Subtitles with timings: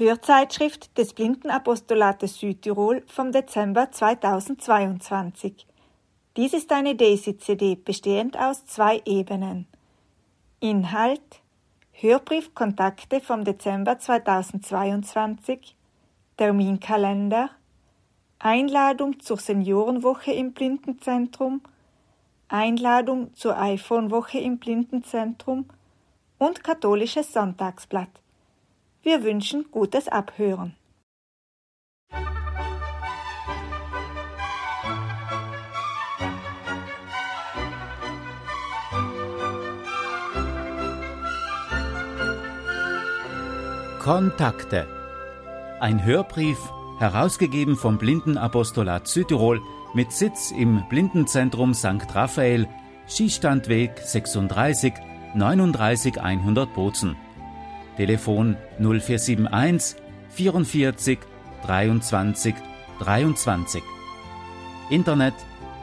[0.00, 5.66] Hörzeitschrift des Blindenapostolates Südtirol vom Dezember 2022.
[6.38, 9.66] Dies ist eine Daisy-CD bestehend aus zwei Ebenen.
[10.58, 11.42] Inhalt
[11.92, 15.76] Hörbriefkontakte vom Dezember 2022
[16.38, 17.50] Terminkalender
[18.38, 21.60] Einladung zur Seniorenwoche im Blindenzentrum
[22.48, 25.66] Einladung zur iPhone-Woche im Blindenzentrum
[26.38, 28.08] und katholisches Sonntagsblatt.
[29.02, 30.76] Wir wünschen gutes Abhören.
[44.00, 44.86] Kontakte.
[45.80, 46.58] Ein Hörbrief,
[46.98, 49.62] herausgegeben vom Blindenapostolat Südtirol
[49.94, 52.14] mit Sitz im Blindenzentrum St.
[52.14, 52.68] Raphael,
[53.06, 54.92] Schießstandweg 36
[55.34, 57.16] 39 100 Bozen.
[58.00, 59.96] Telefon 0471
[60.30, 61.18] 44
[61.66, 62.54] 23
[62.98, 63.82] 23.
[64.90, 65.34] Internet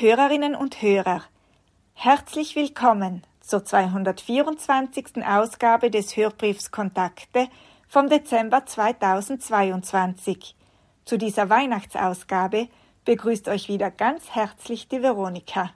[0.00, 1.24] Hörerinnen und Hörer,
[1.92, 5.26] herzlich willkommen zur 224.
[5.26, 7.48] Ausgabe des Hörbriefs Kontakte
[7.88, 10.54] vom Dezember 2022.
[11.04, 12.68] Zu dieser Weihnachtsausgabe
[13.06, 15.72] begrüßt euch wieder ganz herzlich die Veronika.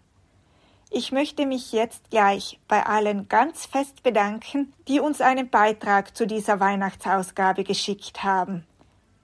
[0.91, 6.29] Ich möchte mich jetzt gleich bei allen ganz fest bedanken, die uns einen Beitrag zu
[6.29, 8.65] dieser Weihnachtsausgabe geschickt haben.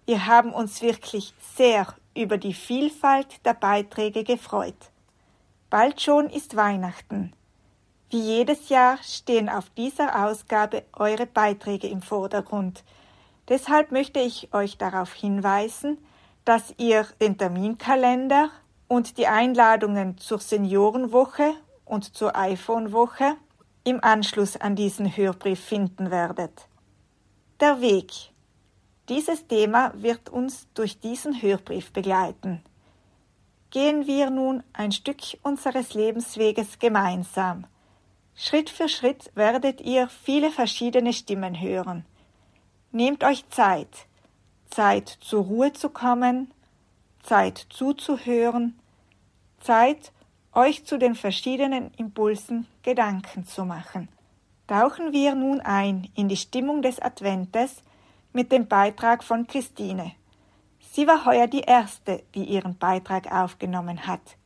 [0.06, 1.86] Wir haben uns wirklich sehr
[2.18, 4.90] über die Vielfalt der Beiträge gefreut.
[5.70, 7.32] Bald schon ist Weihnachten.
[8.10, 12.82] Wie jedes Jahr stehen auf dieser Ausgabe eure Beiträge im Vordergrund.
[13.48, 15.98] Deshalb möchte ich euch darauf hinweisen,
[16.44, 18.50] dass ihr den Terminkalender
[18.88, 21.52] und die Einladungen zur Seniorenwoche
[21.84, 23.36] und zur iPhone-Woche
[23.84, 26.66] im Anschluss an diesen Hörbrief finden werdet.
[27.60, 28.32] Der Weg
[29.08, 32.62] dieses Thema wird uns durch diesen Hörbrief begleiten.
[33.70, 37.66] Gehen wir nun ein Stück unseres Lebensweges gemeinsam.
[38.34, 42.04] Schritt für Schritt werdet ihr viele verschiedene Stimmen hören.
[42.92, 44.06] Nehmt euch Zeit,
[44.70, 46.50] Zeit zur Ruhe zu kommen,
[47.22, 48.78] Zeit zuzuhören,
[49.60, 50.12] Zeit,
[50.52, 54.08] euch zu den verschiedenen Impulsen Gedanken zu machen.
[54.66, 57.82] Tauchen wir nun ein in die Stimmung des Adventes
[58.32, 60.12] mit dem Beitrag von Christine.
[60.92, 64.36] Sie war heuer die erste, die ihren Beitrag aufgenommen hat.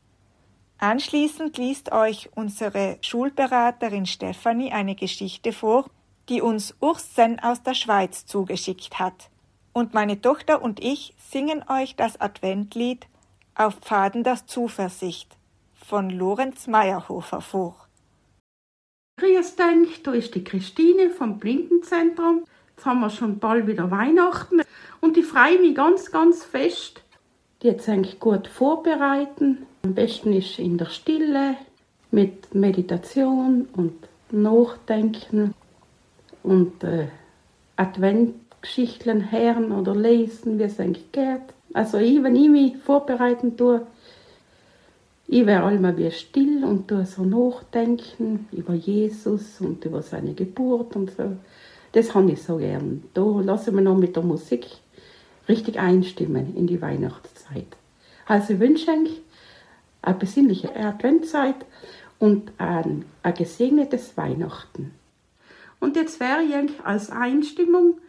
[0.77, 5.89] Anschließend liest euch unsere Schulberaterin Stefanie eine Geschichte vor,
[6.29, 9.29] die uns Ursen aus der Schweiz zugeschickt hat.
[9.71, 13.07] Und meine Tochter und ich singen euch das Adventlied
[13.55, 15.37] Auf Pfaden der Zuversicht
[15.73, 17.87] von Lorenz Meyerhofer vor.
[19.17, 24.61] Grüß euch, da ist die Christine vom Blindenzentrum Jetzt haben wir schon bald wieder Weihnachten
[24.99, 27.01] und ich freue mich ganz, ganz fest.
[27.61, 29.59] Jetzt eigentlich gut vorbereiten.
[29.83, 31.55] Am besten ist in der Stille
[32.11, 33.93] mit Meditation und
[34.31, 35.53] Nachdenken
[36.41, 37.07] und äh,
[37.77, 41.41] Adventgeschichten hören oder lesen, wie es eigentlich geht.
[41.73, 43.85] Also ich, wenn ich mich vorbereiten tue,
[45.27, 50.95] ich werde einmal wie still und tue so nachdenken über Jesus und über seine Geburt
[50.95, 51.37] und so.
[51.93, 53.03] Das habe ich so gern.
[53.13, 54.67] Da lasse ich mich noch mit der Musik
[55.47, 57.67] richtig einstimmen in die Weihnachtszeit.
[58.25, 59.21] Also ich wünsche euch
[60.01, 61.65] eine besinnliche Adventzeit
[62.19, 64.91] und ein, ein gesegnetes Weihnachten.
[65.79, 67.99] Und jetzt werde ich als Einstimmung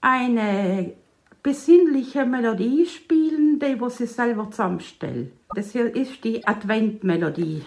[0.00, 0.94] eine
[1.42, 5.32] besinnliche Melodie spielen, die sie selber zusammenstellt.
[5.54, 7.62] Das hier ist die Adventmelodie.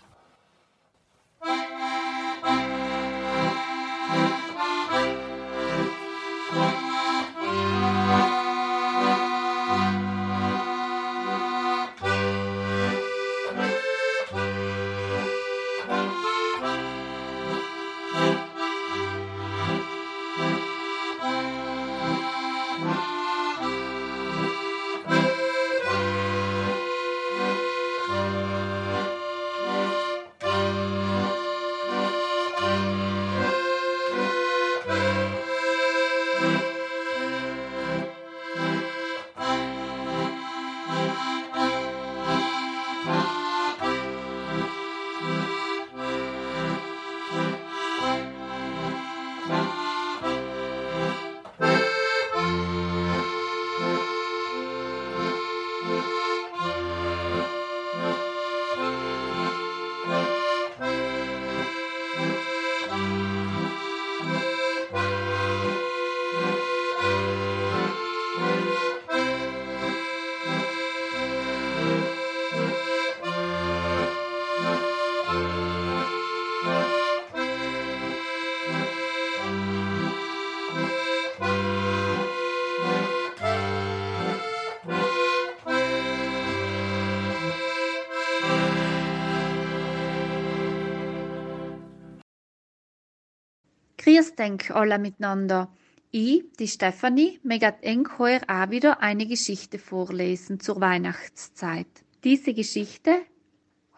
[94.38, 95.72] Denk alle miteinander.
[96.12, 101.88] Ich, die Stefanie, möchte eng heuer auch wieder eine Geschichte vorlesen zur Weihnachtszeit.
[102.24, 103.22] Diese Geschichte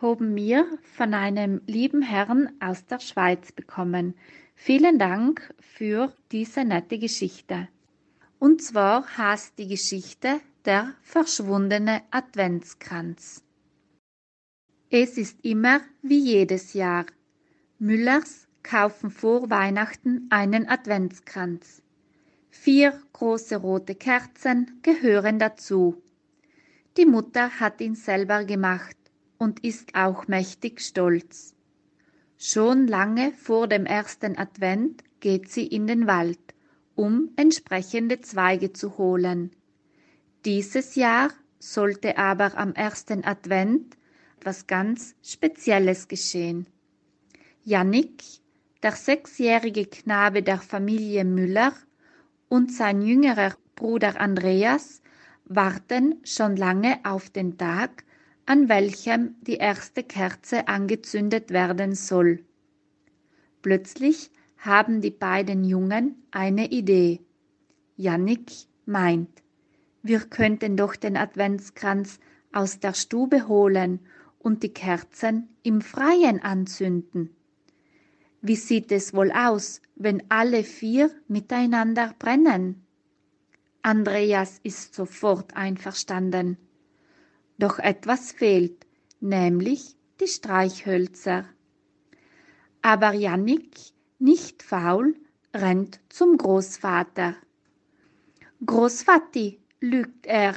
[0.01, 0.65] haben wir
[0.95, 4.15] von einem lieben Herrn aus der Schweiz bekommen.
[4.55, 7.67] Vielen Dank für diese nette Geschichte.
[8.39, 13.43] Und zwar heißt die Geschichte der verschwundene Adventskranz.
[14.89, 17.05] Es ist immer wie jedes Jahr.
[17.77, 21.81] Müllers kaufen vor Weihnachten einen Adventskranz.
[22.49, 26.01] Vier große rote Kerzen gehören dazu.
[26.97, 28.97] Die Mutter hat ihn selber gemacht
[29.37, 31.55] und ist auch mächtig stolz.
[32.37, 36.39] Schon lange vor dem ersten Advent geht sie in den Wald,
[36.95, 39.51] um entsprechende Zweige zu holen.
[40.45, 41.29] Dieses Jahr
[41.59, 43.97] sollte aber am ersten Advent
[44.37, 46.65] etwas ganz Spezielles geschehen.
[47.63, 48.23] Jannik
[48.81, 51.73] der sechsjährige Knabe der Familie Müller
[52.47, 55.01] und sein jüngerer Bruder Andreas
[55.45, 58.03] warten schon lange auf den Tag,
[58.45, 62.43] an welchem die erste Kerze angezündet werden soll.
[63.61, 67.19] Plötzlich haben die beiden Jungen eine Idee.
[67.95, 68.51] Jannik
[68.85, 69.29] meint,
[70.01, 72.19] wir könnten doch den Adventskranz
[72.53, 73.99] aus der Stube holen
[74.39, 77.35] und die Kerzen im Freien anzünden.
[78.41, 82.85] Wie sieht es wohl aus, wenn alle vier miteinander brennen?
[83.81, 86.57] Andreas ist sofort einverstanden.
[87.57, 88.85] Doch etwas fehlt,
[89.19, 91.45] nämlich die Streichhölzer.
[92.81, 93.75] Aber Jannik,
[94.19, 95.15] nicht faul,
[95.53, 97.35] rennt zum Großvater.
[98.65, 100.55] Großvati, lügt er,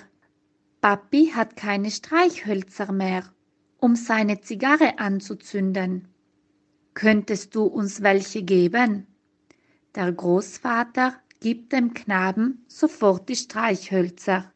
[0.81, 3.25] Papi hat keine Streichhölzer mehr,
[3.79, 6.12] um seine Zigarre anzuzünden.
[6.95, 9.07] Könntest du uns welche geben?
[9.95, 14.53] Der Großvater gibt dem Knaben sofort die Streichhölzer,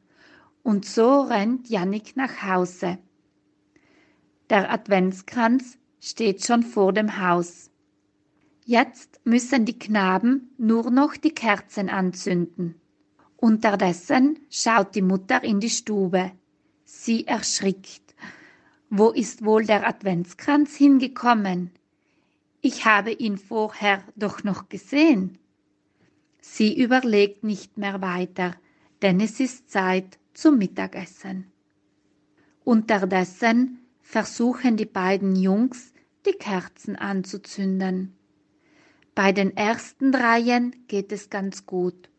[0.63, 2.99] und so rennt Jannik nach Hause.
[4.51, 7.71] Der Adventskranz steht schon vor dem Haus.
[8.65, 12.81] Jetzt müssen die Knaben nur noch die Kerzen anzünden.
[13.37, 16.33] Unterdessen schaut die Mutter in die Stube.
[16.85, 18.15] Sie erschrickt.
[18.91, 21.71] Wo ist wohl der Adventskranz hingekommen?
[22.69, 25.39] Ich habe ihn vorher doch noch gesehen.
[26.41, 28.57] Sie überlegt nicht mehr weiter,
[29.03, 31.47] denn es ist Zeit zum Mittagessen.
[32.65, 35.93] Unterdessen versuchen die beiden Jungs,
[36.27, 38.17] die Kerzen anzuzünden.
[39.15, 42.11] Bei den ersten dreien geht es ganz gut,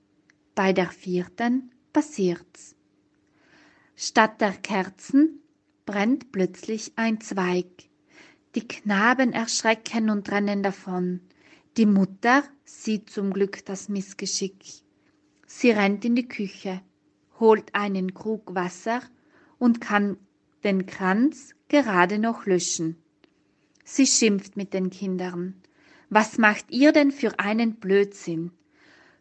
[0.55, 2.73] bei der vierten passiert's.
[3.97, 5.41] Statt der Kerzen
[5.85, 7.89] brennt plötzlich ein Zweig.
[8.57, 11.21] Die Knaben erschrecken und rennen davon.
[11.77, 14.65] Die Mutter sieht zum Glück das Missgeschick.
[15.45, 16.81] Sie rennt in die Küche,
[17.39, 19.01] holt einen Krug Wasser
[19.59, 20.17] und kann
[20.63, 22.97] den Kranz gerade noch löschen.
[23.83, 25.61] Sie schimpft mit den Kindern.
[26.09, 28.49] Was macht ihr denn für einen Blödsinn?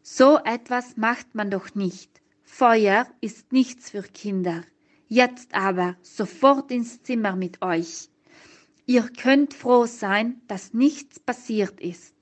[0.01, 2.23] So etwas macht man doch nicht.
[2.43, 4.63] Feuer ist nichts für Kinder.
[5.09, 8.09] Jetzt aber sofort ins Zimmer mit euch.
[8.89, 12.15] Ihr könnt froh sein, dass nichts passiert ist.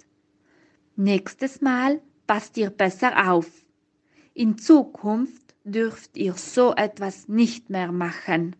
[0.96, 3.66] Nächstes Mal passt ihr besser auf.
[4.32, 8.56] In Zukunft dürft ihr so etwas nicht mehr machen.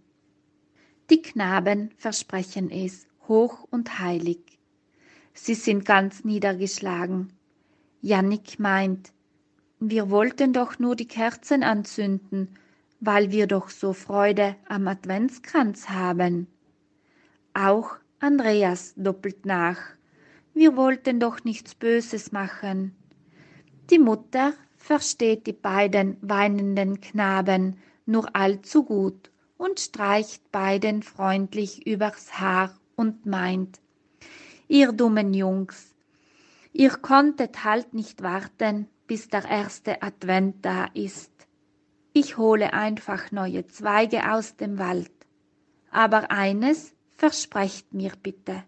[1.09, 4.59] Die Knaben versprechen es hoch und heilig.
[5.33, 7.33] Sie sind ganz niedergeschlagen.
[8.03, 9.13] Jannik meint,
[9.81, 12.59] wir wollten doch nur die Kerzen anzünden,
[13.01, 16.47] weil wir doch so Freude am Adventskranz haben.
[17.55, 19.79] Auch Andreas doppelt nach.
[20.55, 22.95] Wir wollten doch nichts Böses machen.
[23.91, 32.41] Die Mutter versteht die beiden weinenden Knaben nur allzu gut und streicht beiden freundlich übers
[32.41, 33.81] Haar und meint,
[34.69, 35.95] ihr dummen Jungs,
[36.73, 41.31] ihr konntet halt nicht warten, bis der erste Advent da ist.
[42.13, 45.11] Ich hole einfach neue Zweige aus dem Wald.
[45.91, 48.65] Aber eines versprecht mir bitte,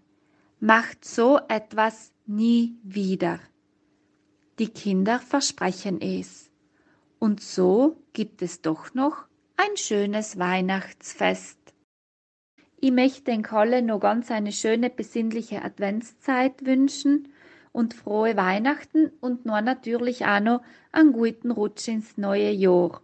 [0.61, 3.41] macht so etwas nie wieder.
[4.59, 6.51] Die Kinder versprechen es.
[7.19, 9.27] Und so gibt es doch noch
[9.57, 11.59] ein schönes Weihnachtsfest.
[12.79, 17.29] Ich möchte den Kalle noch ganz eine schöne besinnliche Adventszeit wünschen
[17.73, 20.63] und frohe Weihnachten und nur natürlich auch noch
[20.93, 23.03] einen guten Rutsch ins neue Jahr.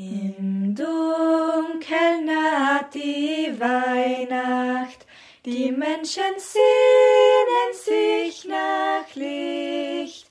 [0.00, 5.04] Im Dunkeln naht die Weihnacht,
[5.44, 10.26] die Menschen sehnen sich nach Licht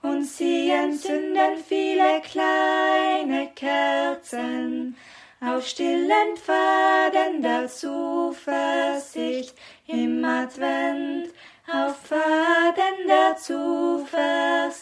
[0.00, 4.96] und sie entzünden viele kleine Kerzen.
[5.42, 9.54] Auf stillen Pfaden der Zuversicht.
[9.86, 11.28] Im Advent,
[11.70, 14.80] auf Pfaden der Zuversicht.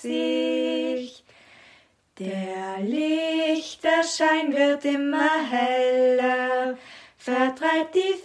[2.19, 6.77] Der Lichterschein wird immer heller,
[7.17, 8.17] vertreibt die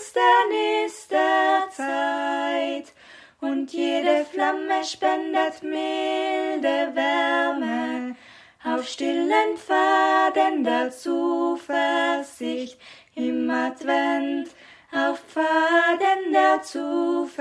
[0.00, 2.92] Finsternis der Zeit,
[3.40, 8.16] und jede Flamme spendet milde Wärme.
[8.64, 12.76] Auf stillen Pfaden der Zuversicht.
[13.14, 14.50] Im Advent,
[14.90, 17.38] auf Pfaden der Zuversicht.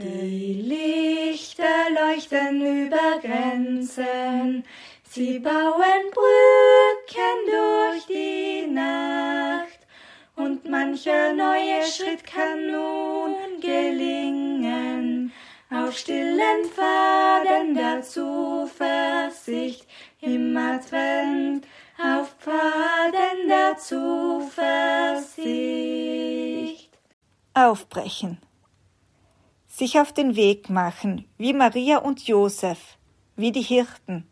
[0.00, 4.64] Die Lichter leuchten über Grenzen,
[5.02, 9.80] sie bauen Brücken durch die Nacht,
[10.36, 15.32] und mancher neue Schritt kann nun gelingen,
[15.68, 19.84] auf stillen Pfaden der Zuversicht.
[20.20, 21.66] Im Advent,
[22.00, 24.48] auf Pfaden der Zuversicht.
[27.54, 28.38] Aufbrechen
[29.78, 32.98] sich auf den Weg machen, wie Maria und Josef,
[33.36, 34.26] wie die Hirten,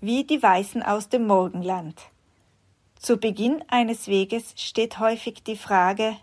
[0.00, 2.00] wie die Weisen aus dem Morgenland.
[2.94, 6.16] Zu Beginn eines Weges steht häufig die Frage,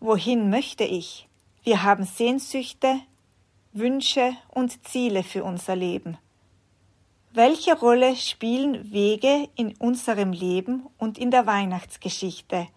[0.00, 1.28] wohin möchte ich?
[1.64, 2.98] Wir haben Sehnsüchte,
[3.74, 6.16] Wünsche und Ziele für unser Leben.
[7.34, 12.68] Welche Rolle spielen Wege in unserem Leben und in der Weihnachtsgeschichte?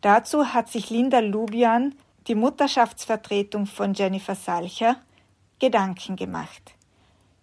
[0.00, 1.94] Dazu hat sich Linda Lubian
[2.28, 4.96] die Mutterschaftsvertretung von Jennifer Salcher,
[5.58, 6.74] Gedanken gemacht.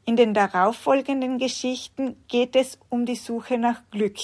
[0.06, 4.20] In den darauffolgenden Geschichten geht es um die Suche nach Glück.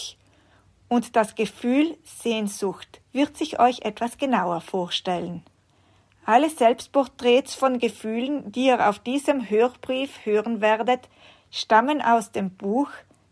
[0.88, 5.44] Und das Gefühl Sehnsucht wird sich euch etwas genauer vorstellen.
[6.25, 11.10] Alle Selbstporträts von Gefühlen, die ihr auf diesem Hörbrief hören werdet,
[11.50, 12.89] stammen aus dem Buch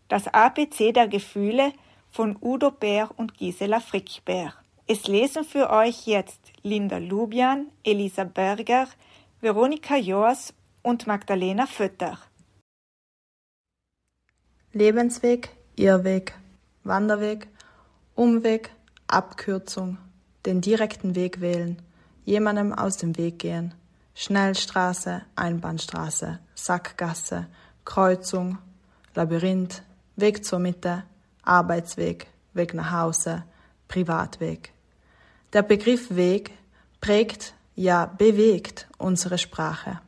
[0.08, 1.72] Das ABC der Gefühle
[2.10, 4.54] von Udo Bär und Gisela Frickbär.
[4.92, 8.88] Es lesen für euch jetzt Linda Lubian, Elisa Berger,
[9.40, 12.18] Veronika Joas und Magdalena Fötter.
[14.72, 16.34] Lebensweg, Irrweg,
[16.82, 17.46] Wanderweg,
[18.16, 18.72] Umweg,
[19.06, 19.96] Abkürzung,
[20.44, 21.80] den direkten Weg wählen,
[22.24, 23.74] jemandem aus dem Weg gehen,
[24.16, 27.46] Schnellstraße, Einbahnstraße, Sackgasse,
[27.84, 28.58] Kreuzung,
[29.14, 29.84] Labyrinth,
[30.16, 31.04] Weg zur Mitte,
[31.44, 33.44] Arbeitsweg, Weg nach Hause,
[33.86, 34.72] Privatweg.
[35.52, 36.52] Der Begriff Weg
[37.00, 40.00] prägt, ja bewegt unsere Sprache.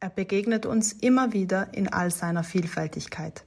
[0.00, 3.44] Er begegnet uns immer wieder in all seiner Vielfältigkeit.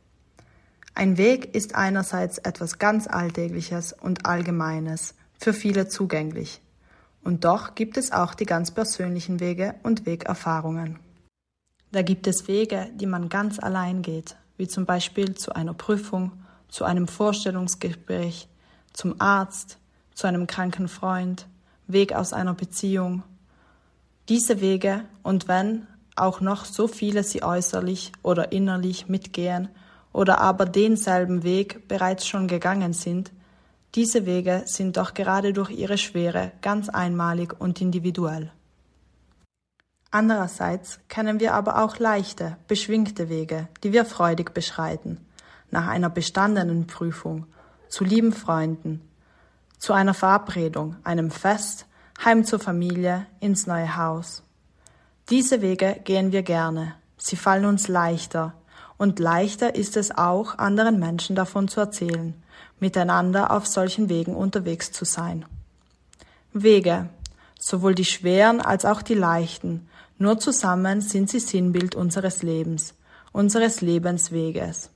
[0.94, 6.62] Ein Weg ist einerseits etwas ganz Alltägliches und Allgemeines, für viele zugänglich.
[7.26, 11.00] Und doch gibt es auch die ganz persönlichen Wege und Wegerfahrungen.
[11.92, 16.32] Da gibt es Wege, die man ganz allein geht, wie zum Beispiel zu einer Prüfung,
[16.70, 18.48] zu einem Vorstellungsgespräch,
[18.94, 19.78] zum Arzt,
[20.16, 21.46] zu einem kranken Freund,
[21.88, 23.22] Weg aus einer Beziehung.
[24.28, 29.70] Diese Wege, und wenn auch noch so viele sie äußerlich oder innerlich mitgehen
[30.14, 33.32] oder aber denselben Weg bereits schon gegangen sind,
[33.94, 38.52] diese Wege sind doch gerade durch ihre Schwere ganz einmalig und individuell.
[40.12, 45.20] Andererseits kennen wir aber auch leichte, beschwingte Wege, die wir freudig beschreiten,
[45.72, 47.46] nach einer bestandenen Prüfung,
[47.90, 49.02] zu lieben Freunden,
[49.86, 51.86] zu einer Verabredung, einem Fest,
[52.26, 54.42] heim zur Familie, ins neue Haus.
[55.30, 58.56] Diese Wege gehen wir gerne, sie fallen uns leichter,
[58.98, 62.34] und leichter ist es auch, anderen Menschen davon zu erzählen,
[62.80, 65.46] miteinander auf solchen Wegen unterwegs zu sein.
[66.52, 67.10] Wege,
[67.60, 69.88] sowohl die schweren als auch die leichten,
[70.18, 72.96] nur zusammen sind sie Sinnbild unseres Lebens,
[73.34, 74.90] unseres Lebensweges.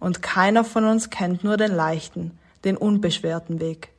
[0.00, 3.93] Und keiner von uns kennt nur den leichten, den unbeschwerten Weg.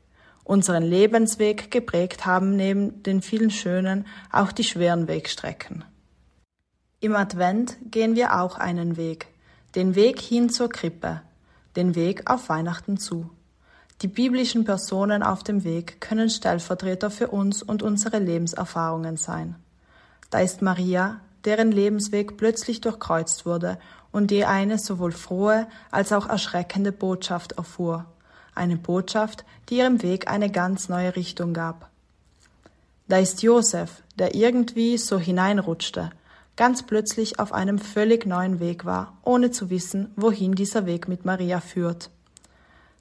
[0.45, 5.83] Unseren Lebensweg geprägt haben neben den vielen schönen auch die schweren Wegstrecken.
[6.99, 9.25] Im Advent gehen wir auch einen Weg,
[9.73, 11.21] den Weg hin zur Krippe,
[11.75, 13.31] den Weg auf Weihnachten zu.
[14.03, 19.55] Die biblischen Personen auf dem Weg können Stellvertreter für uns und unsere Lebenserfahrungen sein.
[20.29, 23.79] Da ist Maria, deren Lebensweg plötzlich durchkreuzt wurde
[24.11, 28.05] und die eine sowohl frohe als auch erschreckende Botschaft erfuhr.
[28.55, 31.89] Eine Botschaft, die ihrem Weg eine ganz neue Richtung gab.
[33.07, 36.11] Da ist Josef, der irgendwie so hineinrutschte
[36.55, 41.25] ganz plötzlich auf einem völlig neuen Weg war, ohne zu wissen, wohin dieser Weg mit
[41.25, 42.09] Maria führt.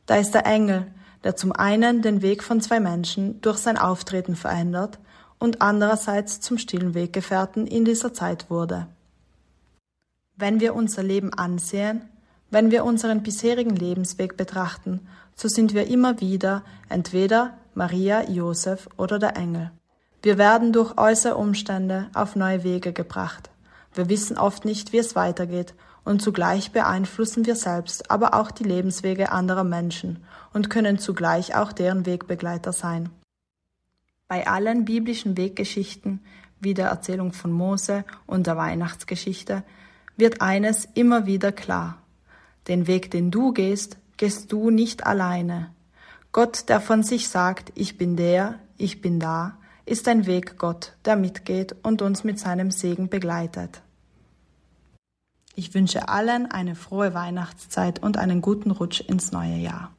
[0.06, 0.86] Da ist der Engel,
[1.22, 4.98] der zum einen den Weg von zwei Menschen durch sein Auftreten verändert
[5.38, 8.88] und andererseits zum stillen Weggefährten in dieser Zeit wurde.
[10.36, 12.02] Wenn wir unser Leben ansehen,
[12.50, 19.18] wenn wir unseren bisherigen Lebensweg betrachten, so sind wir immer wieder entweder Maria, Josef oder
[19.18, 19.70] der Engel.
[20.22, 23.50] Wir werden durch äußere Umstände auf neue Wege gebracht.
[23.94, 28.64] Wir wissen oft nicht, wie es weitergeht, und zugleich beeinflussen wir selbst, aber auch die
[28.64, 33.08] Lebenswege anderer Menschen und können zugleich auch deren Wegbegleiter sein.
[34.28, 36.20] Bei allen biblischen Weggeschichten,
[36.60, 39.62] wie der Erzählung von Mose und der Weihnachtsgeschichte,
[40.16, 41.98] wird eines immer wieder klar.
[42.68, 45.70] Den Weg, den du gehst, gehst du nicht alleine.
[46.32, 50.96] Gott, der von sich sagt, ich bin der, ich bin da, ist ein Weg Gott,
[51.04, 53.82] der mitgeht und uns mit seinem Segen begleitet.
[55.54, 59.93] Ich wünsche allen eine frohe Weihnachtszeit und einen guten Rutsch ins neue Jahr.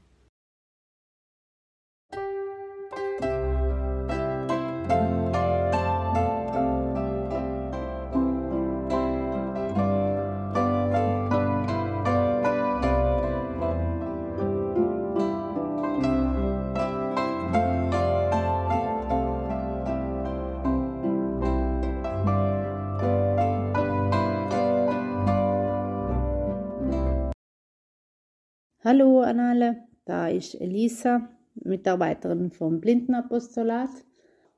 [28.88, 33.90] Hallo an alle, da ist Elisa, Mitarbeiterin vom Blindenapostolat.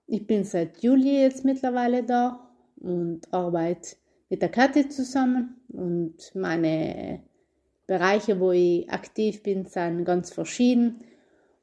[0.06, 3.96] Ich bin seit Juli jetzt mittlerweile da und arbeite
[4.28, 7.22] mit der Kathi zusammen und meine
[7.86, 11.06] Bereiche, wo ich aktiv bin, sind ganz verschieden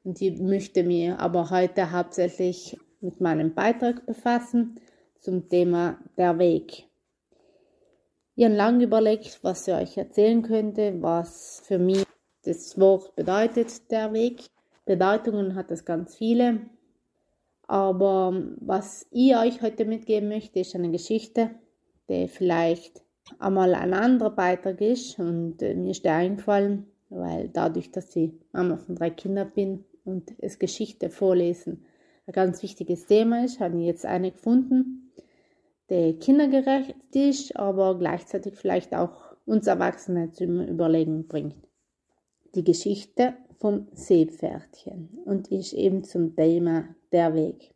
[0.03, 4.79] und ich möchte mich aber heute hauptsächlich mit meinem Beitrag befassen
[5.19, 6.85] zum Thema der Weg.
[8.35, 12.05] Ich habe lange überlegt, was ich euch erzählen könnte, was für mich
[12.45, 14.43] das Wort bedeutet der Weg.
[14.85, 16.61] Bedeutungen hat es ganz viele.
[17.67, 21.49] Aber was ich euch heute mitgeben möchte, ist eine Geschichte,
[22.07, 23.01] die vielleicht
[23.39, 25.17] einmal ein anderer Beitrag ist.
[25.17, 29.83] Und äh, mir ist der eingefallen, weil dadurch, dass ich Mama von drei Kindern bin
[30.03, 31.85] und es Geschichte vorlesen
[32.27, 35.11] ein ganz wichtiges Thema ist, habe ich jetzt eine gefunden,
[35.89, 41.55] die kindergerecht ist, aber gleichzeitig vielleicht auch uns Erwachsene zum Überlegen bringt
[42.55, 47.73] die Geschichte vom Seepferdchen und ist eben zum Thema der Weg.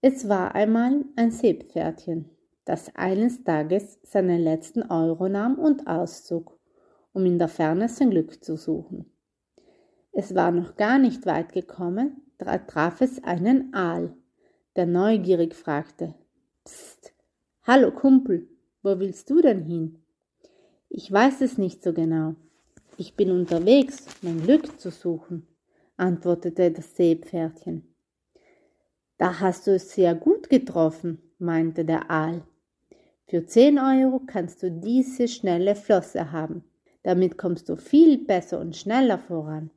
[0.00, 2.28] Es war einmal ein Seepferdchen,
[2.64, 6.58] das eines Tages seinen letzten Euro nahm und auszog,
[7.12, 9.06] um in der Ferne sein Glück zu suchen.
[10.12, 14.14] Es war noch gar nicht weit gekommen, da traf es einen Aal,
[14.76, 16.14] der neugierig fragte:
[16.64, 17.14] Psst,
[17.62, 18.48] hallo Kumpel,
[18.82, 20.02] wo willst du denn hin?
[20.88, 22.34] Ich weiß es nicht so genau.
[22.98, 25.46] Ich bin unterwegs, mein Glück zu suchen,
[25.96, 27.94] antwortete das Seepferdchen.
[29.16, 32.42] Da hast du es sehr gut getroffen, meinte der Aal.
[33.26, 36.64] Für zehn Euro kannst du diese schnelle Flosse haben.
[37.02, 39.70] Damit kommst du viel besser und schneller voran.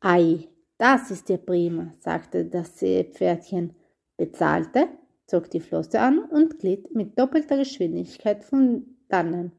[0.00, 3.74] Ei, das ist ja prima, sagte das Seepferdchen,
[4.16, 4.88] bezahlte,
[5.26, 9.52] zog die Flosse an und glitt mit doppelter Geschwindigkeit von dannen.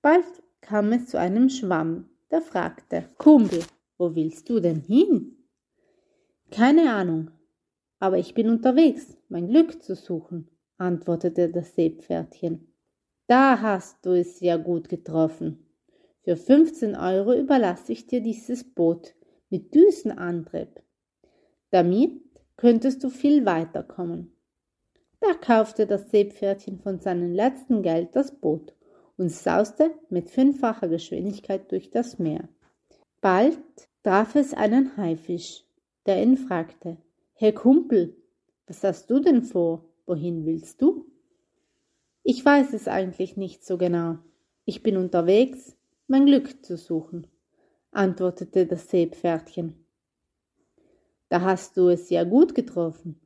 [0.00, 0.24] Bald
[0.64, 3.62] kam es zu einem Schwamm, der fragte, Kumpel,
[3.98, 5.36] wo willst du denn hin?
[6.50, 7.30] Keine Ahnung,
[7.98, 10.48] aber ich bin unterwegs, mein Glück zu suchen,
[10.78, 12.72] antwortete das Seepferdchen.
[13.26, 15.66] Da hast du es ja gut getroffen.
[16.22, 19.14] Für 15 Euro überlasse ich dir dieses Boot
[19.50, 20.82] mit Düsenantrieb.
[21.70, 22.22] Damit
[22.56, 24.32] könntest du viel weiterkommen.
[25.20, 28.74] Da kaufte das Seepferdchen von seinem letzten Geld das Boot
[29.16, 32.48] und sauste mit fünffacher Geschwindigkeit durch das Meer.
[33.20, 33.58] Bald
[34.02, 35.64] traf es einen Haifisch,
[36.06, 36.98] der ihn fragte,
[37.34, 38.16] Herr Kumpel,
[38.66, 39.84] was hast du denn vor?
[40.06, 41.06] Wohin willst du?
[42.22, 44.18] Ich weiß es eigentlich nicht so genau.
[44.64, 47.26] Ich bin unterwegs, mein Glück zu suchen,
[47.90, 49.74] antwortete das Seepferdchen.
[51.28, 53.20] Da hast du es ja gut getroffen.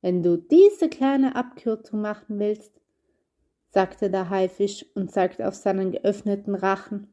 [0.00, 2.77] Wenn du diese kleine Abkürzung machen willst,
[3.68, 7.08] sagte der Haifisch und zeigte auf seinen geöffneten Rachen,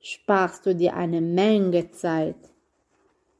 [0.00, 2.36] sparst du dir eine Menge Zeit.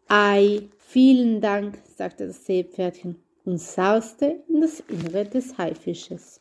[0.09, 6.41] Ei, vielen Dank, sagte das Seepferdchen und sauste in das Innere des Haifisches.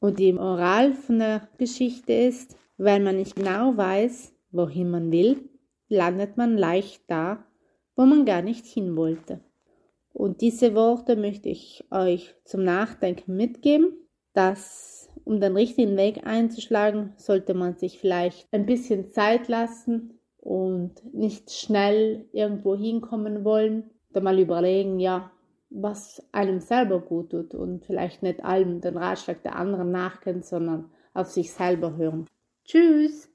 [0.00, 5.48] Und die Moral von der Geschichte ist, wenn man nicht genau weiß, wohin man will,
[5.88, 7.44] landet man leicht da,
[7.94, 9.40] wo man gar nicht hin wollte.
[10.12, 13.92] Und diese Worte möchte ich euch zum Nachdenken mitgeben,
[14.32, 20.92] dass um den richtigen Weg einzuschlagen, sollte man sich vielleicht ein bisschen Zeit lassen und
[21.14, 25.30] nicht schnell irgendwo hinkommen wollen, da mal überlegen, ja,
[25.70, 30.90] was einem selber gut tut und vielleicht nicht allem den Ratschlag der anderen nachgehen, sondern
[31.14, 32.26] auf sich selber hören.
[32.64, 33.30] Tschüss!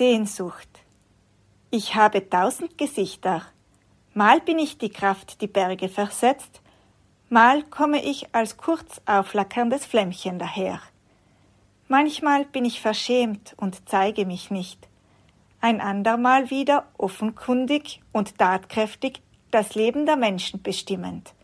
[0.00, 0.80] Sehnsucht.
[1.70, 3.42] Ich habe tausend Gesichter.
[4.14, 6.62] Mal bin ich die Kraft, die Berge versetzt,
[7.28, 10.80] mal komme ich als kurz aufflackerndes Flämmchen daher.
[11.86, 14.88] Manchmal bin ich verschämt und zeige mich nicht,
[15.60, 21.34] ein andermal wieder offenkundig und tatkräftig das Leben der Menschen bestimmend.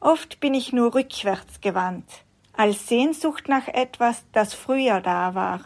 [0.00, 5.60] Oft bin ich nur rückwärts gewandt, als Sehnsucht nach etwas, das früher da war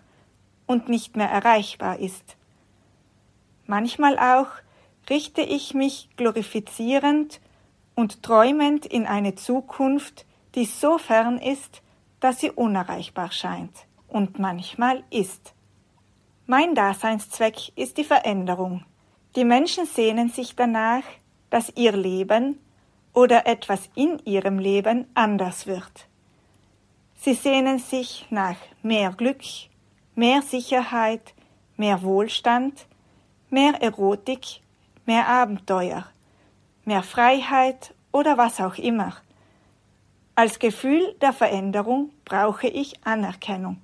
[0.66, 2.36] und nicht mehr erreichbar ist.
[3.66, 4.48] Manchmal auch
[5.08, 7.40] richte ich mich glorifizierend
[7.94, 11.82] und träumend in eine Zukunft, die so fern ist,
[12.20, 15.54] dass sie unerreichbar scheint und manchmal ist.
[16.46, 18.84] Mein Daseinszweck ist die Veränderung.
[19.34, 21.02] Die Menschen sehnen sich danach,
[21.50, 22.58] dass ihr Leben
[23.12, 26.06] oder etwas in ihrem Leben anders wird.
[27.20, 29.42] Sie sehnen sich nach mehr Glück,
[30.16, 31.34] mehr Sicherheit,
[31.76, 32.86] mehr Wohlstand,
[33.50, 34.62] mehr Erotik,
[35.04, 36.06] mehr Abenteuer,
[36.84, 39.14] mehr Freiheit oder was auch immer.
[40.34, 43.80] Als Gefühl der Veränderung brauche ich Anerkennung.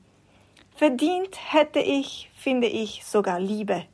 [0.74, 3.84] Verdient hätte ich, finde ich, sogar Liebe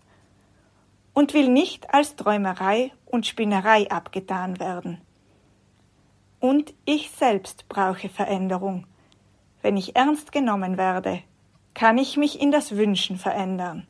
[1.12, 5.00] und will nicht als Träumerei und Spinnerei abgetan werden.
[6.38, 8.86] Und ich selbst brauche Veränderung.
[9.60, 11.22] Wenn ich ernst genommen werde,
[11.74, 13.86] kann ich mich in das Wünschen verändern.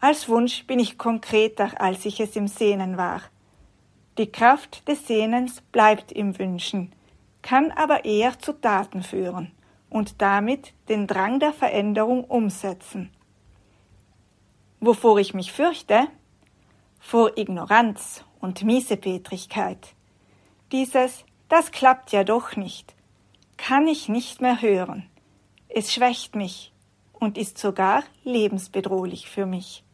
[0.00, 3.22] Als Wunsch bin ich konkreter, als ich es im Sehnen war.
[4.18, 6.92] Die Kraft des Sehnens bleibt im Wünschen,
[7.42, 9.52] kann aber eher zu Taten führen
[9.90, 13.10] und damit den Drang der Veränderung umsetzen.
[14.80, 16.08] Wovor ich mich fürchte?
[16.98, 19.94] Vor Ignoranz und Miesepetrigkeit.
[20.72, 22.94] Dieses, das klappt ja doch nicht,
[23.56, 25.08] kann ich nicht mehr hören
[25.68, 26.72] Es schwächt mich
[27.18, 29.84] und ist sogar lebensbedrohlich für mich.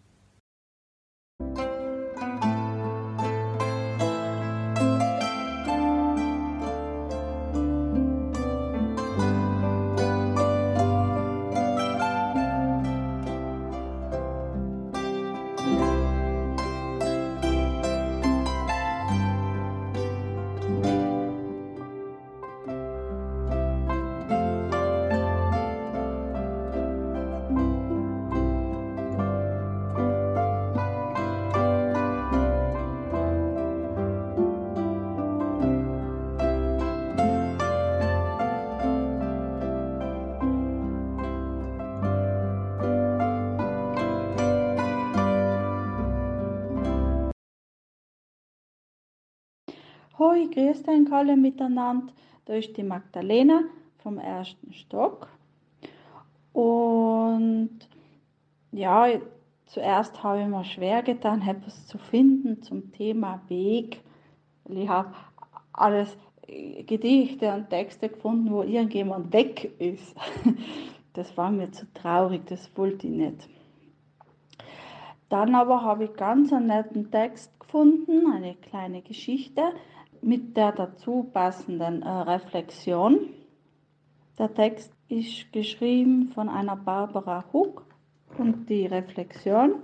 [50.32, 52.10] Hoi, grüßt euch alle miteinander.
[52.46, 53.64] Da ist die Magdalena
[53.98, 55.28] vom ersten Stock.
[56.54, 57.80] Und
[58.70, 59.08] ja,
[59.66, 64.00] zuerst habe ich mir schwer getan, etwas zu finden zum Thema Weg.
[64.70, 65.12] Ich habe
[65.74, 66.16] alles
[66.46, 70.16] Gedichte und Texte gefunden, wo irgendjemand weg ist.
[71.12, 73.48] Das war mir zu traurig, das wollte ich nicht.
[75.28, 79.74] Dann aber habe ich ganz einen netten Text gefunden, eine kleine Geschichte,
[80.22, 83.28] mit der dazu passenden äh, Reflexion.
[84.38, 87.84] Der Text ist geschrieben von einer Barbara Huck
[88.38, 89.74] und die Reflexion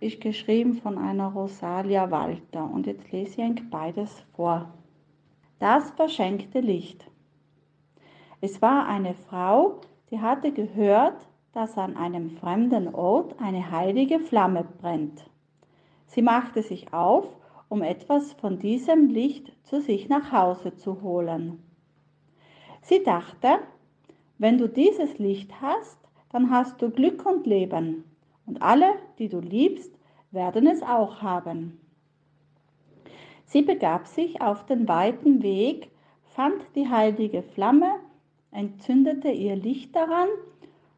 [0.00, 2.68] ist geschrieben von einer Rosalia Walter.
[2.68, 4.68] Und jetzt lese ich euch beides vor.
[5.58, 7.08] Das verschenkte Licht.
[8.40, 9.80] Es war eine Frau,
[10.10, 15.24] die hatte gehört, dass an einem fremden Ort eine heilige Flamme brennt.
[16.06, 17.26] Sie machte sich auf
[17.74, 21.60] um etwas von diesem Licht zu sich nach Hause zu holen.
[22.82, 23.58] Sie dachte,
[24.38, 25.98] wenn du dieses Licht hast,
[26.30, 28.04] dann hast du Glück und Leben,
[28.46, 29.92] und alle, die du liebst,
[30.30, 31.80] werden es auch haben.
[33.44, 35.90] Sie begab sich auf den weiten Weg,
[36.26, 37.90] fand die heilige Flamme,
[38.52, 40.28] entzündete ihr Licht daran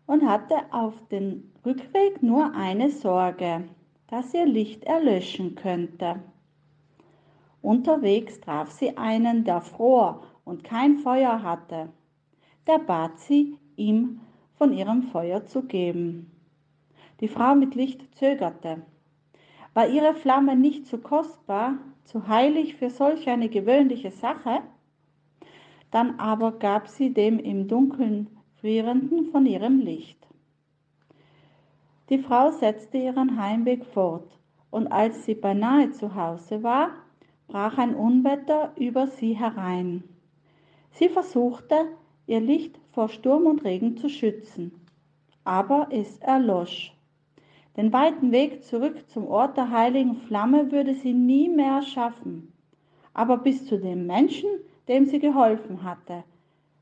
[0.06, 3.64] und hatte auf den Rückweg nur eine Sorge,
[4.08, 6.20] dass ihr Licht erlöschen könnte.
[7.66, 11.88] Unterwegs traf sie einen, der fror und kein Feuer hatte.
[12.68, 14.20] Der bat sie, ihm
[14.54, 16.30] von ihrem Feuer zu geben.
[17.20, 18.82] Die Frau mit Licht zögerte.
[19.74, 24.60] War ihre Flamme nicht zu kostbar, zu heilig für solch eine gewöhnliche Sache?
[25.90, 30.24] Dann aber gab sie dem im Dunkeln Frierenden von ihrem Licht.
[32.10, 34.38] Die Frau setzte ihren Heimweg fort,
[34.70, 36.90] und als sie beinahe zu Hause war,
[37.48, 40.04] brach ein Unwetter über sie herein.
[40.90, 41.86] Sie versuchte,
[42.26, 44.72] ihr Licht vor Sturm und Regen zu schützen,
[45.44, 46.92] aber es erlosch.
[47.76, 52.52] Den weiten Weg zurück zum Ort der heiligen Flamme würde sie nie mehr schaffen.
[53.12, 54.48] Aber bis zu dem Menschen,
[54.88, 56.24] dem sie geholfen hatte,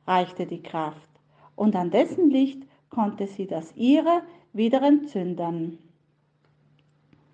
[0.07, 1.09] reichte die Kraft,
[1.57, 4.23] und an dessen Licht konnte sie das ihre
[4.53, 5.79] wieder entzünden.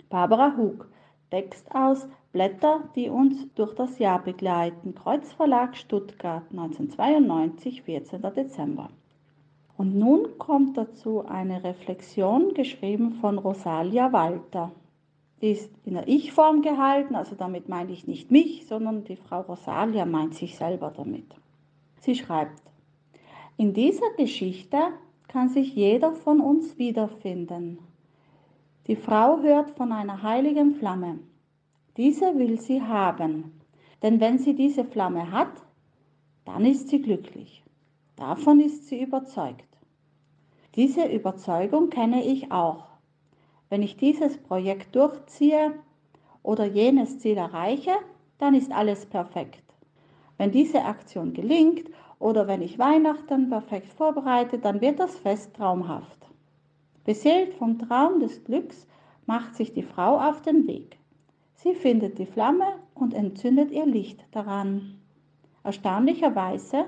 [0.08, 0.89] Barbara Hug,
[1.30, 4.94] Text aus Blätter, die uns durch das Jahr begleiten.
[4.94, 8.22] Kreuzverlag Stuttgart 1992, 14.
[8.22, 8.90] Dezember.
[9.76, 14.72] Und nun kommt dazu eine Reflexion, geschrieben von Rosalia Walter.
[15.40, 19.40] Die ist in der Ich-Form gehalten, also damit meine ich nicht mich, sondern die Frau
[19.40, 21.34] Rosalia meint sich selber damit.
[22.00, 22.62] Sie schreibt,
[23.56, 24.78] in dieser Geschichte
[25.28, 27.78] kann sich jeder von uns wiederfinden.
[28.86, 31.18] Die Frau hört von einer heiligen Flamme.
[31.96, 33.60] Diese will sie haben.
[34.02, 35.52] Denn wenn sie diese Flamme hat,
[36.44, 37.62] dann ist sie glücklich.
[38.16, 39.68] Davon ist sie überzeugt.
[40.74, 42.86] Diese Überzeugung kenne ich auch.
[43.68, 45.74] Wenn ich dieses Projekt durchziehe
[46.42, 47.92] oder jenes Ziel erreiche,
[48.38, 49.62] dann ist alles perfekt.
[50.38, 56.29] Wenn diese Aktion gelingt oder wenn ich Weihnachten perfekt vorbereite, dann wird das Fest traumhaft.
[57.04, 58.86] Beseelt vom Traum des Glücks
[59.26, 60.98] macht sich die Frau auf den Weg.
[61.54, 64.98] Sie findet die Flamme und entzündet ihr Licht daran.
[65.62, 66.86] Erstaunlicherweise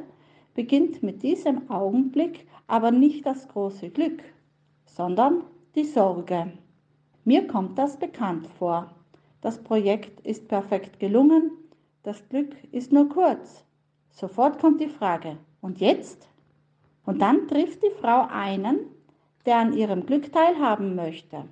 [0.55, 4.22] beginnt mit diesem Augenblick aber nicht das große Glück,
[4.87, 5.44] sondern
[5.75, 6.53] die Sorge.
[7.25, 8.94] Mir kommt das bekannt vor.
[9.40, 11.51] Das Projekt ist perfekt gelungen,
[12.03, 13.64] das Glück ist nur kurz.
[14.11, 16.29] Sofort kommt die Frage, und jetzt?
[17.05, 18.81] Und dann trifft die Frau einen,
[19.46, 21.44] der an ihrem Glück teilhaben möchte.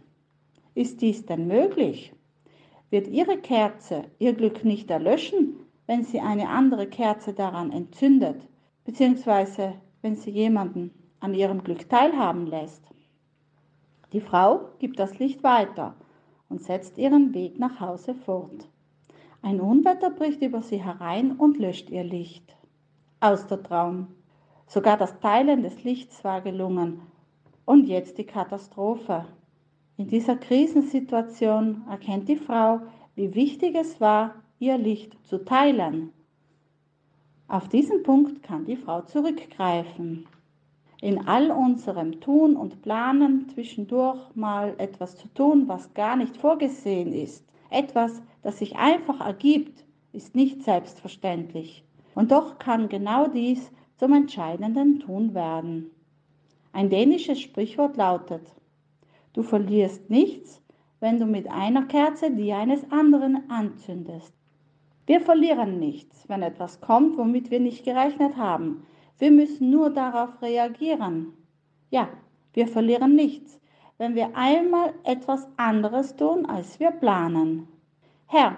[0.74, 2.12] Ist dies denn möglich?
[2.90, 8.46] wird ihre Kerze ihr Glück nicht erlöschen, wenn sie eine andere Kerze daran entzündet,
[8.84, 12.82] beziehungsweise wenn sie jemanden an ihrem Glück teilhaben lässt.
[14.12, 15.94] Die Frau gibt das Licht weiter
[16.48, 18.68] und setzt ihren Weg nach Hause fort.
[19.42, 22.56] Ein Unwetter bricht über sie herein und löscht ihr Licht.
[23.20, 24.08] Aus der Traum.
[24.66, 27.02] Sogar das Teilen des Lichts war gelungen.
[27.64, 29.26] Und jetzt die Katastrophe.
[29.96, 32.80] In dieser Krisensituation erkennt die Frau,
[33.14, 36.12] wie wichtig es war, ihr Licht zu teilen.
[37.48, 40.26] Auf diesen Punkt kann die Frau zurückgreifen.
[41.00, 47.12] In all unserem Tun und Planen zwischendurch mal etwas zu tun, was gar nicht vorgesehen
[47.12, 51.84] ist, etwas, das sich einfach ergibt, ist nicht selbstverständlich.
[52.14, 55.90] Und doch kann genau dies zum entscheidenden Tun werden.
[56.72, 58.54] Ein dänisches Sprichwort lautet,
[59.32, 60.62] du verlierst nichts,
[61.00, 64.32] wenn du mit einer Kerze die eines anderen anzündest.
[65.06, 68.86] Wir verlieren nichts, wenn etwas kommt, womit wir nicht gerechnet haben.
[69.18, 71.32] Wir müssen nur darauf reagieren.
[71.90, 72.08] Ja,
[72.52, 73.60] wir verlieren nichts,
[73.98, 77.66] wenn wir einmal etwas anderes tun, als wir planen.
[78.26, 78.56] Herr,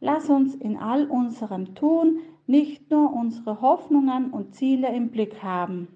[0.00, 5.88] lass uns in all unserem Tun nicht nur unsere Hoffnungen und Ziele im Blick haben.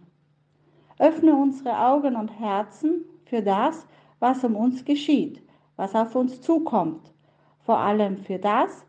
[0.98, 3.86] Öffne unsere Augen und Herzen für das,
[4.18, 5.42] was um uns geschieht,
[5.76, 7.12] was auf uns zukommt,
[7.60, 8.86] vor allem für das,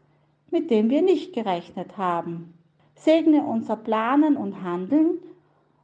[0.50, 2.54] mit dem wir nicht gerechnet haben.
[2.96, 5.20] Segne unser Planen und Handeln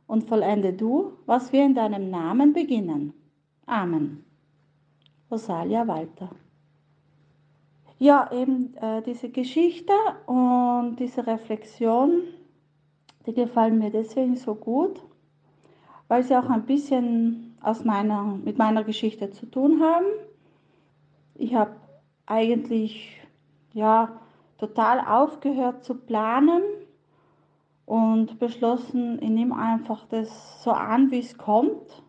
[0.08, 3.14] und vollende du, was wir in deinem Namen beginnen.
[3.66, 4.24] Amen.
[5.30, 6.30] Rosalia Walter.
[8.00, 9.94] Ja, eben äh, diese Geschichte
[10.26, 12.24] und diese Reflexion,
[13.26, 15.02] die gefallen mir deswegen so gut,
[16.14, 20.06] weil sie auch ein bisschen aus meiner, mit meiner Geschichte zu tun haben.
[21.34, 21.76] Ich habe
[22.28, 23.20] eigentlich
[23.74, 24.20] ja,
[24.60, 26.62] total aufgehört zu planen
[27.88, 32.04] und beschlossen, ich nehme einfach das so an, wie es kommt.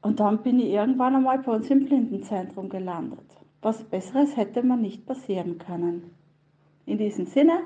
[0.00, 3.26] Und dann bin ich irgendwann einmal bei uns im Blindenzentrum gelandet.
[3.60, 6.14] Was Besseres hätte mir nicht passieren können.
[6.86, 7.60] In diesem Sinne,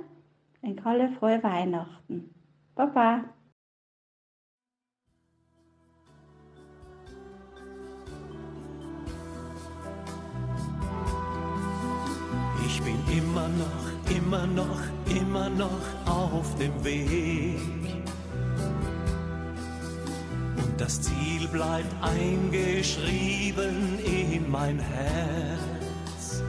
[0.61, 2.35] ein alle frohe Weihnachten.
[2.75, 3.27] Baba.
[13.17, 17.61] Immer noch, immer noch, immer noch auf dem Weg.
[20.57, 26.43] Und das Ziel bleibt eingeschrieben in mein Herz.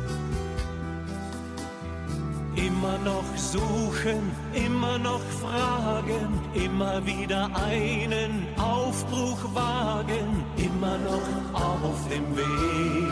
[2.56, 12.36] Immer noch suchen, immer noch fragen, immer wieder einen Aufbruch wagen, immer noch auf dem
[12.36, 13.05] Weg.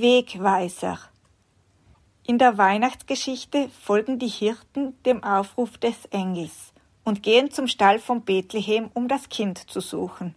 [0.00, 0.98] Wegweiser.
[2.24, 6.72] In der Weihnachtsgeschichte folgen die Hirten dem Aufruf des Engels
[7.04, 10.34] und gehen zum Stall von Bethlehem, um das Kind zu suchen.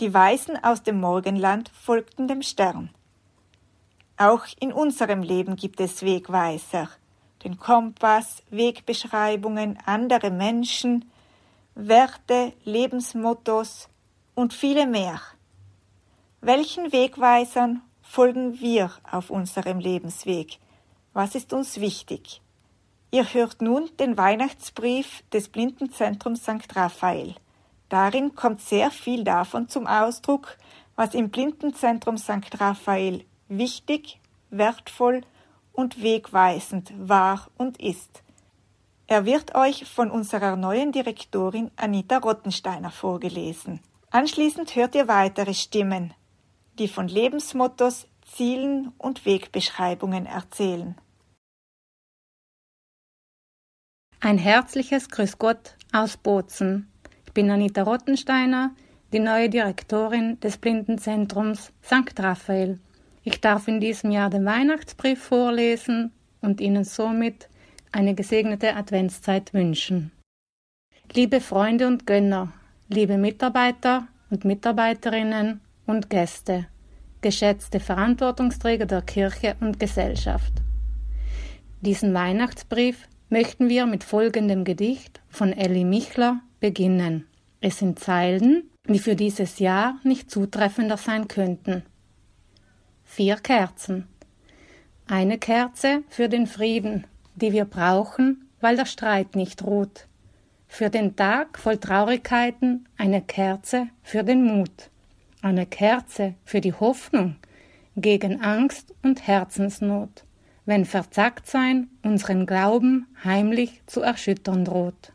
[0.00, 2.90] Die Weisen aus dem Morgenland folgten dem Stern.
[4.16, 6.88] Auch in unserem Leben gibt es Wegweiser,
[7.44, 11.10] den Kompass, Wegbeschreibungen, andere Menschen,
[11.74, 13.88] Werte, Lebensmottos
[14.34, 15.20] und viele mehr.
[16.40, 20.58] Welchen Wegweisern folgen wir auf unserem Lebensweg?
[21.12, 22.42] Was ist uns wichtig?
[23.12, 26.74] Ihr hört nun den Weihnachtsbrief des Blindenzentrums St.
[26.74, 27.36] Raphael.
[27.88, 30.58] Darin kommt sehr viel davon zum Ausdruck,
[30.96, 32.60] was im Blindenzentrum St.
[32.60, 34.18] Raphael wichtig,
[34.50, 35.20] wertvoll
[35.72, 38.24] und wegweisend war und ist.
[39.06, 43.78] Er wird euch von unserer neuen Direktorin Anita Rottensteiner vorgelesen.
[44.10, 46.12] Anschließend hört ihr weitere Stimmen,
[46.80, 50.96] die von Lebensmottos, Zielen und Wegbeschreibungen erzählen.
[54.20, 56.90] Ein herzliches Grüß Gott aus Bozen.
[57.26, 58.74] Ich bin Anita Rottensteiner,
[59.12, 62.18] die neue Direktorin des Blindenzentrums St.
[62.18, 62.80] Raphael.
[63.24, 67.48] Ich darf in diesem Jahr den Weihnachtsbrief vorlesen und Ihnen somit
[67.92, 70.12] eine gesegnete Adventszeit wünschen.
[71.12, 72.52] Liebe Freunde und Gönner,
[72.88, 75.60] liebe Mitarbeiter und Mitarbeiterinnen
[75.90, 76.66] und Gäste,
[77.20, 80.52] geschätzte Verantwortungsträger der Kirche und Gesellschaft.
[81.80, 87.26] Diesen Weihnachtsbrief möchten wir mit folgendem Gedicht von Elli Michler beginnen.
[87.60, 91.82] Es sind Zeilen, die für dieses Jahr nicht zutreffender sein könnten.
[93.04, 94.06] Vier Kerzen.
[95.06, 100.06] Eine Kerze für den Frieden, die wir brauchen, weil der Streit nicht ruht.
[100.68, 104.90] Für den Tag voll Traurigkeiten eine Kerze für den Mut
[105.42, 107.36] eine Kerze für die Hoffnung
[107.96, 110.24] gegen Angst und Herzensnot,
[110.66, 115.12] wenn Verzagtsein unseren Glauben heimlich zu erschüttern droht.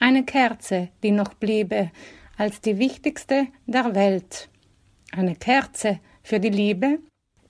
[0.00, 1.90] eine Kerze, die noch bliebe,
[2.36, 4.48] als die wichtigste der Welt.
[5.12, 7.00] Eine Kerze für die Liebe,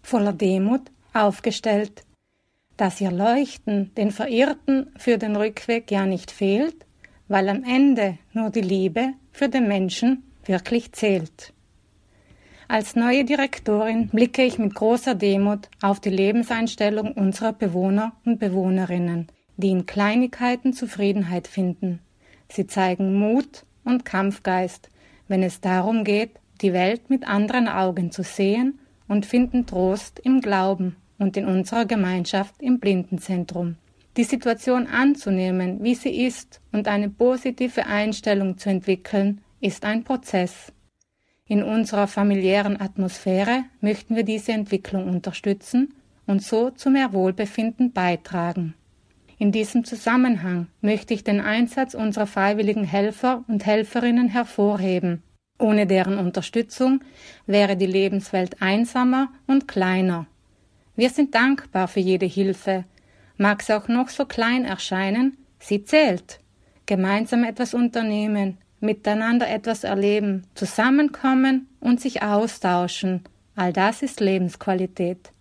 [0.03, 2.05] voller Demut aufgestellt,
[2.77, 6.87] dass ihr Leuchten den Verirrten für den Rückweg ja nicht fehlt,
[7.27, 11.53] weil am Ende nur die Liebe für den Menschen wirklich zählt.
[12.71, 19.29] Als neue Direktorin blicke ich mit großer Demut auf die Lebenseinstellung unserer Bewohner und Bewohnerinnen,
[19.57, 22.01] die in Kleinigkeiten Zufriedenheit finden.
[22.51, 24.91] Sie zeigen Mut und Kampfgeist,
[25.29, 30.43] wenn es darum geht, die Welt mit anderen Augen zu sehen und finden Trost im
[30.43, 33.77] Glauben und in unserer Gemeinschaft im Blindenzentrum.
[34.19, 40.73] Die Situation anzunehmen, wie sie ist, und eine positive Einstellung zu entwickeln, ist ein Prozess.
[41.49, 45.95] In unserer familiären Atmosphäre möchten wir diese Entwicklung unterstützen
[46.27, 48.75] und so zu mehr Wohlbefinden beitragen.
[49.39, 55.23] In diesem Zusammenhang möchte ich den Einsatz unserer freiwilligen Helfer und Helferinnen hervorheben.
[55.59, 57.01] Ohne deren Unterstützung
[57.47, 60.27] wäre die Lebenswelt einsamer und kleiner.
[60.97, 62.85] Wir sind dankbar für jede Hilfe.
[63.39, 66.41] Mag sie auch noch so klein erscheinen, sie zählt.
[66.87, 73.25] Gemeinsam etwas unternehmen, miteinander etwas erleben, zusammenkommen und sich austauschen,
[73.55, 75.33] all das ist Lebensqualität.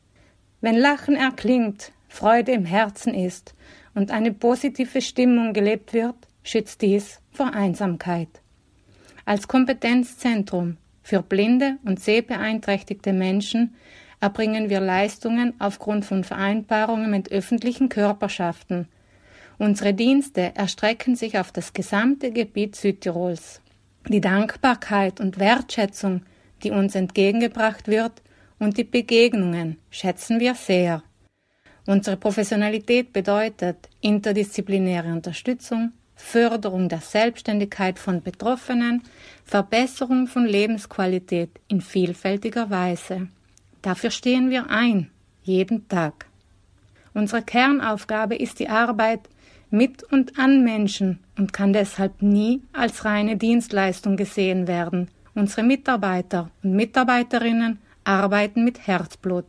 [0.61, 3.53] Wenn Lachen erklingt, Freude im Herzen ist
[3.93, 8.29] und eine positive Stimmung gelebt wird, schützt dies vor Einsamkeit.
[9.25, 13.75] Als Kompetenzzentrum für blinde und sehbeeinträchtigte Menschen
[14.19, 18.87] erbringen wir Leistungen aufgrund von Vereinbarungen mit öffentlichen Körperschaften.
[19.59, 23.61] Unsere Dienste erstrecken sich auf das gesamte Gebiet Südtirols.
[24.07, 26.21] Die Dankbarkeit und Wertschätzung,
[26.63, 28.21] die uns entgegengebracht wird,
[28.59, 31.03] und die Begegnungen schätzen wir sehr.
[31.85, 39.03] Unsere Professionalität bedeutet interdisziplinäre Unterstützung, Förderung der Selbstständigkeit von Betroffenen,
[39.45, 43.27] Verbesserung von Lebensqualität in vielfältiger Weise.
[43.81, 45.11] Dafür stehen wir ein,
[45.43, 46.25] jeden Tag.
[47.13, 49.21] Unsere Kernaufgabe ist die Arbeit
[49.69, 55.09] mit und an Menschen und kann deshalb nie als reine Dienstleistung gesehen werden.
[55.35, 59.45] Unsere Mitarbeiter und Mitarbeiterinnen arbeiten mit Herzblut.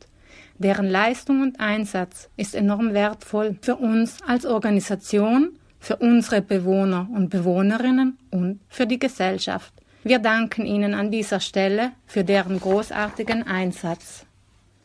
[0.58, 7.30] Deren Leistung und Einsatz ist enorm wertvoll für uns als Organisation, für unsere Bewohner und
[7.30, 9.72] Bewohnerinnen und für die Gesellschaft.
[10.02, 14.26] Wir danken Ihnen an dieser Stelle für deren großartigen Einsatz.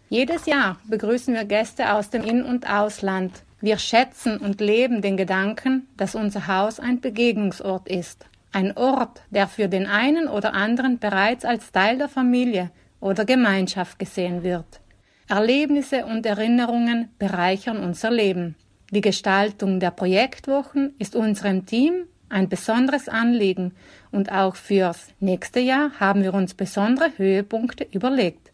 [0.10, 3.32] Jedes Jahr begrüßen wir Gäste aus dem In- und Ausland.
[3.64, 8.26] Wir schätzen und leben den Gedanken, dass unser Haus ein Begegnungsort ist.
[8.52, 14.00] Ein Ort, der für den einen oder anderen bereits als Teil der Familie oder Gemeinschaft
[14.00, 14.82] gesehen wird.
[15.30, 18.56] Erlebnisse und Erinnerungen bereichern unser Leben.
[18.92, 23.76] Die Gestaltung der Projektwochen ist unserem Team ein besonderes Anliegen
[24.12, 28.53] und auch fürs nächste Jahr haben wir uns besondere Höhepunkte überlegt.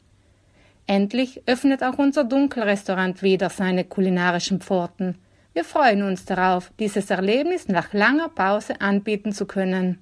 [0.90, 5.20] Endlich öffnet auch unser Dunkelrestaurant wieder seine kulinarischen Pforten.
[5.54, 10.00] Wir freuen uns darauf, dieses Erlebnis nach langer Pause anbieten zu können.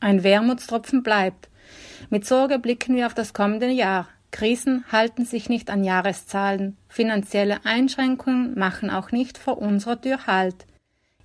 [0.00, 1.50] Ein Wermutstropfen bleibt.
[2.08, 4.08] Mit Sorge blicken wir auf das kommende Jahr.
[4.30, 6.78] Krisen halten sich nicht an Jahreszahlen.
[6.88, 10.64] Finanzielle Einschränkungen machen auch nicht vor unserer Tür Halt.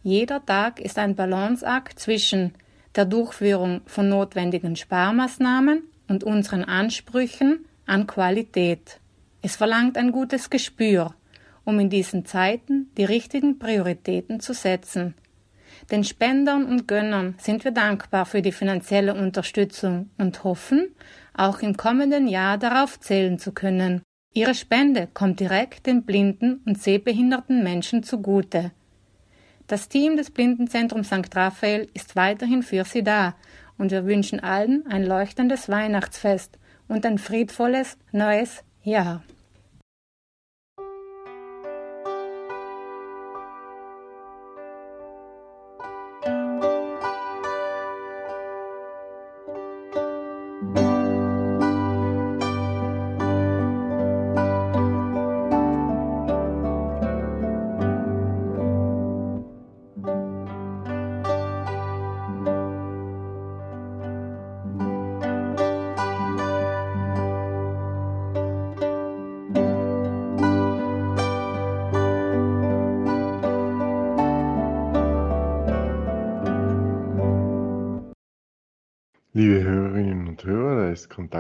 [0.04, 2.56] Jeder Tag ist ein Balanceakt zwischen
[2.98, 9.00] der Durchführung von notwendigen Sparmaßnahmen und unseren Ansprüchen an Qualität.
[9.42, 11.16] Es verlangt ein gutes Gespür,
[11.64, 15.16] um in diesen Zeiten die richtigen Prioritäten zu setzen.
[15.90, 20.94] Den Spendern und Gönnern sind wir dankbar für die finanzielle Unterstützung und hoffen,
[21.34, 24.02] auch im kommenden Jahr darauf zählen zu können.
[24.34, 28.72] Ihre Spende kommt direkt den blinden und sehbehinderten Menschen zugute.
[29.68, 31.36] Das Team des Blindenzentrums St.
[31.36, 33.36] Raphael ist weiterhin für Sie da
[33.78, 36.58] und wir wünschen allen ein leuchtendes Weihnachtsfest
[36.88, 39.24] und ein friedvolles neues Jahr.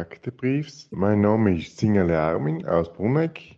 [0.07, 3.57] Kontaktebriefs, mein Name ist Singele Armin aus Bruneck.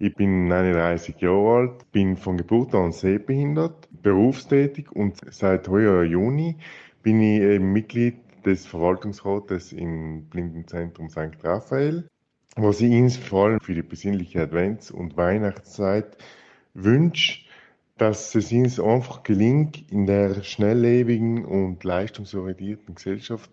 [0.00, 6.56] Ich bin 39 Jahre alt, bin von Geburt an sehbehindert, berufstätig und seit heuer Juni
[7.04, 11.38] bin ich Mitglied des Verwaltungsrates im Blindenzentrum St.
[11.44, 12.08] Raphael,
[12.56, 16.18] was ich Ihnen vor allem für die besinnliche Advents- und Weihnachtszeit
[16.74, 17.42] wünsche,
[17.96, 23.50] dass es Ihnen einfach gelingt, in der schnelllebigen und leistungsorientierten Gesellschaft,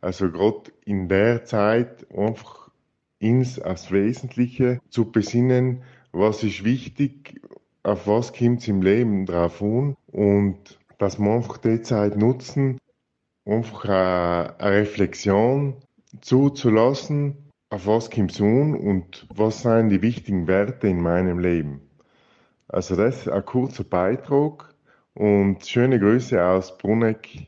[0.00, 2.70] also gerade in der Zeit einfach
[3.18, 5.82] ins aufs Wesentliche zu besinnen,
[6.12, 7.40] was ist wichtig,
[7.82, 12.78] auf was kommt es im Leben drauf an und dass wir einfach die Zeit nutzen,
[13.44, 15.76] einfach eine, eine Reflexion
[16.20, 21.80] zuzulassen, auf was kommt es an und was sind die wichtigen Werte in meinem Leben.
[22.68, 24.74] Also das ist ein kurzer Beitrag
[25.14, 27.47] und schöne Grüße aus Bruneck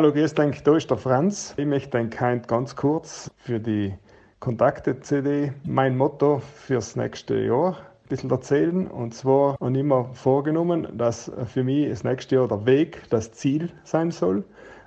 [0.00, 1.52] Hallo, dich, da ist der Franz.
[1.58, 2.08] Ich möchte euch
[2.46, 3.92] ganz kurz für die
[4.38, 8.86] Kontakte-CD mein Motto fürs nächste Jahr ein bisschen erzählen.
[8.86, 13.32] Und zwar habe ich immer vorgenommen, dass für mich das nächste Jahr der Weg das
[13.32, 14.42] Ziel sein soll.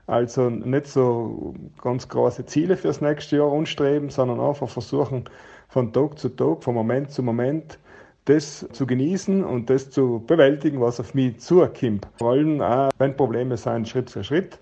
[0.07, 5.25] Also nicht so ganz große Ziele fürs nächste Jahr anstreben, sondern einfach versuchen,
[5.67, 7.77] von Tag zu Tag, von Moment zu Moment,
[8.25, 12.07] das zu genießen und das zu bewältigen, was auf mich zukommt.
[12.19, 14.59] Vor allem auch, wenn Probleme sind, Schritt für Schritt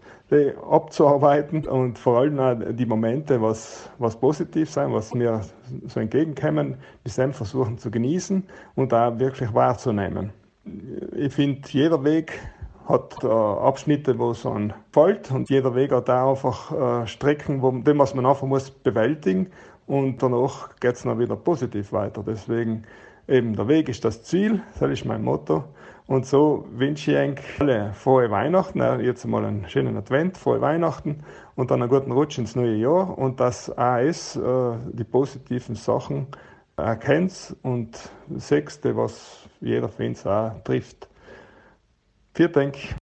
[0.69, 5.41] abzuarbeiten und vor allem auch die Momente, was, was positiv sein, was mir
[5.87, 8.41] so entgegenkommen, die dann versuchen zu genießen
[8.75, 10.31] und auch wirklich wahrzunehmen.
[11.17, 12.39] Ich finde, jeder Weg
[12.87, 17.61] hat äh, Abschnitte, wo es an fällt und jeder Weg hat auch einfach äh, Strecken,
[17.61, 19.47] wo, dem, was man einfach muss bewältigen
[19.87, 22.23] und danach geht es dann wieder positiv weiter.
[22.25, 22.83] Deswegen
[23.31, 25.63] eben der Weg ist das Ziel, das ist mein Motto
[26.07, 31.23] und so wünsche ich eigentlich alle frohe Weihnachten, jetzt mal einen schönen Advent, frohe Weihnachten
[31.55, 34.41] und dann einen guten Rutsch ins neue Jahr und dass AS äh,
[34.91, 36.27] die positiven Sachen
[36.75, 41.07] erkennt und das Sechste, was jeder von uns auch trifft.
[42.33, 43.00] Vielen Dank.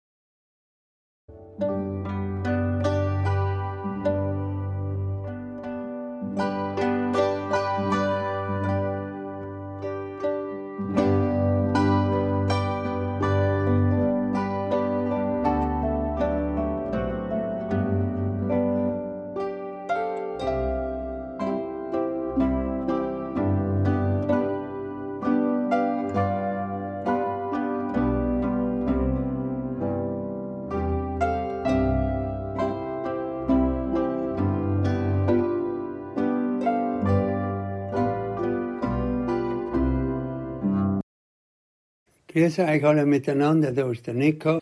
[42.34, 44.58] Grüß euch alle miteinander, da ist der Nico.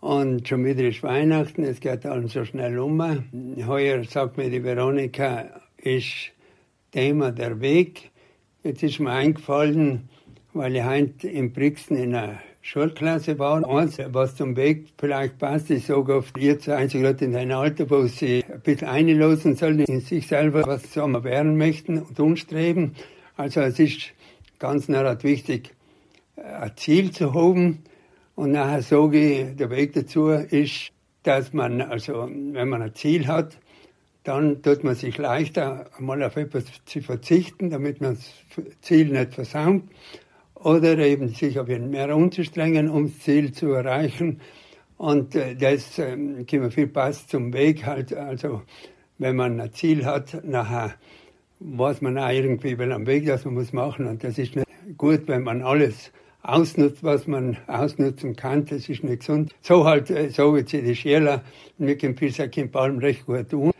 [0.00, 3.02] Und schon wieder ist Weihnachten, es geht alles so schnell um.
[3.66, 6.30] Heuer sagt mir die Veronika, ist
[6.92, 8.12] Thema der Weg.
[8.62, 10.08] Jetzt ist mir eingefallen,
[10.52, 13.68] weil ich heute in Brixen in einer Schulklasse war.
[13.68, 17.90] Eins, was zum Weg vielleicht passt, ich sage oft, ihr einzig Leute in dein Alter,
[17.90, 22.94] wo sie ein bisschen einlosen sollen in sich selber, was sie werden möchten und umstreben.
[23.36, 24.12] Also es ist
[24.60, 25.72] ganz narrat wichtig,
[26.42, 27.84] ein Ziel zu haben.
[28.34, 30.90] Und nachher sage ich, der Weg dazu ist,
[31.22, 33.58] dass man, also wenn man ein Ziel hat,
[34.24, 39.34] dann tut man sich leichter, einmal auf etwas zu verzichten, damit man das Ziel nicht
[39.34, 39.82] versaut.
[40.54, 44.40] Oder eben sich auf ein mehr umzustrengen, um das Ziel zu erreichen.
[44.98, 48.12] Und äh, das äh, kommt viel passt zum Weg halt.
[48.14, 48.62] Also
[49.16, 50.94] wenn man ein Ziel hat, nachher
[51.60, 54.06] weiß man auch irgendwie, wel am Weg, das man muss machen.
[54.06, 54.66] Und das ist nicht
[54.98, 56.12] gut, wenn man alles
[56.42, 59.54] ausnutzt, was man ausnutzen kann, das ist nicht gesund.
[59.62, 61.42] So halt, äh, so wie sie die Schüler
[61.78, 63.72] mit dem Pilsack Palm recht gut tun.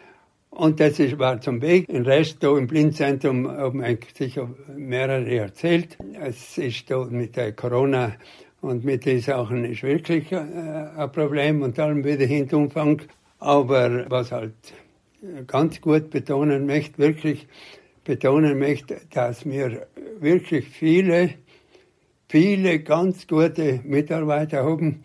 [0.50, 1.86] Und das ist, war zum Weg.
[1.86, 5.96] Den Rest da im Blindzentrum haben sicher mehrere erzählt.
[6.20, 8.12] Es ist da mit der Corona
[8.60, 13.00] und mit den Sachen ist wirklich äh, ein Problem und allem wieder Umfang.
[13.38, 14.52] Aber was halt
[15.46, 17.46] ganz gut betonen möchte, wirklich
[18.04, 19.86] betonen möchte, dass wir
[20.18, 21.34] wirklich viele
[22.30, 25.02] viele ganz gute Mitarbeiter haben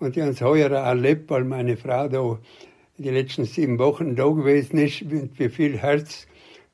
[0.00, 2.38] Und die es heuer erlebt, weil meine Frau da
[2.98, 6.26] die letzten sieben Wochen da gewesen ist, mit wie viel Herz,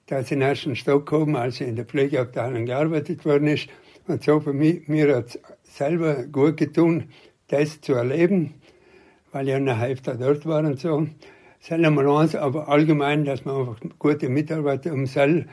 [0.06, 3.68] dass sie in den ersten Stock kommen, als sie in der Pflegeabteilung gearbeitet worden ist.
[4.06, 7.10] Und so für mich, mir hat es selber gut getan,
[7.48, 8.54] das zu erleben,
[9.32, 11.06] weil ich eine Hälfte dort war und so.
[11.60, 15.46] Ist einmal eins, aber allgemein, dass man einfach gute Mitarbeiter um Sell,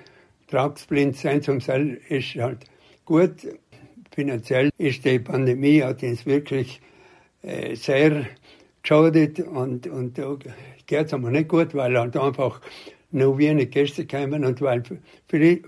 [0.48, 2.64] tragsblind sein zum Sell, ist halt
[3.04, 3.46] gut.
[4.18, 6.82] Finanziell ist die Pandemie, hat uns wirklich
[7.44, 8.26] äh, sehr
[8.82, 10.36] geschadet und, und da
[10.88, 12.60] geht es aber nicht gut, weil halt einfach
[13.12, 14.82] noch wenig Gäste kommen und weil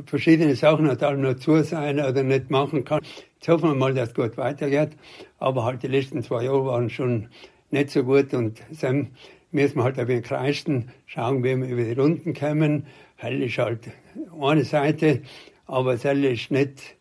[0.08, 3.02] verschiedene Sachen halt auch noch zu sein oder nicht machen kann.
[3.36, 4.98] Jetzt hoffen wir mal, dass es gut weitergeht.
[5.38, 7.28] Aber halt die letzten zwei Jahre waren schon
[7.70, 9.10] nicht so gut und dann
[9.52, 12.88] müssen wir halt ein wenig kreisten, schauen, wie wir über die Runden kommen.
[13.18, 13.92] Hell ist halt
[14.42, 15.22] eine Seite,
[15.68, 16.98] aber es ist nicht,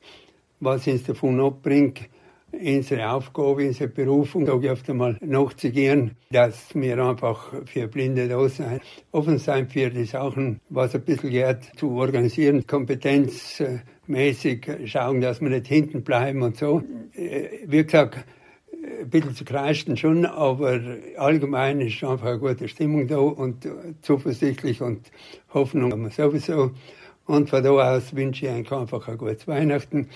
[0.61, 2.09] was uns davon abbringt,
[2.52, 8.48] unsere Aufgabe, unsere Berufung, sage ich oft einmal, nachzugehen, dass wir einfach für Blinde da
[8.48, 8.80] sein,
[9.12, 15.50] offen sein für die Sachen, was ein bisschen geht, zu organisieren, kompetenzmäßig schauen, dass wir
[15.50, 16.82] nicht hinten bleiben und so.
[17.14, 18.24] Äh, wie gesagt,
[19.00, 20.80] ein bisschen zu kreischen schon, aber
[21.16, 23.68] allgemein ist einfach eine gute Stimmung da und
[24.02, 25.11] zuversichtlich und
[25.52, 26.72] Hoffnung haben wir sowieso.
[27.26, 30.09] Und von da aus wünsche ich einfach ein gutes Weihnachten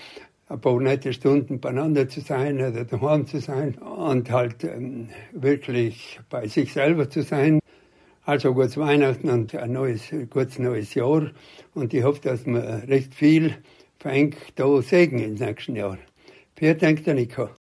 [0.53, 6.19] ein paar nette Stunden beieinander zu sein oder daheim zu sein und halt ähm, wirklich
[6.29, 7.59] bei sich selber zu sein.
[8.25, 11.31] Also gutes Weihnachten und ein neues, gutes neues Jahr.
[11.73, 13.55] Und ich hoffe, dass man recht viel
[13.99, 15.97] fängt da Segen ins nächsten Jahr.
[16.55, 17.62] Vielen Dank, Nico.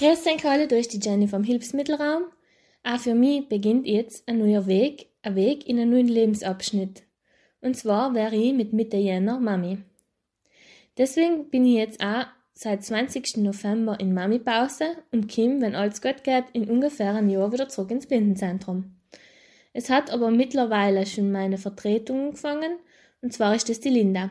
[0.00, 2.26] Da ist die Jenny vom Hilfsmittelraum.
[2.84, 7.02] Auch für mich beginnt jetzt ein neuer Weg, ein Weg in einen neuen Lebensabschnitt.
[7.60, 9.78] Und zwar wäre ich mit Mitte Jänner Mami.
[10.98, 13.38] Deswegen bin ich jetzt auch seit 20.
[13.38, 17.90] November in Mami-Pause und Kim, wenn alles gut geht, in ungefähr einem Jahr wieder zurück
[17.90, 18.94] ins Blindenzentrum.
[19.72, 22.78] Es hat aber mittlerweile schon meine Vertretung gefangen,
[23.20, 24.30] und zwar ist es die Linda.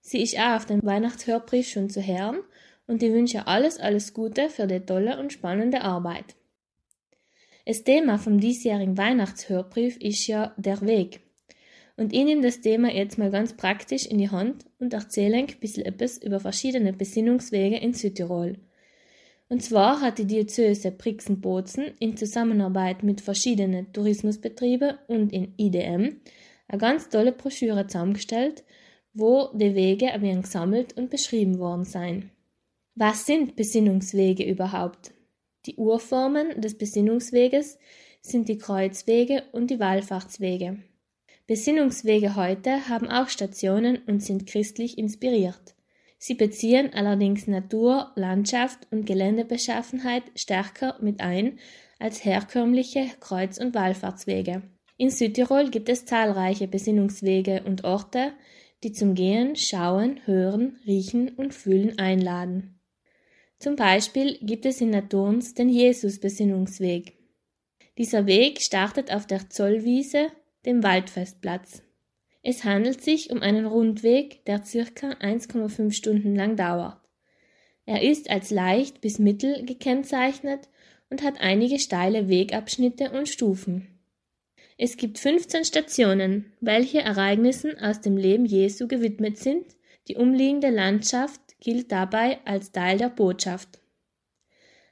[0.00, 2.38] Sie ist auch auf dem Weihnachtshörbrief schon zu hören
[2.86, 6.36] und ich wünsche alles, alles Gute für die tolle und spannende Arbeit.
[7.64, 11.20] Das Thema vom diesjährigen Weihnachtshörbrief ist ja der Weg.
[11.96, 15.46] Und ich nehme das Thema jetzt mal ganz praktisch in die Hand und erzähle ein
[15.46, 18.58] bisschen etwas über verschiedene Besinnungswege in Südtirol.
[19.48, 26.20] Und zwar hat die Diözese Brixen-Bozen in Zusammenarbeit mit verschiedenen Tourismusbetrieben und in IDM
[26.68, 28.64] eine ganz tolle Broschüre zusammengestellt,
[29.14, 32.30] wo die Wege ein wenig gesammelt und beschrieben worden sind.
[32.98, 35.12] Was sind Besinnungswege überhaupt?
[35.66, 37.78] Die Urformen des Besinnungsweges
[38.22, 40.78] sind die Kreuzwege und die Wallfahrtswege.
[41.46, 45.74] Besinnungswege heute haben auch Stationen und sind christlich inspiriert.
[46.16, 51.58] Sie beziehen allerdings Natur, Landschaft und Geländebeschaffenheit stärker mit ein
[51.98, 54.62] als herkömmliche Kreuz- und Wallfahrtswege.
[54.96, 58.32] In Südtirol gibt es zahlreiche Besinnungswege und Orte,
[58.82, 62.75] die zum Gehen, Schauen, Hören, Riechen und Fühlen einladen.
[63.58, 67.16] Zum Beispiel gibt es in Naturns den Jesus-Besinnungsweg.
[67.98, 70.28] Dieser Weg startet auf der Zollwiese,
[70.66, 71.82] dem Waldfestplatz.
[72.42, 77.00] Es handelt sich um einen Rundweg, der circa 1,5 Stunden lang dauert.
[77.86, 80.68] Er ist als leicht bis mittel gekennzeichnet
[81.08, 83.88] und hat einige steile Wegabschnitte und Stufen.
[84.76, 89.64] Es gibt 15 Stationen, welche Ereignissen aus dem Leben Jesu gewidmet sind,
[90.08, 93.80] die umliegende Landschaft gilt dabei als Teil der Botschaft.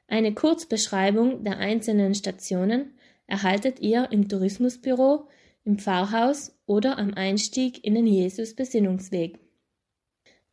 [0.07, 2.95] Eine Kurzbeschreibung der einzelnen Stationen
[3.27, 5.29] erhaltet ihr im Tourismusbüro,
[5.65, 9.39] im Pfarrhaus oder am Einstieg in den Jesus-Besinnungsweg.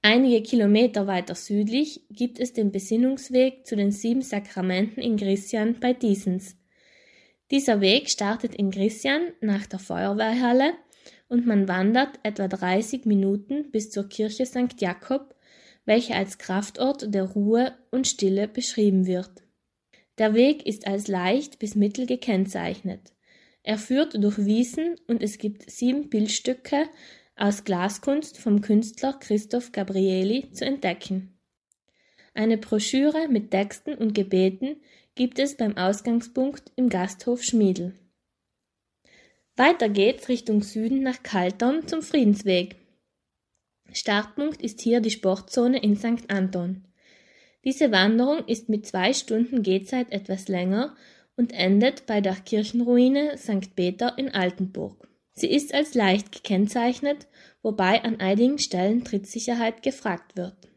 [0.01, 5.93] Einige Kilometer weiter südlich gibt es den Besinnungsweg zu den sieben Sakramenten in Grissian bei
[5.93, 6.57] Diesens.
[7.51, 10.73] Dieser Weg startet in Grissian nach der Feuerwehrhalle
[11.27, 14.79] und man wandert etwa 30 Minuten bis zur Kirche St.
[14.79, 15.35] Jakob
[15.85, 19.43] welche als Kraftort der Ruhe und Stille beschrieben wird.
[20.17, 23.13] Der Weg ist als leicht bis mittel gekennzeichnet.
[23.63, 26.89] Er führt durch Wiesen und es gibt sieben Bildstücke
[27.35, 31.39] aus Glaskunst vom Künstler Christoph Gabrieli zu entdecken.
[32.33, 34.77] Eine Broschüre mit Texten und Gebeten
[35.15, 37.93] gibt es beim Ausgangspunkt im Gasthof Schmiedel.
[39.57, 42.80] Weiter geht's Richtung Süden nach Kaltern zum Friedensweg.
[43.93, 46.29] Startpunkt ist hier die Sportzone in St.
[46.29, 46.85] Anton.
[47.63, 50.95] Diese Wanderung ist mit zwei Stunden Gehzeit etwas länger
[51.35, 53.75] und endet bei der Kirchenruine St.
[53.75, 55.07] Peter in Altenburg.
[55.33, 57.27] Sie ist als leicht gekennzeichnet,
[57.61, 60.69] wobei an einigen Stellen Trittsicherheit gefragt wird.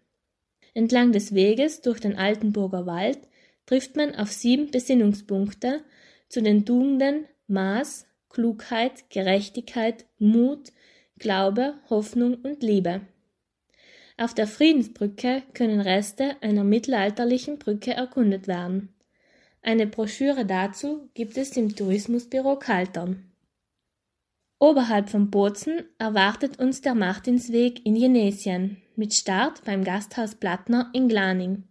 [0.74, 3.18] Entlang des Weges durch den Altenburger Wald
[3.66, 5.82] trifft man auf sieben Besinnungspunkte
[6.28, 10.72] zu den Tugenden Maß, Klugheit, Gerechtigkeit, Mut,
[11.24, 13.00] Glaube, Hoffnung und Liebe.
[14.18, 18.94] Auf der Friedensbrücke können Reste einer mittelalterlichen Brücke erkundet werden.
[19.62, 23.32] Eine Broschüre dazu gibt es im Tourismusbüro Kaltern.
[24.58, 31.08] Oberhalb von Bozen erwartet uns der Martinsweg in Jenesien mit Start beim Gasthaus Plattner in
[31.08, 31.64] Glaning.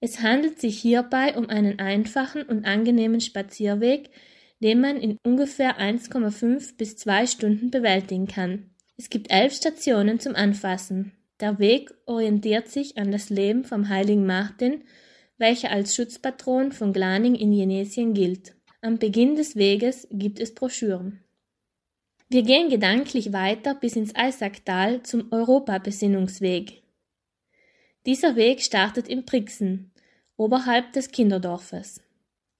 [0.00, 4.08] Es handelt sich hierbei um einen einfachen und angenehmen Spazierweg,
[4.62, 8.69] den man in ungefähr 1,5 bis 2 Stunden bewältigen kann.
[9.00, 11.12] Es gibt elf Stationen zum Anfassen.
[11.40, 14.84] Der Weg orientiert sich an das Leben vom heiligen Martin,
[15.38, 18.54] welcher als Schutzpatron von Glaning in Jenesien gilt.
[18.82, 21.24] Am Beginn des Weges gibt es Broschüren.
[22.28, 26.82] Wir gehen gedanklich weiter bis ins Eisacktal zum Europabesinnungsweg.
[28.04, 29.92] Dieser Weg startet in Brixen,
[30.36, 32.02] oberhalb des Kinderdorfes.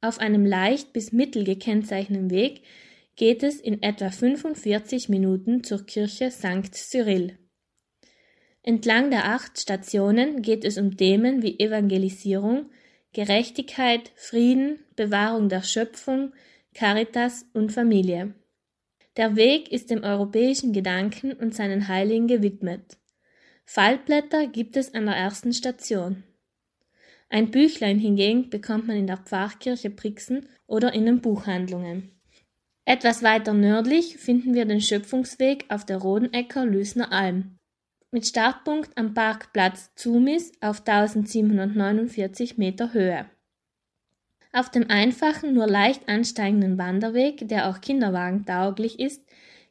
[0.00, 2.62] Auf einem leicht bis mittel gekennzeichneten Weg
[3.16, 6.74] geht es in etwa 45 Minuten zur Kirche St.
[6.74, 7.38] Cyril.
[8.62, 12.70] Entlang der acht Stationen geht es um Themen wie Evangelisierung,
[13.12, 16.32] Gerechtigkeit, Frieden, Bewahrung der Schöpfung,
[16.74, 18.34] Caritas und Familie.
[19.16, 22.98] Der Weg ist dem europäischen Gedanken und seinen Heiligen gewidmet.
[23.64, 26.22] Faltblätter gibt es an der ersten Station.
[27.28, 32.19] Ein Büchlein hingegen bekommt man in der Pfarrkirche Brixen oder in den Buchhandlungen.
[32.84, 37.56] Etwas weiter nördlich finden wir den Schöpfungsweg auf der Rodenecker Lüsner Alm.
[38.10, 43.26] Mit Startpunkt am Parkplatz Zumis auf 1749 Meter Höhe.
[44.52, 49.22] Auf dem einfachen, nur leicht ansteigenden Wanderweg, der auch kinderwagentauglich ist,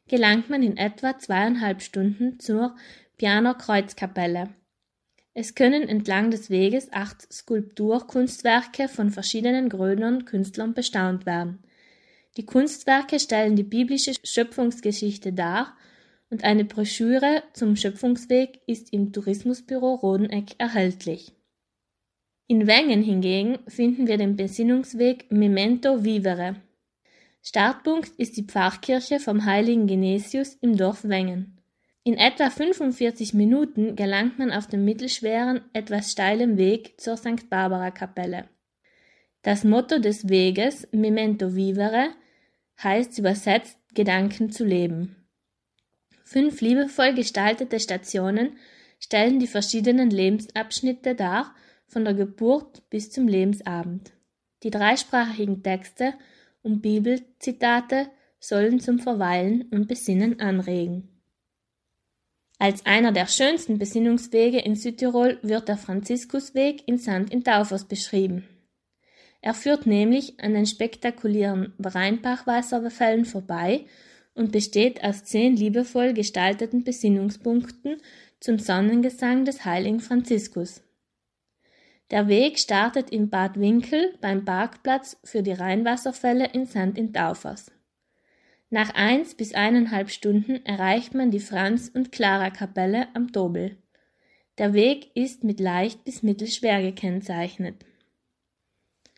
[0.08, 2.74] gelangt man in etwa zweieinhalb Stunden zur
[3.18, 4.48] Pianer Kreuzkapelle.
[5.34, 11.62] Es können entlang des Weges acht Skulpturkunstwerke von verschiedenen Grönern Künstlern bestaunt werden.
[12.36, 15.76] Die Kunstwerke stellen die biblische Schöpfungsgeschichte dar
[16.30, 21.32] und eine Broschüre zum Schöpfungsweg ist im Tourismusbüro Rodeneck erhältlich.
[22.46, 26.56] In Wengen hingegen finden wir den Besinnungsweg Memento Vivere.
[27.42, 31.60] Startpunkt ist die Pfarrkirche vom heiligen Genesius im Dorf Wengen.
[32.02, 37.48] In etwa 45 Minuten gelangt man auf dem mittelschweren, etwas steilen Weg zur St.
[37.50, 38.48] Barbara Kapelle.
[39.42, 42.10] Das Motto des Weges Memento Vivere
[42.82, 45.16] heißt übersetzt Gedanken zu leben.
[46.24, 48.56] Fünf liebevoll gestaltete Stationen
[49.00, 51.54] stellen die verschiedenen Lebensabschnitte dar
[51.86, 54.12] von der Geburt bis zum Lebensabend.
[54.62, 56.14] Die dreisprachigen Texte
[56.62, 61.08] und Bibelzitate sollen zum Verweilen und Besinnen anregen.
[62.58, 68.46] Als einer der schönsten Besinnungswege in Südtirol wird der Franziskusweg in Sand in Taufers beschrieben.
[69.40, 73.86] Er führt nämlich an den spektakulären Rheinbachwasserfällen vorbei
[74.34, 77.96] und besteht aus zehn liebevoll gestalteten Besinnungspunkten
[78.38, 80.82] zum Sonnengesang des heiligen Franziskus.
[82.10, 86.96] Der Weg startet in Bad Winkel beim Parkplatz für die Rheinwasserfälle in St.
[86.96, 87.70] in Taufers.
[88.68, 93.76] Nach eins bis eineinhalb Stunden erreicht man die Franz- und Clara-Kapelle am Dobel.
[94.58, 97.84] Der Weg ist mit leicht bis mittelschwer gekennzeichnet.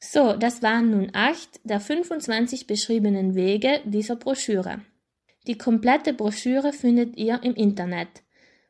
[0.04, 4.80] So, das waren nun acht der 25 beschriebenen Wege dieser Broschüre.
[5.46, 8.08] Die komplette Broschüre findet ihr im Internet.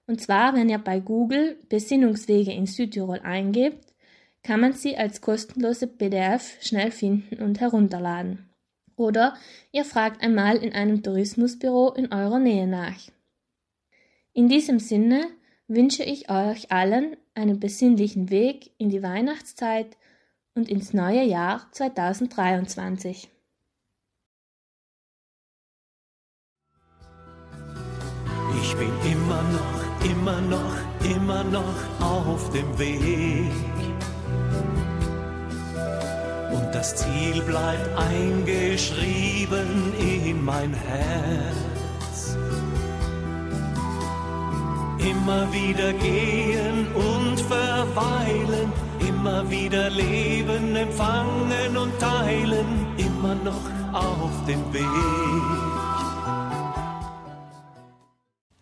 [0.07, 3.95] Und zwar, wenn ihr bei Google Besinnungswege in Südtirol eingebt,
[4.43, 8.51] kann man sie als kostenlose PDF schnell finden und herunterladen.
[8.97, 9.35] Oder
[9.73, 13.09] ihr fragt einmal in einem Tourismusbüro in eurer Nähe nach.
[14.35, 15.29] In diesem Sinne
[15.67, 19.97] wünsche ich euch allen einen besinnlichen Weg in die Weihnachtszeit
[20.55, 23.29] und ins neue Jahr 2023.
[28.63, 33.53] Ich bin immer noch, immer noch, immer noch auf dem Weg
[36.83, 42.37] das Ziel bleibt eingeschrieben in mein Herz.
[44.99, 48.73] Immer wieder gehen und verweilen,
[49.09, 55.83] immer wieder leben, empfangen und teilen, immer noch auf dem Weg.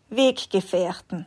[0.08, 1.26] Weggefährten.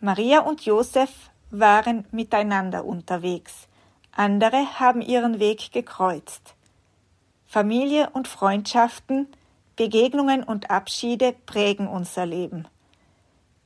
[0.00, 1.10] Maria und Josef
[1.50, 3.68] waren miteinander unterwegs.
[4.12, 6.54] Andere haben ihren Weg gekreuzt.
[7.46, 9.28] Familie und Freundschaften,
[9.76, 12.66] Begegnungen und Abschiede prägen unser Leben.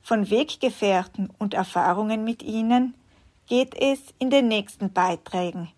[0.01, 2.95] Von Weggefährten und Erfahrungen mit ihnen
[3.49, 5.69] geht es in den nächsten Beiträgen.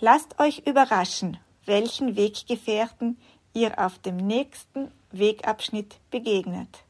[0.00, 1.36] Lasst euch überraschen,
[1.66, 3.18] welchen Weggefährten
[3.54, 6.84] ihr auf dem nächsten Wegabschnitt begegnet.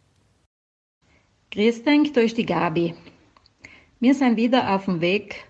[1.50, 2.94] Grüß denk durch die Gabi.
[4.00, 5.44] Wir sind wieder auf dem Weg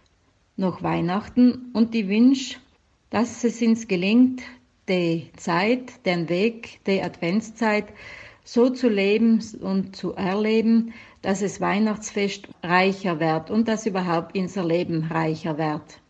[0.57, 2.59] nach Weihnachten und ich wünsche,
[3.11, 4.43] dass es uns gelingt,
[4.89, 7.87] die Zeit, den Weg, die Adventszeit
[8.45, 14.65] so zu leben und zu erleben, dass es Weihnachtsfest reicher wird und dass überhaupt unser
[14.65, 16.01] Leben reicher wird.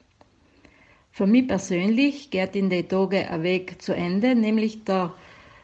[1.10, 5.12] Für mich persönlich geht in den Tagen ein Weg zu Ende, nämlich der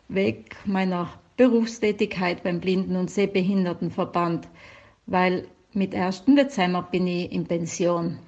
[0.09, 1.09] Weg meiner
[1.39, 4.49] Berufstätigkeit beim Blinden- und Sehbehindertenverband,
[5.07, 6.25] weil mit 1.
[6.27, 8.19] Dezember bin ich in Pension.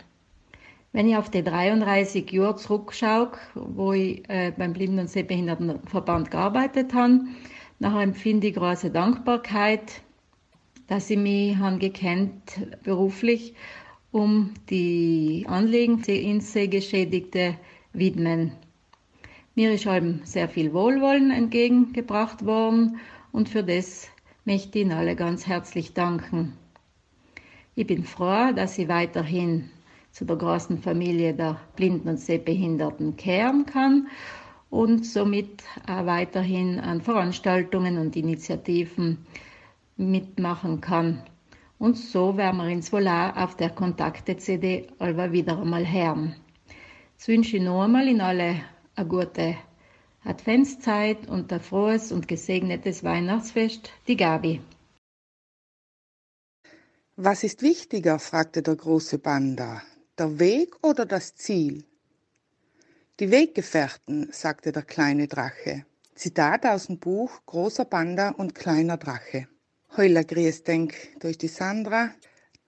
[0.93, 6.95] Wenn ich auf die 33 Jahre zurückschaue, wo ich äh, beim Blinden- und Sehbehindertenverband gearbeitet
[6.95, 7.20] habe,
[7.81, 10.03] nachher empfinde ich große Dankbarkeit,
[10.87, 12.33] dass ich mich han gekannt
[12.85, 13.55] beruflich
[14.12, 17.57] um die Anliegen der Insehgeschädigte
[17.93, 18.53] widmen.
[19.55, 22.99] Mir ist eben sehr viel Wohlwollen entgegengebracht worden
[23.33, 24.09] und für das
[24.45, 26.53] möchte ich Ihnen alle ganz herzlich danken.
[27.74, 29.70] Ich bin froh, dass ich weiterhin
[30.11, 34.09] zu der großen Familie der Blinden und Sehbehinderten kehren kann
[34.70, 39.18] und somit auch weiterhin an Veranstaltungen und Initiativen
[39.96, 41.22] mitmachen kann.
[41.78, 46.36] Und so werden wir uns wohl auf der Kontakte-CD aber wieder einmal hören.
[47.16, 48.60] Jetzt wünsche ich noch einmal in alle
[48.94, 49.56] eine gute
[50.24, 54.60] Adventszeit und ein frohes und gesegnetes Weihnachtsfest, die Gabi.
[57.16, 58.18] Was ist wichtiger?
[58.18, 59.82] fragte der große Panda.
[60.18, 61.84] Der Weg oder das Ziel?
[63.20, 65.84] Die Weggefährten, sagte der kleine Drache.
[66.14, 69.46] Zitat aus dem Buch Großer Panda und kleiner Drache.
[69.94, 72.12] Heuler grüß denk durch die Sandra.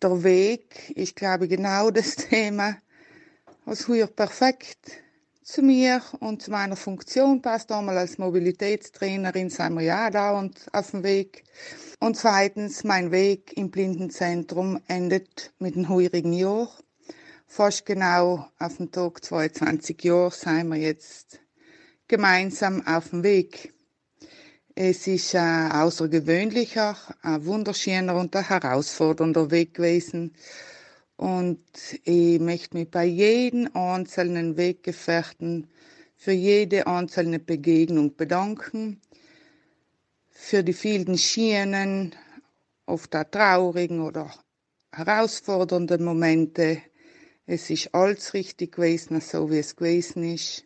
[0.02, 2.76] Der Weg, ich glaube genau das Thema,
[3.64, 4.92] was hier perfekt
[5.42, 7.72] zu mir und zu meiner Funktion passt.
[7.72, 11.44] Einmal als Mobilitätstrainerin sind wir ja dauernd auf dem Weg.
[11.98, 16.68] Und zweitens, mein Weg im Blindenzentrum endet mit dem heurigen Jahr.
[17.54, 21.38] Fast genau auf dem Tag 22 Jahre sind wir jetzt
[22.08, 23.74] gemeinsam auf dem Weg.
[24.74, 30.32] Es ist ein außergewöhnlicher, ein wunderschöner und ein herausfordernder Weg gewesen.
[31.16, 31.60] Und
[32.04, 35.68] ich möchte mich bei jedem einzelnen Weggefährten
[36.16, 39.02] für jede einzelne Begegnung bedanken
[40.30, 42.14] für die vielen Schienen,
[42.86, 44.32] oft auch traurigen oder
[44.90, 46.80] herausfordernden Momente.
[47.54, 50.64] Es ist alles richtig gewesen, so wie es gewesen ist.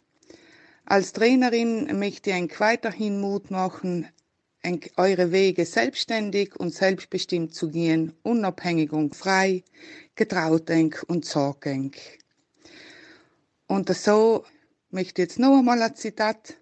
[0.85, 4.07] Als Trainerin möchte ich euch weiterhin Mut machen,
[4.97, 9.65] eure Wege selbstständig und selbstbestimmt zu gehen, unabhängig und frei,
[10.15, 10.71] getraut
[11.09, 11.97] und sorgend.
[13.67, 14.45] Und so
[14.91, 16.55] möchte ich jetzt noch einmal ein Zitat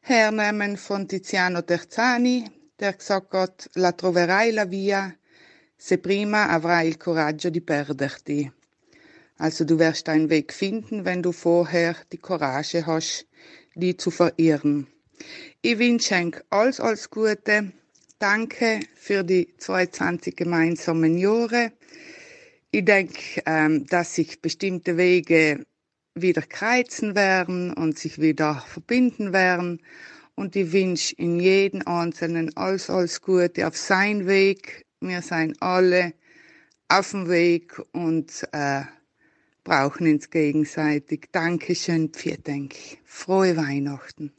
[0.00, 2.50] hernehmen von Tiziano Terzani,
[2.80, 5.14] der gesagt hat, la troverai la via
[5.76, 8.61] se prima avrai il coraggio di perderti.
[9.38, 13.26] Also du wirst deinen Weg finden, wenn du vorher die Courage hast,
[13.74, 14.86] die zu verirren.
[15.62, 17.72] Ich wünsche euch alles, alles Gute.
[18.18, 21.72] Danke für die 22 gemeinsamen Jahre.
[22.70, 25.64] Ich denke, ähm, dass sich bestimmte Wege
[26.14, 29.82] wieder kreuzen werden und sich wieder verbinden werden.
[30.34, 34.86] Und ich wünsche in jedem Einzelnen alles, alles Gute auf sein Weg.
[35.00, 36.14] Wir sind alle
[36.88, 38.82] auf dem Weg und äh,
[39.64, 41.28] brauchen uns gegenseitig.
[41.32, 42.74] Dankeschön, Pfirdenk.
[43.04, 44.32] Frohe Weihnachten.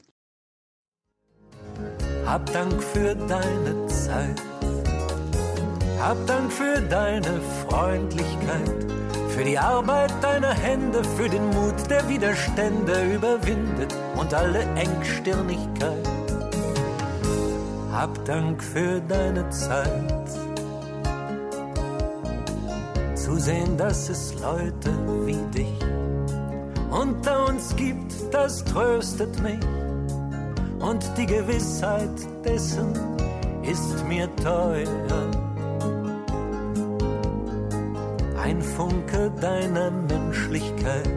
[2.24, 4.42] Hab Dank für deine Zeit.
[5.98, 8.94] Hab Dank für deine Freundlichkeit
[9.34, 16.08] für die Arbeit deiner Hände, für den Mut, der Widerstände überwindet und alle Engstirnigkeit.
[17.90, 20.43] Hab Dank für deine Zeit.
[23.36, 24.90] Sehen, dass es Leute
[25.26, 25.78] wie dich
[26.90, 29.60] unter uns gibt, das tröstet mich.
[30.78, 32.10] Und die Gewissheit
[32.44, 32.92] dessen
[33.62, 34.86] ist mir teuer.
[38.40, 41.08] Ein Funke deiner Menschlichkeit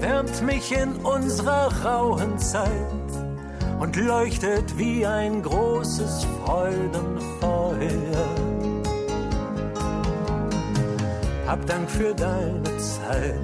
[0.00, 2.68] wärmt mich in unserer rauen Zeit
[3.78, 8.53] und leuchtet wie ein großes Freudenfeuer.
[11.46, 13.34] Hab Dank für deine Zeit,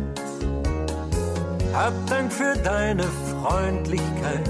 [1.74, 4.48] hab Dank für deine Freundlichkeit,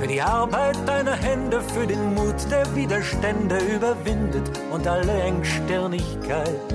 [0.00, 6.74] für die Arbeit deiner Hände, für den Mut, der Widerstände überwindet und alle Engstirnigkeit.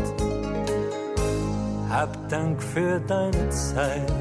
[1.89, 4.20] Hab Dank für deine Zeit.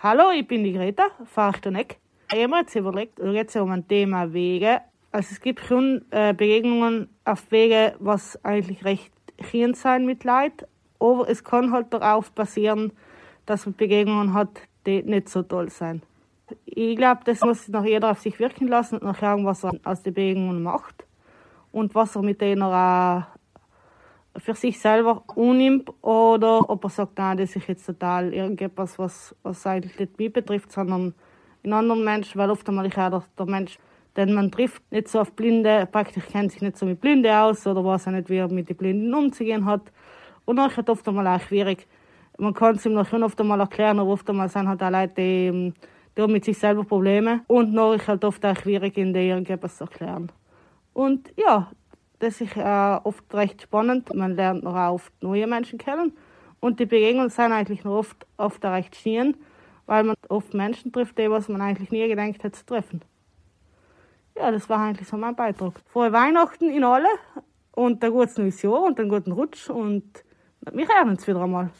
[0.00, 1.98] Hallo, ich bin die Greta, Fachtoneck.
[2.30, 4.80] Ich habe mir jetzt überlegt, oder jetzt um ein Thema Wege.
[5.10, 10.68] Also es gibt schon äh, Begegnungen auf Wege, was eigentlich recht schön sein mit Leid,
[11.00, 12.92] aber es kann halt auch passieren,
[13.44, 16.02] dass man Begegnungen hat, die nicht so toll sein.
[16.64, 20.04] Ich glaube, das muss noch jeder auf sich wirken lassen und schauen, was er aus
[20.04, 21.06] den Begegnungen macht
[21.72, 23.24] und was er mit denen auch
[24.38, 29.34] für sich selber unnimmt oder ob er sagt, nein, das ist jetzt total irgendetwas, was,
[29.42, 31.14] was eigentlich nicht mich betrifft, sondern
[31.62, 33.78] in anderen Menschen, weil oft einmal ich auch der, Mensch,
[34.16, 37.66] den man trifft, nicht so auf Blinde, praktisch kennt sich nicht so mit Blinde aus
[37.66, 39.92] oder weiß auch nicht, wie er mit den Blinden umzugehen hat.
[40.44, 41.86] Und dann ist es oft einmal auch schwierig.
[42.38, 44.90] Man kann es ihm noch schon oft einmal erklären, aber oft einmal sind halt auch
[44.90, 45.72] Leute, die,
[46.16, 47.40] die haben mit sich selber Probleme.
[47.48, 50.30] Und noch ist halt oft auch schwierig, ihnen irgendetwas zu erklären.
[50.94, 51.70] Und ja,
[52.18, 54.12] das ist äh, oft recht spannend.
[54.14, 56.16] Man lernt noch oft neue Menschen kennen.
[56.60, 59.36] Und die Begegnungen sind eigentlich noch oft, oft recht schön,
[59.86, 63.02] weil man oft Menschen trifft, die was man eigentlich nie gedacht hätte zu treffen.
[64.36, 65.74] Ja, das war eigentlich so mein Beitrag.
[65.86, 67.08] Frohe Weihnachten in alle
[67.72, 70.24] und ein gutes neues und einen guten Rutsch und
[70.72, 71.70] wir hören uns wieder einmal.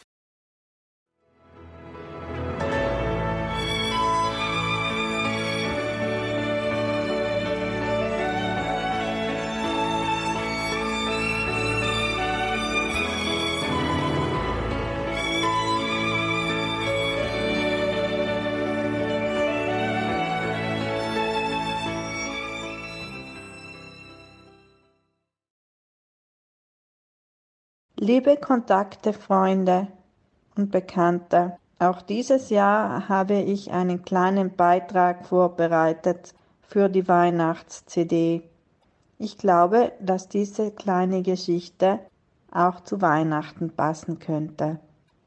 [28.11, 29.85] Liebe Kontakte, Freunde
[30.55, 38.41] und Bekannte, auch dieses Jahr habe ich einen kleinen Beitrag vorbereitet für die Weihnachts-CD.
[39.19, 41.99] Ich glaube, dass diese kleine Geschichte
[42.51, 44.79] auch zu Weihnachten passen könnte.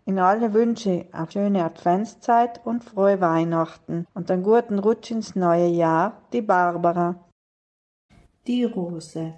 [0.04, 5.68] In alle Wünsche auf schöne Adventszeit und frohe Weihnachten und einen guten Rutsch ins neue
[5.68, 7.14] Jahr, die Barbara.
[8.48, 9.34] Die Rose.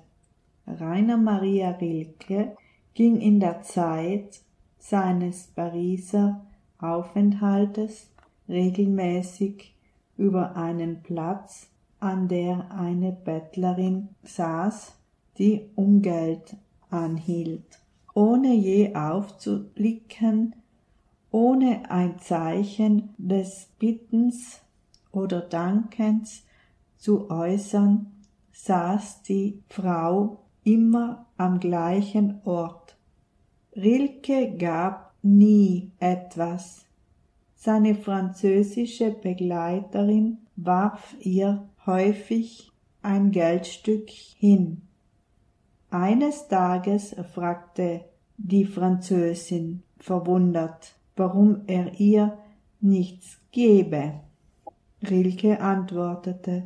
[0.66, 2.57] Rainer Maria Rilke
[2.95, 4.40] ging in der Zeit
[4.78, 6.47] seines Pariser
[6.78, 8.09] Aufenthaltes
[8.49, 9.74] regelmäßig
[10.16, 11.68] über einen Platz,
[11.99, 14.95] an der eine Bettlerin saß,
[15.38, 16.57] die um Geld
[16.90, 17.80] anhielt,
[18.14, 20.55] ohne je aufzublicken,
[21.30, 24.61] ohne ein Zeichen des Bittens
[25.11, 26.45] oder Dankens
[26.99, 28.12] zu äußern,
[28.53, 32.84] saß die Frau immer am gleichen Ort.
[33.77, 36.85] Rilke gab nie etwas.
[37.57, 42.70] Seine französische Begleiterin warf ihr häufig
[43.03, 44.83] ein Geldstück hin.
[45.91, 48.05] Eines Tages fragte
[48.37, 52.39] die Französin verwundert, warum er ihr
[52.81, 54.20] nichts gebe.
[55.03, 56.64] Rilke antwortete,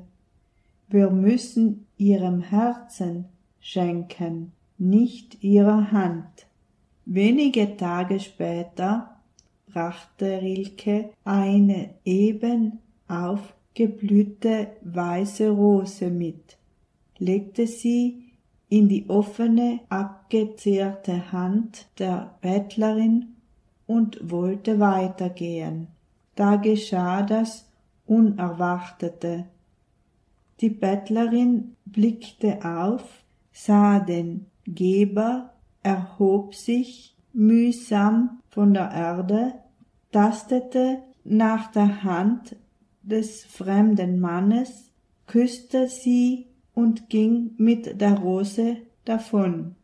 [0.89, 3.27] wir müssen ihrem Herzen
[3.61, 6.48] schenken, nicht ihrer Hand.
[7.11, 9.17] Wenige Tage später
[9.67, 16.59] brachte Rilke eine eben aufgeblühte weiße Rose mit,
[17.17, 18.25] legte sie
[18.69, 23.37] in die offene, abgezehrte Hand der Bettlerin
[23.87, 25.87] und wollte weitergehen.
[26.35, 27.71] Da geschah das
[28.05, 29.47] Unerwartete.
[30.61, 35.55] Die Bettlerin blickte auf, sah den Geber,
[35.89, 39.55] erhob sich mühsam von der Erde,
[40.13, 42.57] tastete nach der Hand
[43.03, 44.93] des fremden Mannes,
[45.27, 48.77] küsste sie und ging mit der Rose
[49.07, 49.77] davon.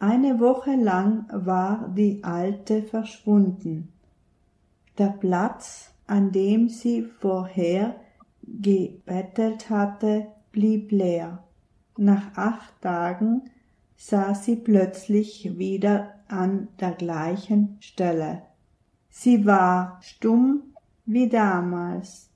[0.00, 3.92] Eine Woche lang war die Alte verschwunden.
[4.98, 8.00] Der Platz, an dem sie vorher
[8.42, 11.44] gebettelt hatte, blieb leer.
[11.96, 13.42] Nach acht Tagen
[13.96, 18.42] saß sie plötzlich wieder an der gleichen Stelle.
[19.08, 20.74] Sie war stumm
[21.06, 22.30] wie damals,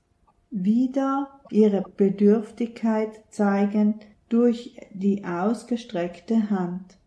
[0.51, 6.97] wieder ihre Bedürftigkeit zeigend durch die ausgestreckte Hand.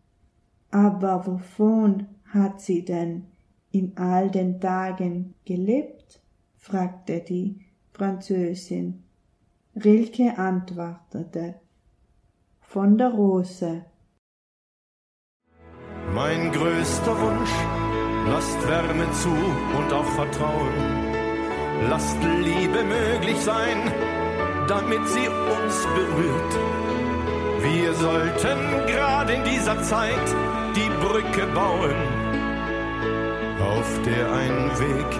[0.71, 3.25] Aber wovon hat sie denn
[3.71, 6.21] in all den Tagen gelebt?
[6.57, 7.59] fragte die
[7.91, 9.03] Französin.
[9.75, 11.55] Rilke antwortete
[12.61, 13.85] von der Rose.
[16.13, 17.49] Mein größter Wunsch,
[18.29, 19.29] lasst Wärme zu
[19.77, 20.73] und auch Vertrauen.
[21.89, 23.91] Lasst Liebe möglich sein,
[24.67, 26.53] damit sie uns berührt.
[27.61, 30.27] Wir sollten gerade in dieser Zeit
[30.75, 31.95] die Brücke bauen,
[33.59, 35.11] auf der ein Weg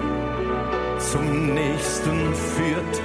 [1.00, 3.02] zum nächsten führt.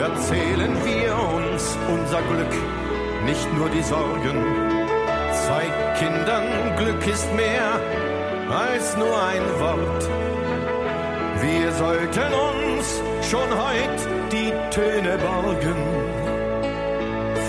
[0.00, 2.54] Erzählen wir uns unser Glück,
[3.26, 4.67] nicht nur die Sorgen.
[5.46, 7.80] Zeig Kindern, Glück ist mehr
[8.50, 10.02] als nur ein Wort.
[11.40, 14.00] Wir sollten uns schon heut
[14.32, 15.80] die Töne borgen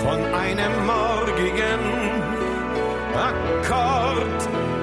[0.02, 1.82] von einem morgigen
[3.14, 4.79] Akkord.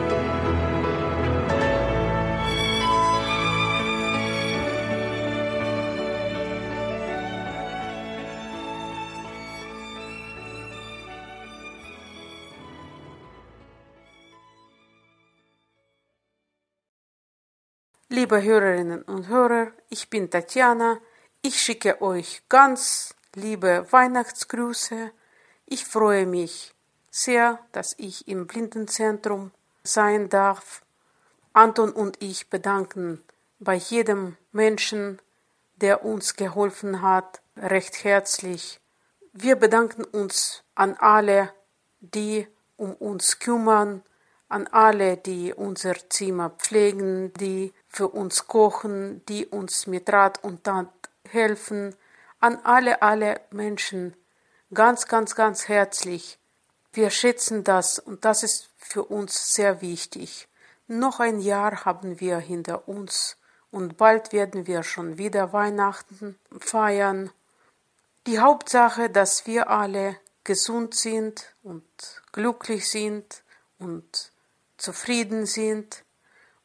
[18.18, 21.00] Liebe Hörerinnen und Hörer, ich bin Tatjana.
[21.44, 25.12] Ich schicke euch ganz liebe Weihnachtsgrüße.
[25.68, 26.74] Ich freue mich
[27.12, 29.52] sehr, dass ich im Blindenzentrum
[29.84, 30.82] sein darf.
[31.54, 33.22] Anton und ich bedanken
[33.60, 35.20] bei jedem Menschen,
[35.76, 38.80] der uns geholfen hat, recht herzlich.
[39.32, 41.54] Wir bedanken uns an alle,
[42.00, 42.48] die
[42.78, 44.02] um uns kümmern,
[44.50, 50.64] an alle, die unser Zimmer pflegen, die für uns kochen, die uns mit Rat und
[50.64, 50.90] Tat
[51.30, 51.96] helfen,
[52.40, 54.16] an alle, alle Menschen
[54.74, 56.38] ganz, ganz, ganz herzlich.
[56.94, 60.48] Wir schätzen das und das ist für uns sehr wichtig.
[60.88, 63.38] Noch ein Jahr haben wir hinter uns
[63.72, 67.30] und bald werden wir schon wieder Weihnachten feiern.
[68.26, 71.84] Die Hauptsache, dass wir alle gesund sind und
[72.32, 73.44] glücklich sind
[73.80, 74.32] und
[74.78, 76.04] zufrieden sind.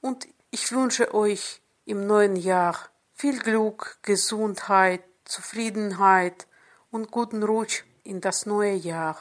[0.01, 2.79] Und ich wünsche euch im neuen Jahr
[3.15, 6.47] viel Glück, Gesundheit, Zufriedenheit
[6.91, 9.17] und guten Rutsch in das neue Jahr.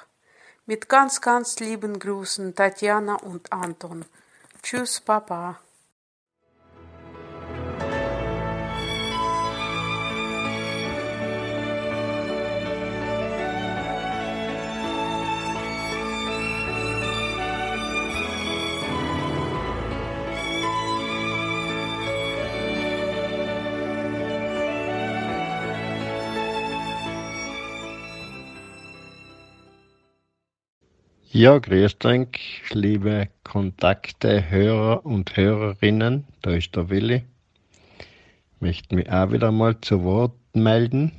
[0.66, 4.06] Mit ganz, ganz lieben Grüßen Tatjana und Anton.
[4.62, 5.60] Tschüss, Papa.
[31.34, 36.26] Ja, grüß euch, liebe Kontakte, Hörer und Hörerinnen.
[36.42, 37.24] Da ist der Willi.
[38.56, 41.14] Ich möchte mich auch wieder mal zu Wort melden.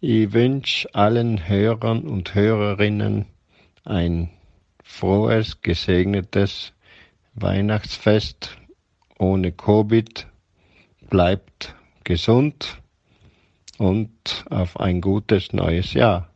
[0.00, 3.26] Ich wünsche allen Hörern und Hörerinnen
[3.84, 4.30] ein
[4.82, 6.72] frohes, gesegnetes
[7.34, 8.56] Weihnachtsfest
[9.18, 10.26] ohne Covid.
[11.10, 11.74] Bleibt
[12.04, 12.80] gesund
[13.76, 16.29] und auf ein gutes neues Jahr.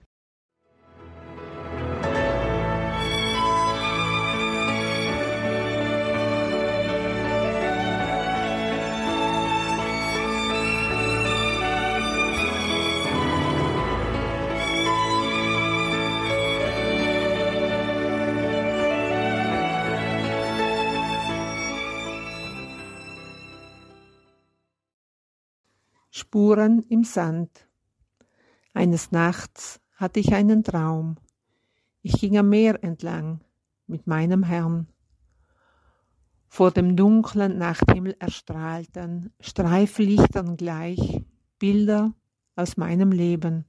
[26.35, 27.69] Spuren im Sand.
[28.73, 31.15] Eines Nachts hatte ich einen Traum.
[32.03, 33.39] Ich ging am Meer entlang
[33.87, 34.89] mit meinem Herrn.
[36.49, 41.23] Vor dem dunklen Nachthimmel erstrahlten Streiflichtern gleich
[41.61, 42.13] Bilder
[42.57, 43.67] aus meinem Leben.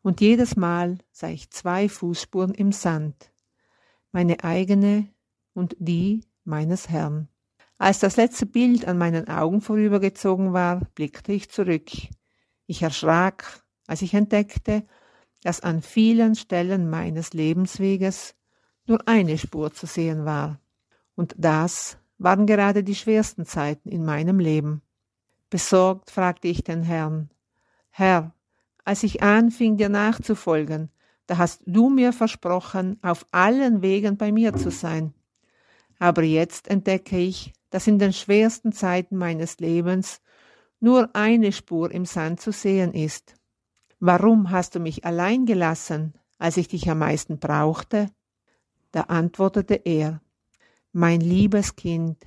[0.00, 3.30] Und jedes Mal sah ich zwei Fußspuren im Sand,
[4.10, 5.10] meine eigene
[5.52, 7.28] und die meines Herrn.
[7.82, 11.90] Als das letzte Bild an meinen Augen vorübergezogen war, blickte ich zurück.
[12.68, 14.84] Ich erschrak, als ich entdeckte,
[15.42, 18.36] dass an vielen Stellen meines Lebensweges
[18.86, 20.60] nur eine Spur zu sehen war.
[21.16, 24.82] Und das waren gerade die schwersten Zeiten in meinem Leben.
[25.50, 27.30] Besorgt fragte ich den Herrn,
[27.90, 28.32] Herr,
[28.84, 30.88] als ich anfing, dir nachzufolgen,
[31.26, 35.14] da hast du mir versprochen, auf allen Wegen bei mir zu sein.
[35.98, 40.20] Aber jetzt entdecke ich, dass in den schwersten Zeiten meines Lebens
[40.78, 43.34] nur eine Spur im Sand zu sehen ist.
[43.98, 48.10] Warum hast du mich allein gelassen, als ich dich am meisten brauchte?
[48.90, 50.20] Da antwortete er,
[50.92, 52.18] Mein liebes Kind,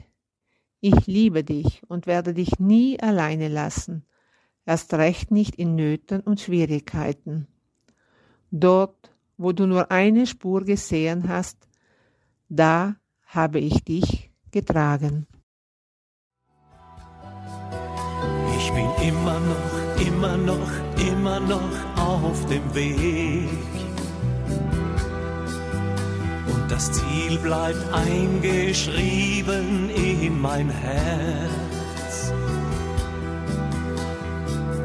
[0.82, 4.04] ich liebe dich und werde dich nie alleine lassen,
[4.66, 7.48] erst recht nicht in Nöten und Schwierigkeiten.
[8.50, 11.68] Dort, wo du nur eine Spur gesehen hast,
[12.50, 12.96] da
[13.26, 15.28] habe ich dich getragen.
[18.72, 20.72] Bin immer noch, immer noch,
[21.12, 23.50] immer noch auf dem Weg.
[26.48, 32.34] Und das Ziel bleibt eingeschrieben in mein Herz.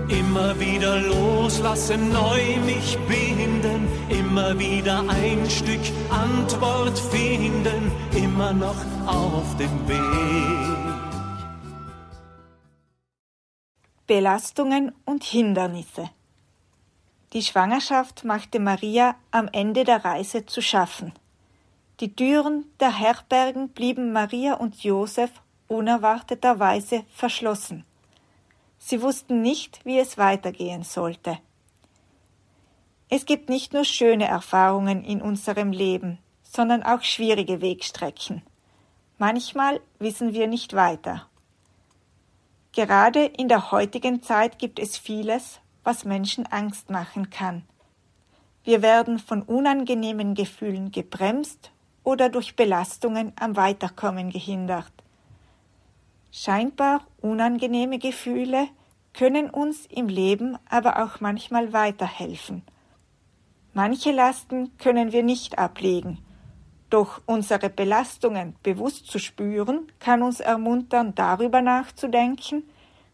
[0.08, 5.80] Immer wieder loslassen, neu mich binden, immer wieder ein Stück
[6.10, 8.76] Antwort finden, immer noch
[9.06, 10.69] auf dem Weg.
[14.10, 16.10] Belastungen und Hindernisse.
[17.32, 21.12] Die Schwangerschaft machte Maria am Ende der Reise zu schaffen.
[22.00, 25.30] Die Türen der Herbergen blieben Maria und Josef
[25.68, 27.84] unerwarteterweise verschlossen.
[28.80, 31.38] Sie wussten nicht, wie es weitergehen sollte.
[33.10, 38.42] Es gibt nicht nur schöne Erfahrungen in unserem Leben, sondern auch schwierige Wegstrecken.
[39.18, 41.29] Manchmal wissen wir nicht weiter.
[42.72, 47.64] Gerade in der heutigen Zeit gibt es vieles, was Menschen Angst machen kann.
[48.62, 51.72] Wir werden von unangenehmen Gefühlen gebremst
[52.04, 54.92] oder durch Belastungen am Weiterkommen gehindert.
[56.30, 58.68] Scheinbar unangenehme Gefühle
[59.12, 62.62] können uns im Leben aber auch manchmal weiterhelfen.
[63.72, 66.18] Manche Lasten können wir nicht ablegen,
[66.90, 72.64] doch unsere Belastungen bewusst zu spüren, kann uns ermuntern, darüber nachzudenken,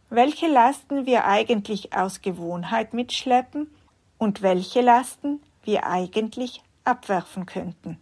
[0.09, 3.71] welche Lasten wir eigentlich aus Gewohnheit mitschleppen
[4.19, 7.99] und welche Lasten wir eigentlich abwerfen könnten.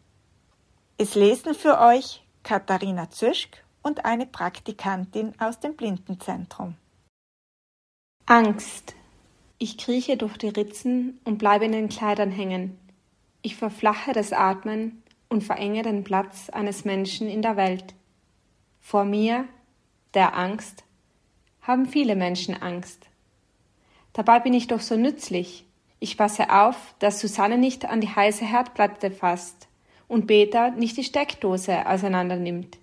[0.97, 6.77] Es lesen für euch Katharina Zöschk und eine Praktikantin aus dem Blindenzentrum.
[8.27, 8.95] Angst.
[9.59, 12.79] Ich krieche durch die Ritzen und bleibe in den Kleidern hängen.
[13.43, 17.95] Ich verflache das Atmen und verenge den Platz eines Menschen in der Welt.
[18.81, 19.47] Vor mir,
[20.15, 20.85] der Angst,
[21.63, 23.09] haben viele Menschen Angst.
[24.13, 25.65] Dabei bin ich doch so nützlich.
[25.99, 29.69] Ich passe auf, dass Susanne nicht an die heiße Herdplatte fasst
[30.07, 32.79] und Peter nicht die Steckdose auseinandernimmt.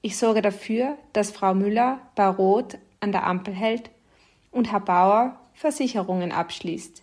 [0.00, 3.90] Ich sorge dafür, dass Frau Müller bei Rot an der Ampel hält
[4.50, 7.02] und Herr Bauer Versicherungen abschließt.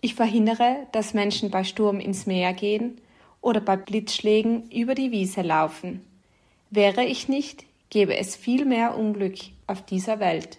[0.00, 3.00] Ich verhindere, dass Menschen bei Sturm ins Meer gehen
[3.40, 6.04] oder bei Blitzschlägen über die Wiese laufen.
[6.70, 10.58] Wäre ich nicht, gäbe es viel mehr Unglück auf dieser Welt.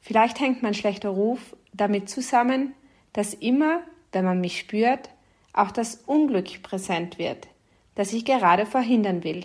[0.00, 2.74] Vielleicht hängt mein schlechter Ruf damit zusammen,
[3.12, 3.80] dass immer,
[4.12, 5.10] wenn man mich spürt,
[5.52, 7.48] auch das Unglück präsent wird,
[7.94, 9.44] das ich gerade verhindern will.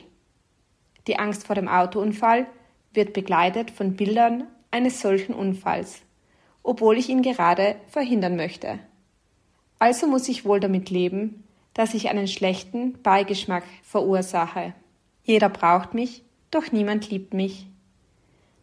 [1.08, 2.48] Die Angst vor dem Autounfall
[2.94, 6.02] wird begleitet von Bildern eines solchen Unfalls,
[6.64, 8.80] obwohl ich ihn gerade verhindern möchte.
[9.80, 11.44] Also muss ich wohl damit leben,
[11.76, 14.74] dass ich einen schlechten Beigeschmack verursache.
[15.24, 17.68] Jeder braucht mich, doch niemand liebt mich.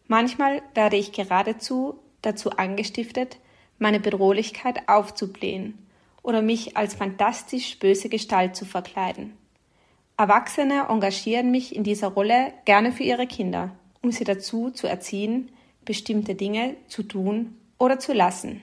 [0.07, 3.37] Manchmal werde ich geradezu dazu angestiftet,
[3.77, 5.77] meine Bedrohlichkeit aufzublähen
[6.23, 9.37] oder mich als fantastisch böse Gestalt zu verkleiden.
[10.17, 15.51] Erwachsene engagieren mich in dieser Rolle gerne für ihre Kinder, um sie dazu zu erziehen,
[15.85, 18.61] bestimmte Dinge zu tun oder zu lassen.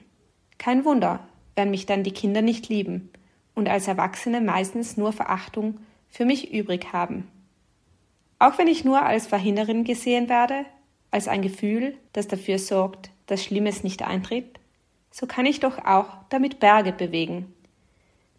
[0.59, 1.21] Kein Wunder,
[1.55, 3.11] wenn mich dann die Kinder nicht lieben
[3.55, 5.79] und als Erwachsene meistens nur Verachtung
[6.09, 7.29] für mich übrig haben.
[8.39, 10.65] Auch wenn ich nur als Verhinderin gesehen werde,
[11.11, 14.59] als ein Gefühl, das dafür sorgt, dass Schlimmes nicht eintritt,
[15.11, 17.53] so kann ich doch auch damit Berge bewegen.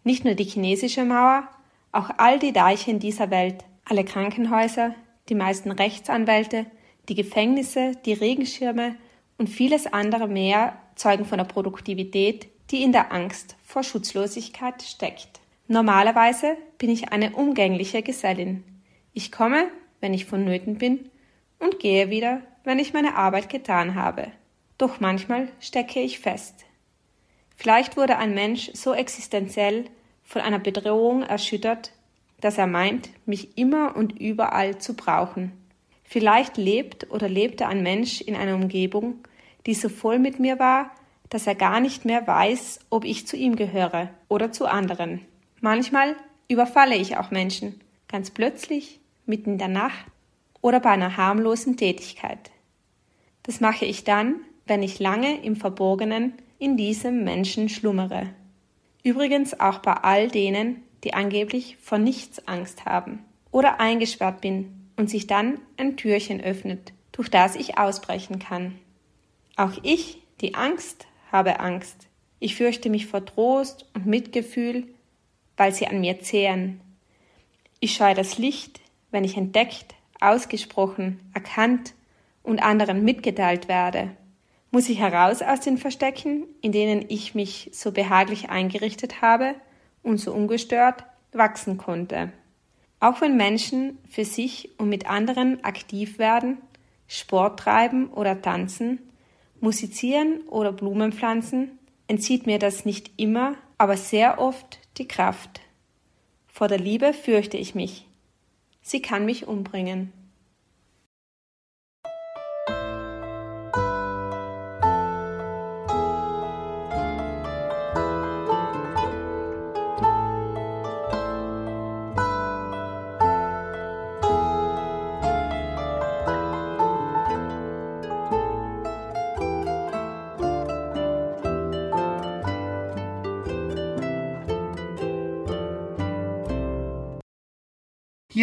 [0.04, 1.48] Nicht nur die chinesische Mauer,
[1.92, 4.94] auch all die Deiche in dieser Welt, alle Krankenhäuser,
[5.28, 6.66] die meisten Rechtsanwälte,
[7.08, 8.96] die Gefängnisse, die Regenschirme
[9.38, 15.40] und vieles andere mehr zeugen von der Produktivität, die in der Angst vor Schutzlosigkeit steckt.
[15.66, 18.64] Normalerweise bin ich eine umgängliche Gesellin.
[19.14, 19.66] Ich komme,
[20.00, 21.08] wenn ich vonnöten bin,
[21.58, 24.30] und gehe wieder, wenn ich meine Arbeit getan habe.
[24.76, 26.66] Doch manchmal stecke ich fest.
[27.56, 29.86] Vielleicht wurde ein Mensch so existenziell
[30.22, 31.92] von einer Bedrohung erschüttert,
[32.42, 35.52] dass er meint, mich immer und überall zu brauchen.
[36.02, 39.20] Vielleicht lebt oder lebte ein Mensch in einer Umgebung,
[39.64, 40.90] die so voll mit mir war,
[41.32, 45.22] dass er gar nicht mehr weiß, ob ich zu ihm gehöre oder zu anderen.
[45.62, 46.14] Manchmal
[46.46, 50.04] überfalle ich auch Menschen, ganz plötzlich, mitten in der Nacht
[50.60, 52.50] oder bei einer harmlosen Tätigkeit.
[53.44, 58.28] Das mache ich dann, wenn ich lange im Verborgenen in diesem Menschen schlummere.
[59.02, 65.08] Übrigens auch bei all denen, die angeblich vor nichts Angst haben oder eingesperrt bin und
[65.08, 68.74] sich dann ein Türchen öffnet, durch das ich ausbrechen kann.
[69.56, 72.08] Auch ich, die Angst, habe Angst.
[72.38, 74.86] Ich fürchte mich vor Trost und Mitgefühl,
[75.56, 76.80] weil sie an mir zehren.
[77.80, 78.80] Ich scheue das Licht,
[79.10, 81.94] wenn ich entdeckt, ausgesprochen, erkannt
[82.42, 84.10] und anderen mitgeteilt werde.
[84.70, 89.54] Muss ich heraus aus den Verstecken, in denen ich mich so behaglich eingerichtet habe
[90.02, 92.32] und so ungestört wachsen konnte.
[93.00, 96.58] Auch wenn Menschen für sich und mit anderen aktiv werden,
[97.08, 99.00] Sport treiben oder tanzen,
[99.62, 101.78] musizieren oder Blumen pflanzen,
[102.08, 105.60] entzieht mir das nicht immer, aber sehr oft die Kraft.
[106.46, 108.06] Vor der Liebe fürchte ich mich.
[108.82, 110.12] Sie kann mich umbringen.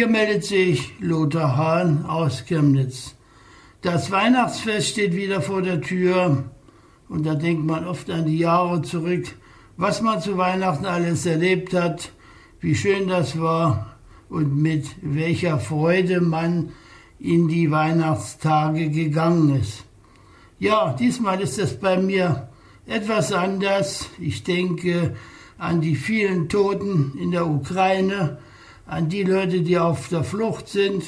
[0.00, 3.16] Hier meldet sich Lothar Hahn aus Chemnitz.
[3.82, 6.44] Das Weihnachtsfest steht wieder vor der Tür
[7.10, 9.26] und da denkt man oft an die Jahre zurück,
[9.76, 12.12] was man zu Weihnachten alles erlebt hat,
[12.60, 13.98] wie schön das war
[14.30, 16.70] und mit welcher Freude man
[17.18, 19.84] in die Weihnachtstage gegangen ist.
[20.58, 22.48] Ja, diesmal ist es bei mir
[22.86, 24.08] etwas anders.
[24.18, 25.14] Ich denke
[25.58, 28.38] an die vielen Toten in der Ukraine,
[28.90, 31.04] an die Leute, die auf der Flucht sind.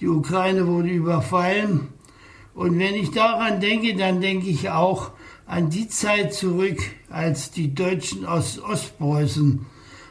[0.00, 1.88] Die Ukraine wurde überfallen.
[2.54, 5.10] Und wenn ich daran denke, dann denke ich auch
[5.46, 6.78] an die Zeit zurück,
[7.10, 9.66] als die Deutschen aus Ostpreußen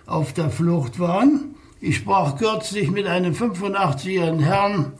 [0.05, 1.55] auf der Flucht waren.
[1.79, 4.93] Ich sprach kürzlich mit einem 85-jährigen Herrn,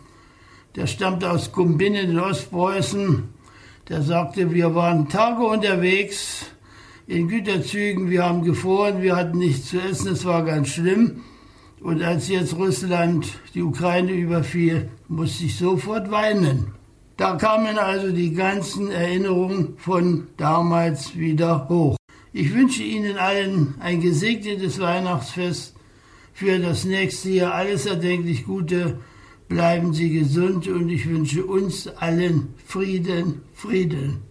[0.76, 3.26] der stammt aus Gumbinnen in Ostpreußen.
[3.90, 6.48] Der sagte, wir waren Tage unterwegs
[7.06, 11.22] in Güterzügen, wir haben gefroren, wir hatten nichts zu essen, es war ganz schlimm.
[11.82, 16.68] Und als jetzt Russland die Ukraine überfiel, musste ich sofort weinen.
[17.18, 21.98] Da kamen also die ganzen Erinnerungen von damals wieder hoch.
[22.34, 25.76] Ich wünsche Ihnen allen ein gesegnetes Weihnachtsfest.
[26.34, 29.00] Für das nächste Jahr alles erdenklich Gute.
[29.50, 34.31] Bleiben Sie gesund und ich wünsche uns allen Frieden, Frieden.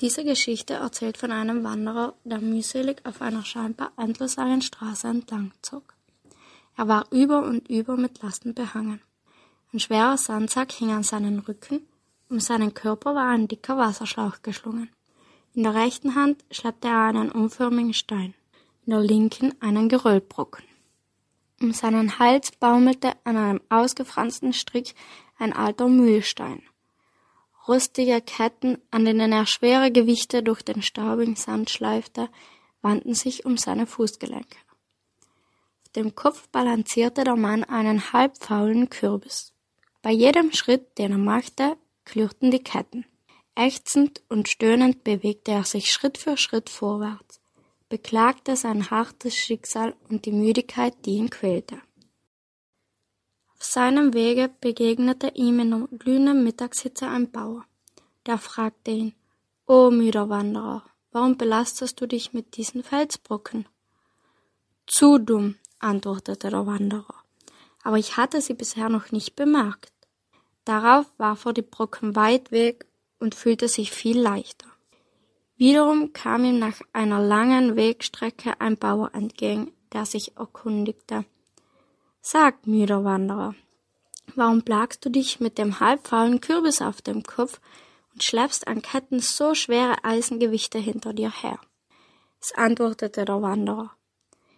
[0.00, 5.94] Diese Geschichte erzählt von einem Wanderer, der mühselig auf einer scheinbar endloslangen Straße entlang zog.
[6.76, 9.00] Er war über und über mit Lasten behangen.
[9.72, 11.80] Ein schwerer Sandsack hing an seinen Rücken,
[12.30, 14.88] um seinen Körper war ein dicker Wasserschlauch geschlungen.
[15.54, 18.34] In der rechten Hand schleppte er einen unförmigen Stein,
[18.86, 20.64] in der linken einen Geröllbrocken.
[21.60, 24.94] Um seinen Hals baumelte an einem ausgefransten Strick
[25.38, 26.62] ein alter Mühlstein
[27.68, 32.30] Rüstige Ketten, an denen er schwere Gewichte durch den staubigen Sand schleifte,
[32.80, 34.56] wandten sich um seine Fußgelenke.
[35.84, 39.52] Auf dem Kopf balancierte der Mann einen halbfaulen Kürbis.
[40.00, 43.04] Bei jedem Schritt, den er machte, klirrten die Ketten.
[43.54, 47.40] Ächzend und stöhnend bewegte er sich Schritt für Schritt vorwärts,
[47.88, 51.82] beklagte sein hartes Schicksal und die Müdigkeit, die ihn quälte.
[53.60, 57.64] Auf seinem Wege begegnete ihm in der glühenden Mittagshitze ein Bauer.
[58.24, 59.14] Der fragte ihn,
[59.66, 63.66] O müder Wanderer, warum belastest du dich mit diesen Felsbrocken?
[64.86, 67.14] Zu dumm, antwortete der Wanderer,
[67.82, 69.92] aber ich hatte sie bisher noch nicht bemerkt.
[70.64, 72.86] Darauf warf er die Brocken weit weg
[73.18, 74.68] und fühlte sich viel leichter.
[75.56, 81.24] Wiederum kam ihm nach einer langen Wegstrecke ein Bauer entgegen, der sich erkundigte.
[82.20, 83.54] Sag, müder Wanderer,
[84.34, 87.60] warum plagst du dich mit dem halbfaulen Kürbis auf dem Kopf
[88.12, 91.58] und schleppst an Ketten so schwere Eisengewichte hinter dir her?
[92.40, 93.92] Es antwortete der Wanderer.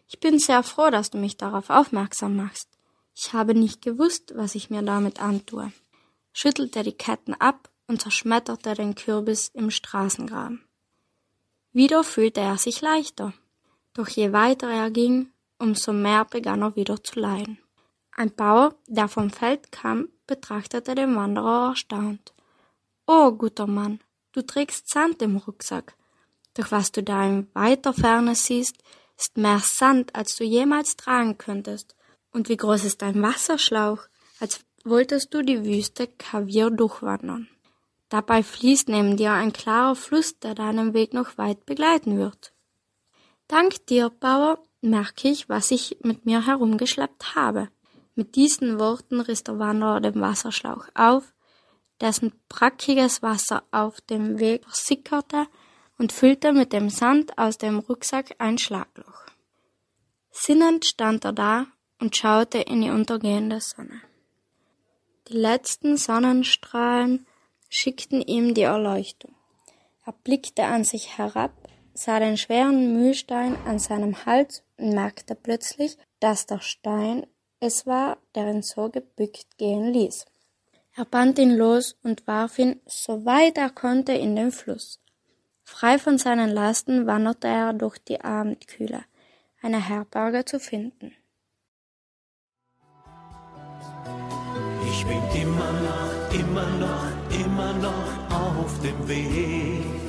[0.09, 2.69] Ich bin sehr froh, dass du mich darauf aufmerksam machst.
[3.15, 5.73] Ich habe nicht gewusst, was ich mir damit antue,
[6.33, 10.65] schüttelte die Ketten ab und zerschmetterte den Kürbis im Straßengraben.
[11.73, 13.33] Wieder fühlte er sich leichter,
[13.95, 15.31] doch je weiter er ging,
[15.61, 17.59] umso mehr begann er wieder zu leiden.
[18.13, 22.35] Ein Bauer, der vom Feld kam, betrachtete den Wanderer erstaunt.
[23.07, 24.01] Oh, guter Mann,
[24.33, 25.95] du trägst Sand im Rucksack.
[26.55, 28.77] Doch was du da in weiter Ferne siehst,
[29.17, 31.95] ist mehr Sand, als du jemals tragen könntest.
[32.33, 34.03] Und wie groß ist dein Wasserschlauch,
[34.39, 37.49] als wolltest du die Wüste Kavier durchwandern.
[38.09, 42.53] Dabei fließt neben dir ein klarer Fluss, der deinen Weg noch weit begleiten wird.
[43.47, 47.69] Dank dir, Bauer, merke ich, was ich mit mir herumgeschleppt habe.
[48.15, 51.33] Mit diesen Worten riss der Wanderer den Wasserschlauch auf,
[52.01, 55.47] dessen brackiges Wasser auf dem Weg versickerte
[55.99, 59.27] und füllte mit dem Sand aus dem Rucksack ein Schlagloch.
[60.31, 61.67] Sinnend stand er da
[62.01, 64.01] und schaute in die untergehende Sonne.
[65.29, 67.27] Die letzten Sonnenstrahlen
[67.69, 69.35] schickten ihm die Erleuchtung.
[70.07, 71.53] Er blickte an sich herab,
[71.95, 77.27] sah den schweren Mühlstein an seinem Hals merkte plötzlich, dass der Stein
[77.61, 80.25] es war, der ihn so gebückt gehen ließ.
[80.97, 85.01] Er band ihn los und warf ihn, so weit er konnte, in den Fluss.
[85.63, 89.05] Frei von seinen Lasten wanderte er durch die Abendkühle,
[89.63, 91.15] eine Herberge zu finden.
[94.91, 100.00] Ich bin immer noch, immer noch, immer noch auf dem Weg.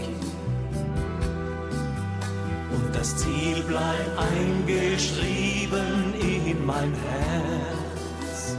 [3.02, 8.56] Das Ziel bleibt eingeschrieben in mein Herz.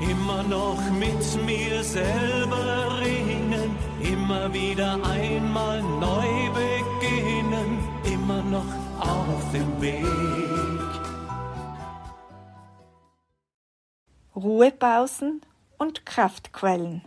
[0.00, 9.82] Immer noch mit mir selber ringen, immer wieder einmal neu beginnen, immer noch auf dem
[9.82, 10.06] Weg.
[14.34, 15.42] Ruhepausen
[15.76, 17.02] und Kraftquellen.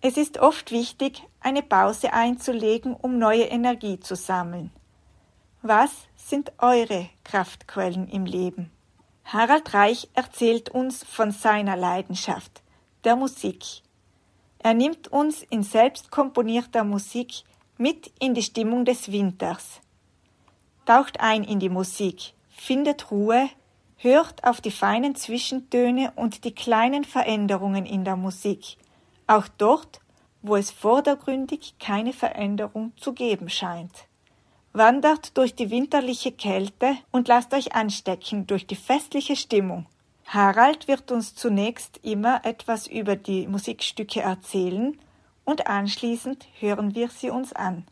[0.00, 4.70] Es ist oft wichtig, eine Pause einzulegen, um neue Energie zu sammeln.
[5.62, 8.70] Was sind eure Kraftquellen im Leben?
[9.24, 12.62] Harald Reich erzählt uns von seiner Leidenschaft,
[13.04, 13.64] der Musik.
[14.58, 17.44] Er nimmt uns in selbst komponierter Musik
[17.76, 19.80] mit in die Stimmung des Winters.
[20.86, 23.48] Taucht ein in die Musik, findet Ruhe,
[23.96, 28.76] hört auf die feinen Zwischentöne und die kleinen Veränderungen in der Musik,
[29.26, 30.00] auch dort,
[30.44, 34.06] wo es vordergründig keine Veränderung zu geben scheint.
[34.74, 39.86] Wandert durch die winterliche Kälte und lasst euch anstecken durch die festliche Stimmung.
[40.26, 44.98] Harald wird uns zunächst immer etwas über die Musikstücke erzählen
[45.44, 47.86] und anschließend hören wir sie uns an.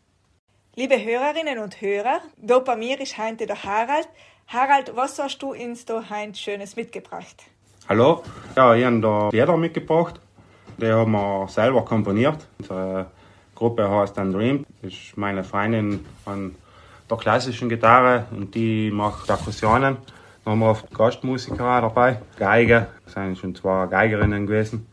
[0.74, 4.08] Liebe Hörerinnen und Hörer, da bei mir ist heute der Harald.
[4.48, 7.44] Harald, was hast du uns da heute Schönes mitgebracht?
[7.88, 8.22] Hallo,
[8.56, 10.20] ja, ich habe da Lieder mitgebracht.
[10.78, 12.46] Die haben wir selber komponiert.
[12.58, 13.06] Unsere
[13.54, 14.64] Gruppe heißt Dream.
[14.82, 16.54] Das ist meine Freundin an
[17.08, 19.98] der klassischen Gitarre und die macht Perkussionen.
[20.44, 24.86] Dann haben wir oft Gastmusiker dabei, Geige, das sind schon zwei Geigerinnen gewesen.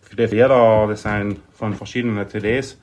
[0.00, 2.76] Für die Lieder, das sind von verschiedenen CDs.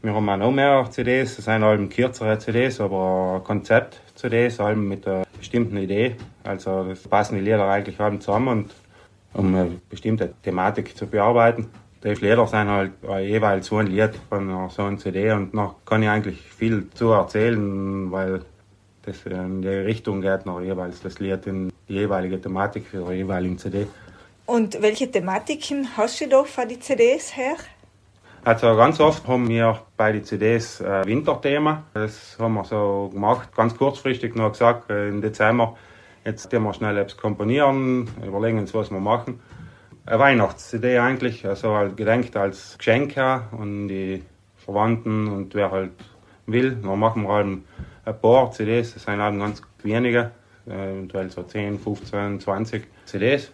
[0.00, 5.06] Wir haben auch noch mehr CDs, das sind Alben kürzere CDs, aber Konzept-CDs, Alben mit
[5.06, 6.16] einer bestimmten Idee.
[6.42, 8.70] Also das passen die Lieder eigentlich Alben zusammen und
[9.32, 11.68] um eine bestimmte Thematik zu bearbeiten.
[12.02, 16.02] Die Lieder sind halt jeweils so ein Lied von so einer CD und noch kann
[16.02, 18.40] ich eigentlich viel zu erzählen, weil
[19.02, 23.16] das in die Richtung geht noch jeweils das Lied in die jeweilige Thematik für die
[23.16, 23.86] jeweiligen CD.
[24.46, 27.56] Und welche Thematiken hast du da für die CDs her?
[28.42, 31.84] Also ganz oft haben wir bei den CDs Winterthema.
[31.92, 35.76] Das haben wir so gemacht, ganz kurzfristig noch gesagt, im Dezember.
[36.24, 39.40] Jetzt gehen wir schnell etwas komponieren, überlegen uns, was wir machen.
[40.04, 43.14] Eine Weihnachts-CD eigentlich, also halt gedenkt als Geschenk
[43.52, 44.22] und die
[44.56, 45.92] Verwandten und wer halt
[46.46, 46.76] will.
[46.76, 50.30] Dann machen wir halt ein paar CDs, das sind halt ganz wenige,
[50.66, 53.52] eventuell so 10, 15, 20 CDs.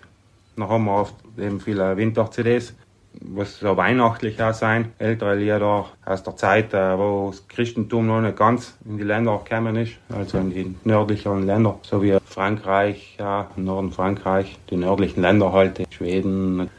[0.57, 2.75] Dann haben wir oft eben viele Winter-CDs
[3.21, 4.93] was so weihnachtlich auch sein.
[4.99, 9.41] Ältere Lieder aus der Zeit, äh, wo das Christentum noch nicht ganz in die Länder
[9.43, 15.23] gekommen ist, also in die nördlichen Länder, so wie Frankreich, ja, Norden Frankreich, die nördlichen
[15.23, 16.71] Länder halt, Schweden.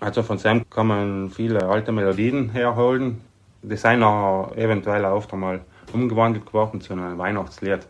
[0.00, 3.20] Also von Sam kann man viele alte Melodien herholen.
[3.62, 5.60] Die sind auch eventuell oft einmal
[5.92, 7.80] umgewandelt geworden zu einem Weihnachtslied.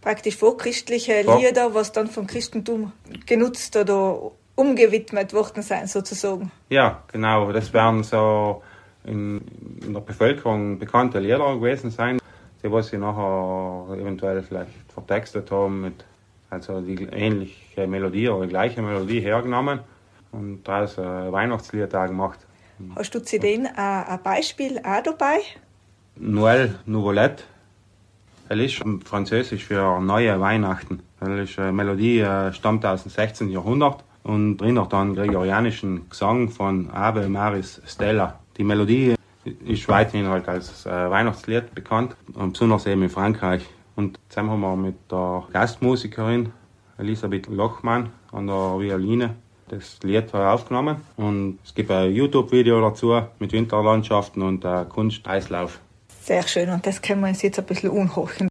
[0.00, 2.92] Praktisch vorchristliche Vor- Lieder, was dann vom Christentum
[3.26, 6.50] genutzt oder umgewidmet worden sein, sozusagen.
[6.68, 7.52] Ja, genau.
[7.52, 8.62] Das werden so
[9.04, 9.40] in,
[9.86, 12.18] in der Bevölkerung bekannte Lieder gewesen sein,
[12.62, 16.04] die was sie nachher eventuell vielleicht vertextet haben mit
[16.50, 19.80] also die ähnliche Melodie oder die gleiche Melodie hergenommen
[20.32, 22.40] und daraus ein Weihnachtslied da gemacht.
[22.96, 25.38] Hast du zu denen ein Beispiel auch dabei?
[26.16, 27.44] Noël Nouvelette.
[28.48, 31.00] Das ist französisch für neue Weihnachten.
[31.20, 33.50] Ist eine Melodie, äh, stammt aus dem 16.
[33.50, 38.38] Jahrhundert und drin auch dann gregorianischen Gesang von Ave Maris Stella.
[38.58, 39.14] Die Melodie
[39.64, 43.62] ist weiterhin halt als äh, Weihnachtslied bekannt, und besonders eben in Frankreich.
[43.96, 46.52] Und zusammen haben wir mit der Gastmusikerin
[46.98, 49.34] Elisabeth Lochmann an der Violine
[49.68, 50.96] das Lied aufgenommen.
[51.16, 55.80] Und es gibt ein YouTube-Video dazu mit Winterlandschaften und äh, Kunsteislauf.
[56.20, 58.48] Sehr schön, und das können wir uns jetzt ein bisschen unhochen.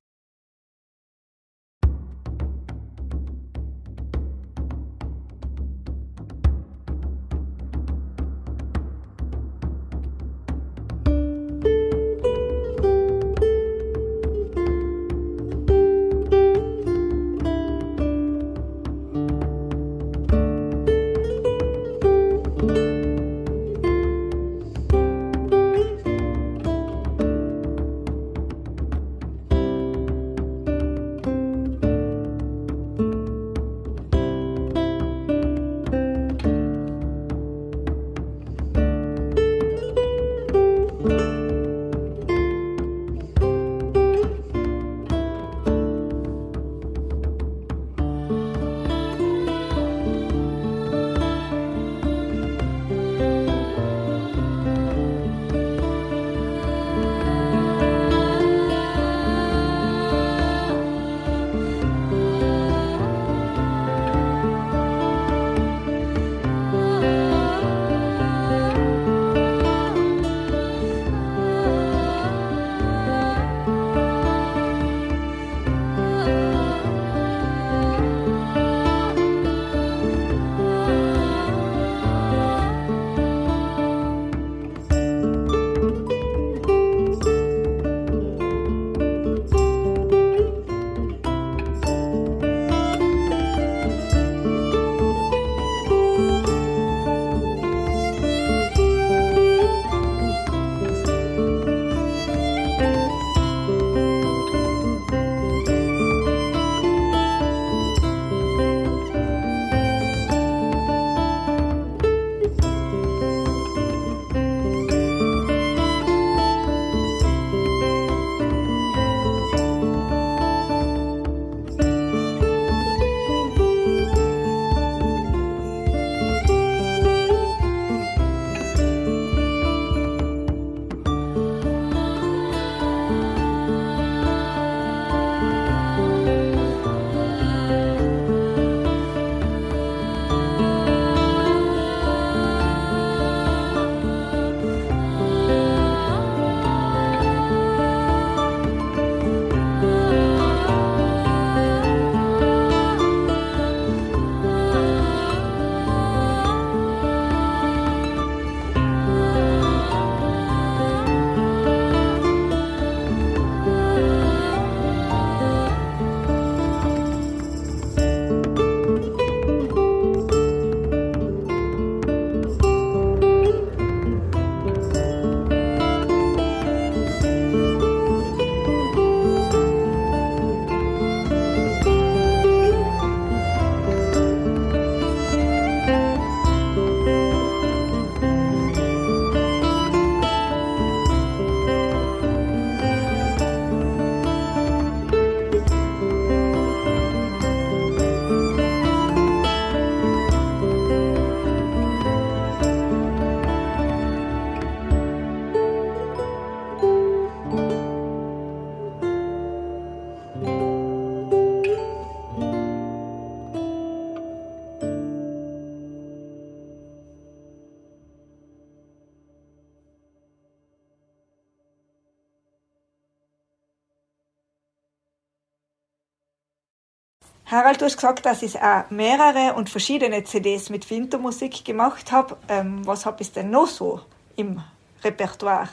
[227.68, 232.38] Harald, du hast gesagt, dass ich auch mehrere und verschiedene CDs mit Wintermusik gemacht habe.
[232.48, 233.99] Ähm, was habe ich denn noch so
[234.38, 234.61] im
[235.03, 235.68] Repertoire?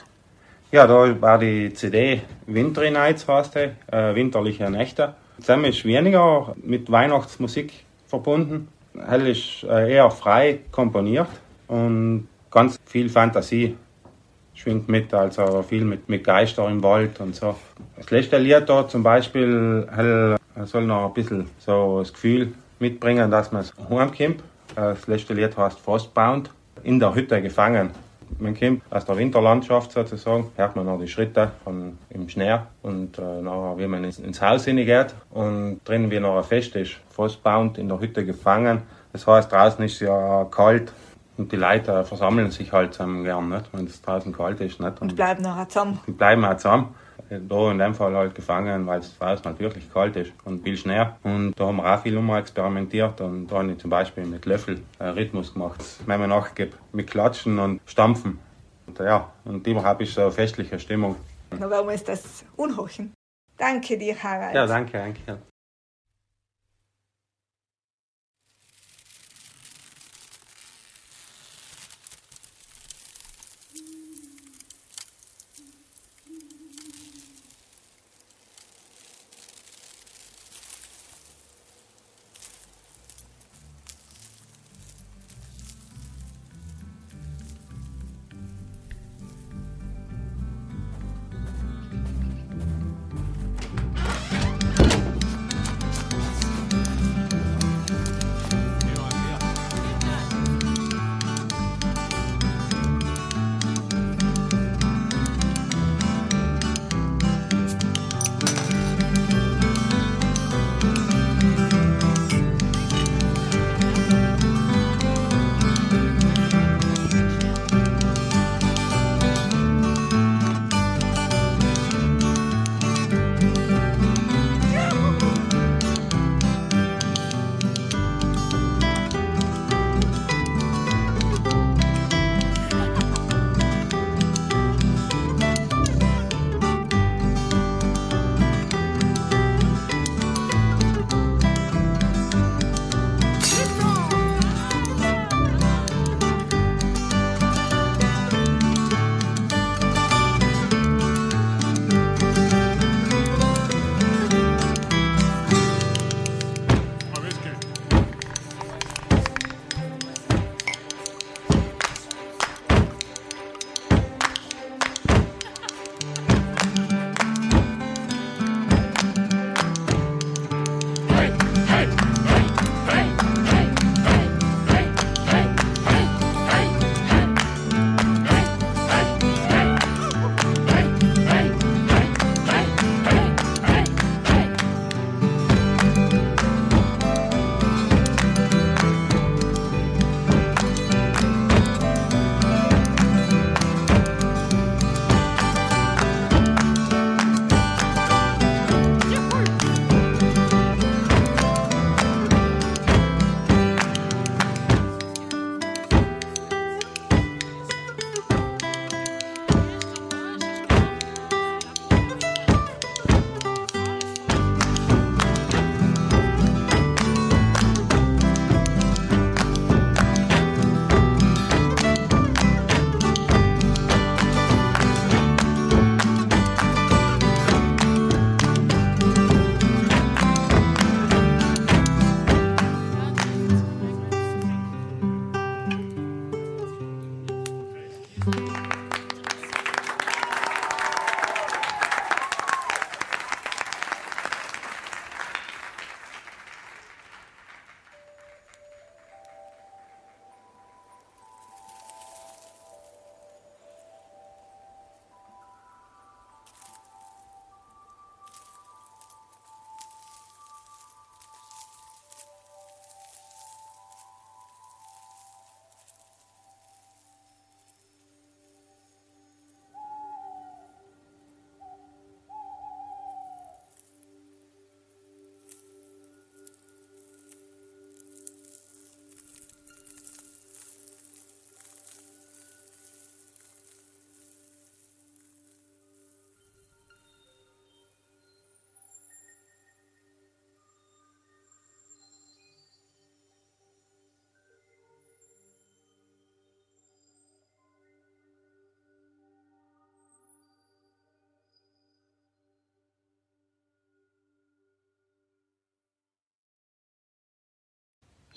[0.72, 5.14] Ja, da war die CD Wintry Nights, heißt die, äh, winterliche Nächte.
[5.38, 7.72] Zusammen ist weniger mit Weihnachtsmusik
[8.08, 8.66] verbunden.
[8.98, 11.28] Hell ist äh, eher frei komponiert
[11.68, 13.76] und ganz viel Fantasie
[14.52, 17.54] schwingt mit, also viel mit, mit Geister im Wald und so.
[17.96, 23.30] Das letzte Lied da zum Beispiel hell, soll noch ein bisschen so das Gefühl mitbringen,
[23.30, 24.42] dass man heimkommt.
[24.74, 26.50] Das letzte Lied heißt Frostbound,
[26.82, 27.90] in der Hütte gefangen.
[28.38, 33.18] Man kommt aus der Winterlandschaft sozusagen, hört man noch die Schritte von, im Schnee und
[33.18, 36.96] äh, nachher, wie man ins, ins Haus hineingeht und drin wie noch ein Fest ist,
[37.10, 38.82] Frostbound, in der Hütte gefangen.
[39.12, 40.92] Das heißt, draußen ist ja kalt
[41.36, 43.66] und die Leute versammeln sich halt zusammen gern, nicht?
[43.72, 44.80] wenn es draußen kalt ist.
[44.80, 45.00] Nicht?
[45.00, 46.00] Und bleiben nachher zusammen.
[46.06, 46.94] Die bleiben auch zusammen
[47.30, 50.76] da in dem Fall halt gefangen, weil es draußen halt wirklich kalt ist und viel
[50.76, 51.06] Schnee.
[51.22, 54.82] Und da haben wir auch viel experimentiert und da habe ich zum Beispiel mit Löffel
[54.98, 58.38] äh, Rhythmus gemacht, wenn man nachgibt, mit Klatschen und Stampfen.
[58.86, 61.16] Und ja, und überhaupt ist so eine festliche Stimmung.
[61.50, 63.14] Na, warum ist das unhochen?
[63.56, 64.54] Danke dir, Harald.
[64.54, 65.38] Ja, danke, danke.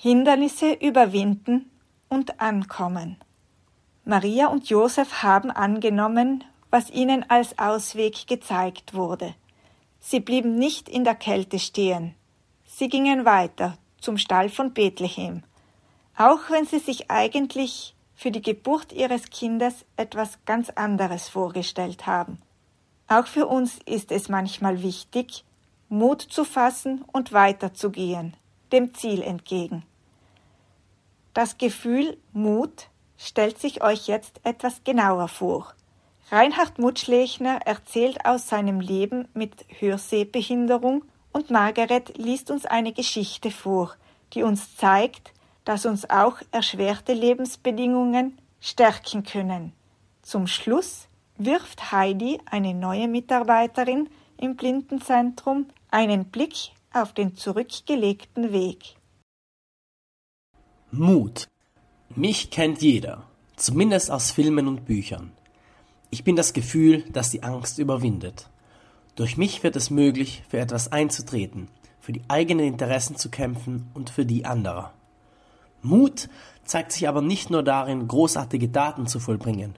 [0.07, 1.69] Hindernisse überwinden
[2.07, 3.17] und ankommen.
[4.05, 9.35] Maria und Josef haben angenommen, was ihnen als Ausweg gezeigt wurde.
[9.99, 12.15] Sie blieben nicht in der Kälte stehen.
[12.63, 15.43] Sie gingen weiter zum Stall von Bethlehem,
[16.15, 22.41] auch wenn sie sich eigentlich für die Geburt ihres Kindes etwas ganz anderes vorgestellt haben.
[23.09, 25.43] Auch für uns ist es manchmal wichtig,
[25.89, 28.37] Mut zu fassen und weiterzugehen,
[28.71, 29.83] dem Ziel entgegen.
[31.37, 35.71] Das Gefühl Mut stellt sich euch jetzt etwas genauer vor.
[36.31, 43.93] Reinhard Mutschlechner erzählt aus seinem Leben mit Hörsehbehinderung und Margaret liest uns eine Geschichte vor,
[44.33, 45.31] die uns zeigt,
[45.63, 49.73] dass uns auch erschwerte Lebensbedingungen stärken können.
[50.23, 51.07] Zum Schluss
[51.37, 58.96] wirft Heidi, eine neue Mitarbeiterin im Blindenzentrum, einen Blick auf den zurückgelegten Weg.
[60.99, 61.47] Mut.
[62.15, 63.23] Mich kennt jeder,
[63.55, 65.31] zumindest aus Filmen und Büchern.
[66.09, 68.49] Ich bin das Gefühl, das die Angst überwindet.
[69.15, 71.67] Durch mich wird es möglich, für etwas einzutreten,
[71.99, 74.91] für die eigenen Interessen zu kämpfen und für die anderer.
[75.83, 76.29] Mut
[76.63, 79.75] zeigt sich aber nicht nur darin, großartige Taten zu vollbringen.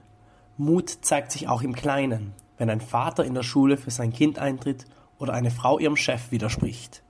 [0.56, 4.38] Mut zeigt sich auch im Kleinen, wenn ein Vater in der Schule für sein Kind
[4.38, 4.86] eintritt
[5.18, 7.02] oder eine Frau ihrem Chef widerspricht.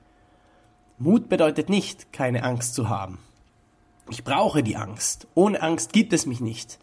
[0.99, 3.19] Mut bedeutet nicht, keine Angst zu haben.
[4.11, 5.29] Ich brauche die Angst.
[5.35, 6.79] Ohne Angst gibt es mich nicht.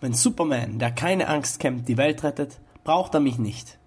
[0.00, 3.78] Wenn Superman, der keine Angst kennt, die Welt rettet, braucht er mich nicht.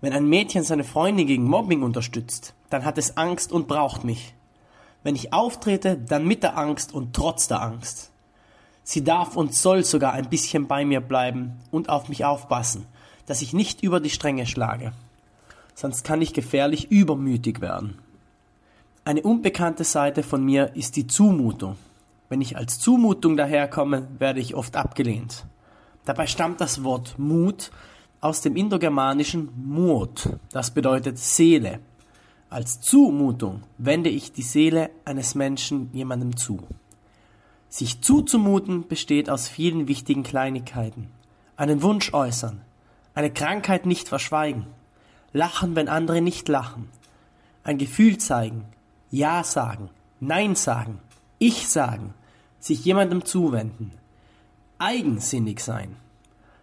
[0.00, 4.34] Wenn ein Mädchen seine Freundin gegen Mobbing unterstützt, dann hat es Angst und braucht mich.
[5.02, 8.10] Wenn ich auftrete, dann mit der Angst und trotz der Angst.
[8.82, 12.86] Sie darf und soll sogar ein bisschen bei mir bleiben und auf mich aufpassen,
[13.26, 14.92] dass ich nicht über die Stränge schlage.
[15.74, 17.98] Sonst kann ich gefährlich übermütig werden.
[19.04, 21.76] Eine unbekannte Seite von mir ist die Zumutung.
[22.28, 25.46] Wenn ich als Zumutung daherkomme, werde ich oft abgelehnt.
[26.04, 27.70] Dabei stammt das Wort Mut
[28.20, 31.80] aus dem indogermanischen Mut, das bedeutet Seele.
[32.48, 36.60] Als Zumutung wende ich die Seele eines Menschen jemandem zu.
[37.68, 41.08] Sich zuzumuten besteht aus vielen wichtigen Kleinigkeiten.
[41.56, 42.60] Einen Wunsch äußern,
[43.14, 44.66] eine Krankheit nicht verschweigen,
[45.32, 46.88] lachen, wenn andere nicht lachen,
[47.64, 48.64] ein Gefühl zeigen,
[49.10, 49.90] Ja sagen,
[50.20, 51.00] Nein sagen,
[51.38, 52.14] Ich sagen,
[52.58, 53.92] sich jemandem zuwenden,
[54.78, 55.96] eigensinnig sein,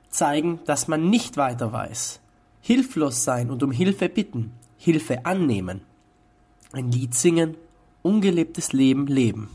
[0.10, 2.20] zeigen, dass man nicht weiter weiß,
[2.60, 5.82] hilflos sein und um Hilfe bitten, Hilfe annehmen,
[6.72, 7.56] ein Lied singen,
[8.02, 9.50] ungelebtes Leben leben.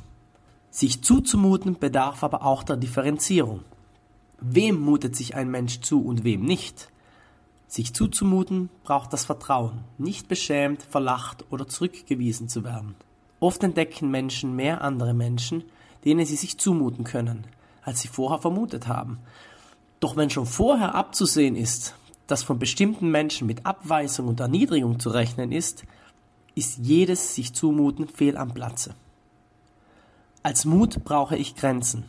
[0.70, 3.64] Sich zuzumuten bedarf aber auch der Differenzierung.
[4.40, 6.92] Wem mutet sich ein Mensch zu und wem nicht?
[7.66, 12.94] Sich zuzumuten braucht das Vertrauen, nicht beschämt, verlacht oder zurückgewiesen zu werden.
[13.40, 15.64] Oft entdecken Menschen mehr andere Menschen,
[16.04, 17.44] denen sie sich zumuten können,
[17.82, 19.18] als sie vorher vermutet haben.
[20.00, 21.94] Doch wenn schon vorher abzusehen ist,
[22.26, 25.84] dass von bestimmten Menschen mit Abweisung und Erniedrigung zu rechnen ist,
[26.54, 28.94] ist jedes sich zumuten fehl am Platze.
[30.42, 32.04] Als Mut brauche ich Grenzen.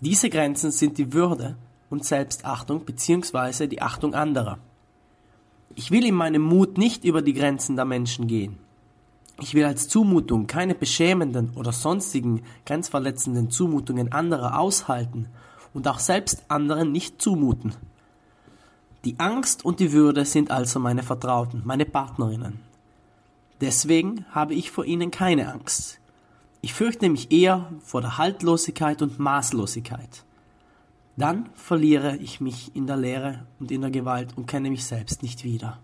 [0.00, 1.56] Diese Grenzen sind die Würde
[1.90, 3.66] und Selbstachtung bzw.
[3.66, 4.58] die Achtung anderer.
[5.74, 8.58] Ich will in meinem Mut nicht über die Grenzen der Menschen gehen.
[9.40, 15.28] Ich will als Zumutung keine beschämenden oder sonstigen grenzverletzenden Zumutungen anderer aushalten
[15.72, 17.74] und auch selbst anderen nicht zumuten.
[19.04, 22.60] Die Angst und die Würde sind also meine Vertrauten, meine Partnerinnen.
[23.60, 25.98] Deswegen habe ich vor ihnen keine Angst.
[26.62, 30.24] Ich fürchte mich eher vor der Haltlosigkeit und Maßlosigkeit.
[31.16, 35.22] Dann verliere ich mich in der Leere und in der Gewalt und kenne mich selbst
[35.22, 35.78] nicht wieder.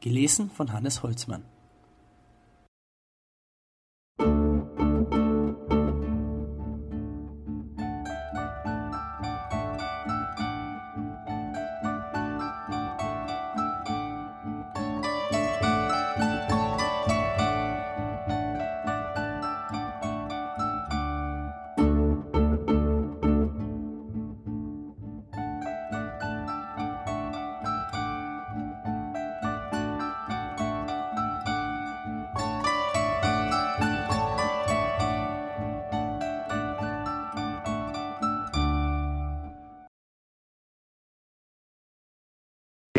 [0.00, 1.44] Gelesen von Hannes Holzmann.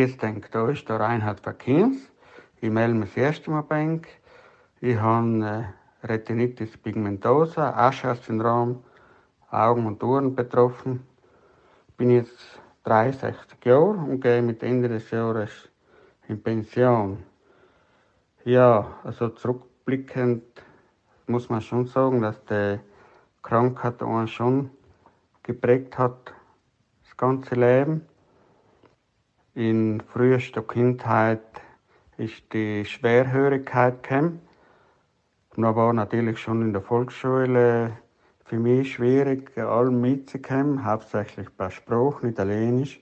[0.06, 2.10] Denke, da ist der Reinhard Verkins.
[2.60, 4.02] Ich melde mich das Mal bei ihm.
[4.80, 8.82] Ich habe äh, Retinitis pigmentosa, Ascher-Syndrom,
[9.50, 11.06] Augen und Ohren betroffen.
[11.96, 15.68] Bin jetzt 63 Jahre und gehe mit Ende des Jahres
[16.26, 17.22] in Pension.
[18.44, 20.42] Ja, also zurückblickend
[21.28, 22.80] muss man schon sagen, dass die
[23.42, 24.70] Krankheit einen schon
[25.44, 26.34] geprägt hat,
[27.04, 28.08] das ganze Leben.
[29.54, 31.42] In frühester Kindheit
[32.16, 34.40] ist die Schwerhörigkeit gekommen.
[35.54, 37.98] Und war natürlich schon in der Volksschule
[38.46, 42.98] für mich schwierig, allem mitzukommen, hauptsächlich bei Sprachen, Italienisch.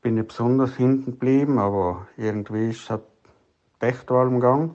[0.00, 2.98] Bin ich besonders hinten geblieben, aber irgendwie ist es
[3.80, 4.74] echt allem gegangen.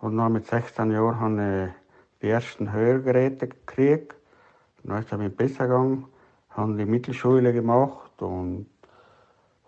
[0.00, 4.14] Und noch mit 16 Jahren habe ich die ersten Hörgeräte gekriegt.
[4.84, 6.06] Dann ist es mir besser gegangen,
[6.48, 8.66] habe die Mittelschule gemacht und,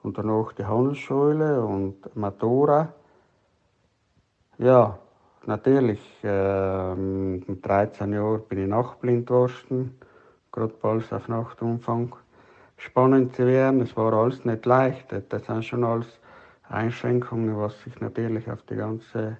[0.02, 2.92] und danach die Handelsschule und Matura.
[4.58, 4.98] Ja,
[5.46, 9.98] natürlich, äh, mit 13 Jahren bin ich nachtblind geworden,
[10.50, 12.14] gerade bald auf Nachtumfang.
[12.76, 15.14] Spannend zu werden, es war alles nicht leicht.
[15.28, 16.18] Das sind schon alles
[16.68, 19.38] Einschränkungen, was sich natürlich auf die ganze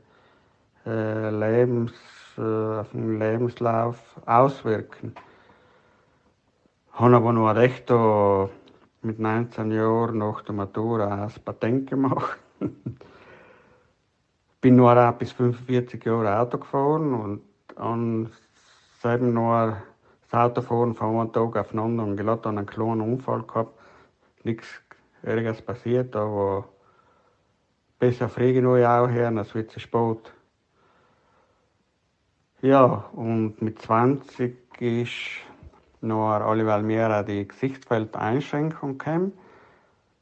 [0.86, 1.92] äh, Lebens,
[2.38, 5.14] äh, auf den Lebenslauf auswirken.
[6.92, 8.48] Habe aber noch recht da
[9.02, 12.38] mit 19 Jahren nach der Matura das Patent gemacht.
[14.62, 17.42] bin nur bis 45 Jahre Auto gefahren und
[17.76, 18.30] an
[19.00, 19.76] selben nur
[20.30, 23.78] das Autofahren von einem Tag auf den anderen gerade einen kleinen Unfall gehabt.
[24.44, 24.68] Nichts
[25.22, 26.68] Ärgeres passiert, aber
[27.98, 30.32] besser früh genug auch her, als wird es spät.
[32.60, 35.10] Ja, und mit 20 ist
[36.02, 39.32] noch alleweil mehr die Gesichtsfeldeinschränkung gekommen.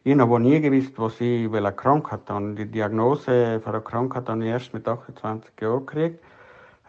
[0.02, 2.54] Ich habe nie gewusst, was ich welche Krankheit habe.
[2.54, 6.24] Die Diagnose von der Krankheit habe ich erst mit 28 Jahren gekriegt.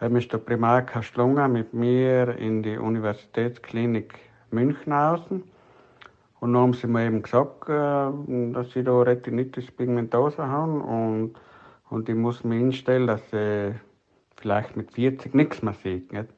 [0.00, 4.18] Da mich der Primar Kastlunga mit mir in die Universitätsklinik
[4.50, 5.44] Münchenhausen.
[6.40, 11.34] Und dann haben sie mir eben gesagt, äh, dass ich da Retinitis pigmentosa habe und,
[11.90, 13.74] und ich muss mich hinstellen, dass ich
[14.36, 16.12] vielleicht mit 40 nichts mehr sieht.
[16.12, 16.28] Nicht?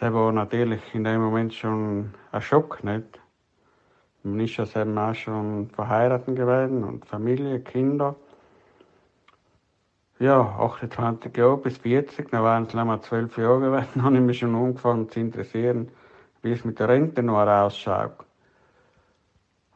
[0.00, 2.84] War natürlich in dem Moment schon ein Schock.
[2.84, 3.18] Nicht?
[4.22, 8.16] Man ist selber auch schon verheiratet gewesen und Familie, Kinder.
[10.18, 14.38] Ja, 28 Jahre bis 40, dann waren es mal 12 Jahre gewesen, habe ich mich
[14.38, 15.90] schon angefangen zu interessieren,
[16.42, 18.16] wie es mit der Rente noch ausschaut.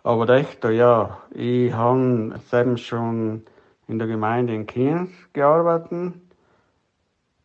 [0.02, 3.42] Aber echt, ja, ich habe selbst schon
[3.86, 6.14] in der Gemeinde in Kiens gearbeitet,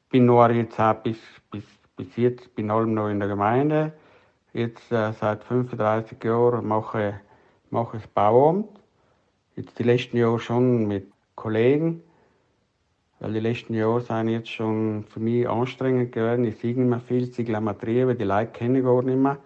[0.10, 1.20] bin nur jetzt auch bis,
[1.52, 1.66] bis,
[1.96, 3.94] bis jetzt, bin allem noch in der Gemeinde,
[4.56, 7.20] Jetzt äh, seit 35 Jahren mache,
[7.70, 8.70] ich Bauamt.
[9.58, 12.02] Jetzt die letzten Jahre schon mit Kollegen,
[13.20, 16.46] weil die letzten Jahre sind jetzt schon für mich anstrengend geworden.
[16.46, 17.46] Ich sehe nicht mehr viel, ich sehe
[17.78, 19.38] Triebe, die Leute kenne ich gar nicht mehr.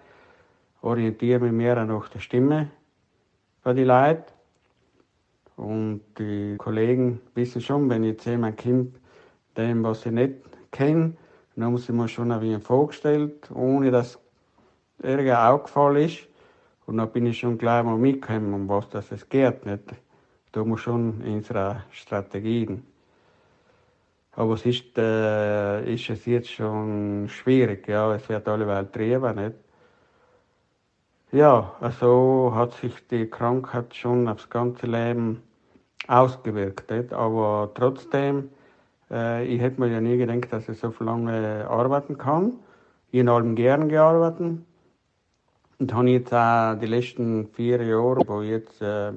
[0.83, 2.69] Orientiere mich mehr nach der Stimme
[3.63, 4.31] von den Leuten.
[5.55, 8.95] Und die Kollegen wissen schon, wenn ich jetzt jemand kommt,
[9.57, 10.35] dem, was ich nicht
[11.59, 14.17] kenne, dann haben sie mir schon ein wenig vorgestellt, ohne dass
[15.01, 16.27] irgendwie aufgefallen ist.
[16.85, 19.65] Und dann bin ich schon gleich mal mitgekommen, um was das es geht.
[19.65, 19.83] Nicht?
[20.51, 22.83] Da muss schon unsere Strategien.
[24.35, 28.15] Aber es ist, äh, ist es jetzt schon schwierig, ja.
[28.15, 29.55] Es wird alleweil getrieben, nicht?
[31.31, 35.43] Ja, also hat sich die Krankheit schon aufs ganze Leben
[36.07, 37.13] ausgewirkt, nicht?
[37.13, 38.49] Aber trotzdem,
[39.09, 42.53] ich hätte mir ja nie gedacht, dass ich so lange arbeiten kann.
[43.11, 44.59] Ich habe allem gern gearbeitet.
[45.79, 49.13] Und habe jetzt auch die letzten vier Jahre, wo ich jetzt äh,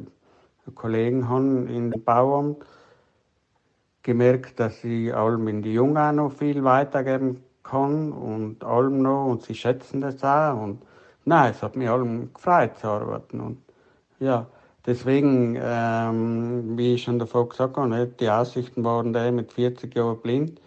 [0.74, 2.64] Kollegen habe im Bauamt,
[4.02, 9.26] gemerkt, dass ich allem in die Jungen auch noch viel weitergeben kann und allem noch
[9.26, 10.82] und sie schätzen das auch und
[11.24, 13.58] nein, es hat mich allem gefreut zu arbeiten und
[14.18, 14.46] ja,
[14.86, 20.20] deswegen, ähm, wie ich schon davor gesagt habe, die Aussichten waren da mit 40 Jahren
[20.20, 20.60] blind,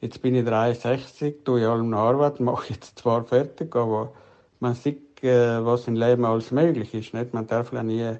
[0.00, 4.12] jetzt bin ich 63, tue ich allem noch arbeiten, mache jetzt zwar fertig, aber
[4.60, 7.14] man sieht äh, was im Leben alles möglich ist.
[7.14, 7.34] Nicht?
[7.34, 8.16] Man darf ja nie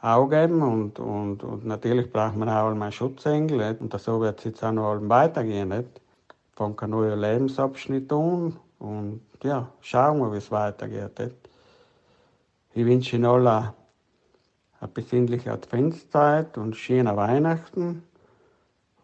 [0.00, 3.58] aufgeben und, und, und natürlich braucht man auch einen Schutzengel.
[3.58, 3.80] Nicht?
[3.80, 5.68] Und so wird es jetzt auch noch weitergehen.
[5.68, 6.00] Nicht?
[6.54, 11.18] Fangen einen neuen Lebensabschnitt an und ja, schauen wir, wie es weitergeht.
[11.18, 11.36] Nicht?
[12.74, 13.74] Ich wünsche Ihnen alle
[14.80, 18.02] eine besinnliche Adventszeit und schöne Weihnachten.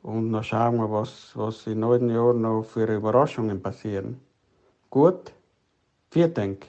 [0.02, 4.20] Und dann schauen wir, was, was in neuen Jahren noch für Überraschungen passieren.
[4.90, 5.32] Gut,
[6.10, 6.66] vielen Dank.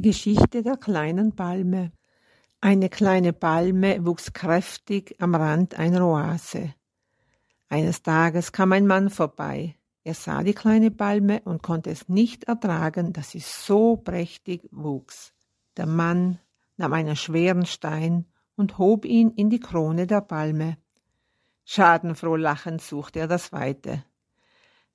[0.00, 1.92] Die Geschichte der kleinen Palme.
[2.62, 6.72] Eine kleine Palme wuchs kräftig am Rand einer Oase.
[7.68, 9.76] Eines Tages kam ein Mann vorbei.
[10.02, 15.34] Er sah die kleine Palme und konnte es nicht ertragen, dass sie so prächtig wuchs.
[15.76, 16.38] Der Mann
[16.78, 18.24] nahm einen schweren Stein
[18.56, 20.78] und hob ihn in die Krone der Palme.
[21.66, 24.02] Schadenfroh lachend suchte er das Weite.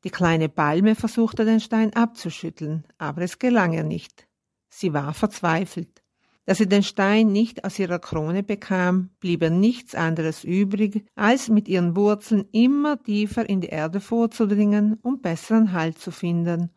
[0.03, 4.27] Die kleine Palme versuchte den Stein abzuschütteln, aber es gelang ihr nicht.
[4.69, 6.01] Sie war verzweifelt.
[6.45, 11.49] Da sie den Stein nicht aus ihrer Krone bekam, blieb ihr nichts anderes übrig, als
[11.49, 16.69] mit ihren Wurzeln immer tiefer in die Erde vorzudringen, um besseren Halt zu finden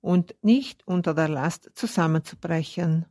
[0.00, 3.06] und nicht unter der Last zusammenzubrechen.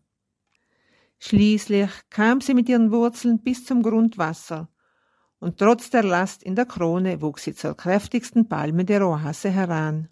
[1.20, 4.70] Schließlich kam sie mit ihren Wurzeln bis zum Grundwasser,
[5.40, 10.10] und trotz der Last in der Krone wuchs sie zur kräftigsten Palme der Oase heran.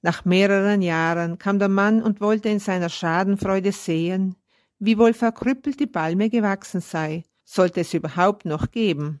[0.00, 4.36] Nach mehreren Jahren kam der Mann und wollte in seiner Schadenfreude sehen,
[4.78, 9.20] wie wohl verkrüppelt die Palme gewachsen sei, sollte es überhaupt noch geben.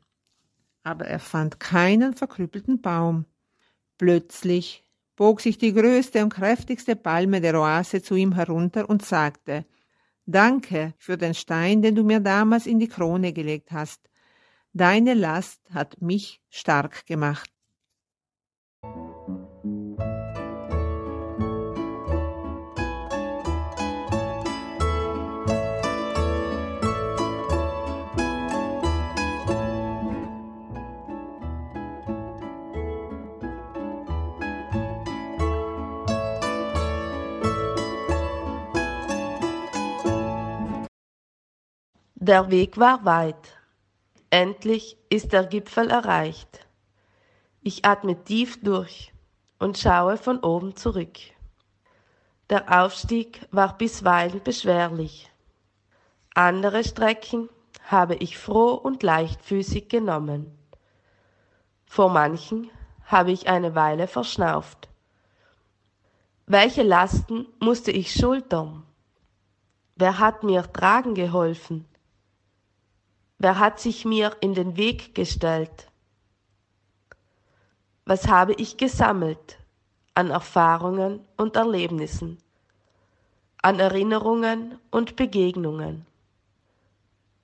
[0.84, 3.24] Aber er fand keinen verkrüppelten Baum.
[3.98, 4.84] Plötzlich
[5.16, 9.66] bog sich die größte und kräftigste Palme der Oase zu ihm herunter und sagte
[10.26, 14.08] Danke für den Stein, den du mir damals in die Krone gelegt hast.
[14.74, 17.50] Deine Last hat mich stark gemacht.
[42.20, 43.56] Der Weg war weit.
[44.28, 46.66] Endlich ist der Gipfel erreicht.
[47.62, 49.12] Ich atme tief durch
[49.60, 51.16] und schaue von oben zurück.
[52.50, 55.30] Der Aufstieg war bisweilen beschwerlich.
[56.34, 57.50] Andere Strecken
[57.84, 60.58] habe ich froh und leichtfüßig genommen.
[61.86, 62.68] Vor manchen
[63.04, 64.88] habe ich eine Weile verschnauft.
[66.46, 68.82] Welche Lasten musste ich schultern?
[69.94, 71.87] Wer hat mir tragen geholfen?
[73.40, 75.88] Wer hat sich mir in den Weg gestellt?
[78.04, 79.58] Was habe ich gesammelt
[80.14, 82.38] an Erfahrungen und Erlebnissen,
[83.62, 86.04] an Erinnerungen und Begegnungen?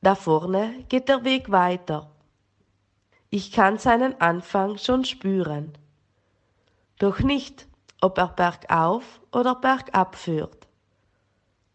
[0.03, 2.11] Da vorne geht der Weg weiter.
[3.31, 5.79] Ich kann seinen Anfang schon spüren.
[6.99, 7.69] Doch nicht,
[8.01, 10.66] ob er bergauf oder bergab führt.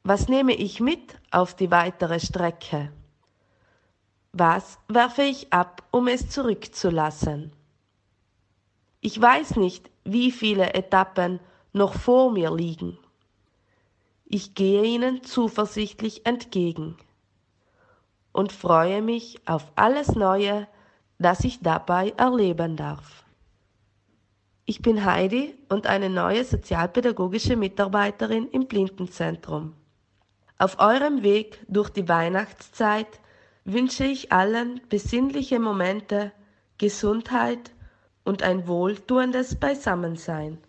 [0.04, 2.92] Was nehme ich mit auf die weitere Strecke?
[4.32, 7.52] Was werfe ich ab, um es zurückzulassen?
[9.02, 11.40] Ich weiß nicht, wie viele Etappen
[11.74, 13.00] noch vor mir liegen.
[14.26, 16.96] Ich gehe ihnen zuversichtlich entgegen
[18.32, 20.68] und freue mich auf alles Neue,
[21.18, 23.24] das ich dabei erleben darf.
[24.66, 29.74] Ich bin Heidi und eine neue sozialpädagogische Mitarbeiterin im Blindenzentrum.
[30.60, 33.08] Auf eurem Weg durch die Weihnachtszeit
[33.66, 36.32] wünsche ich allen besinnliche Momente,
[36.78, 37.72] Gesundheit
[38.24, 40.60] und ein wohltuendes Beisammensein.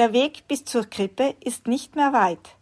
[0.00, 2.56] Der Weg bis zur Krippe ist nicht mehr weit.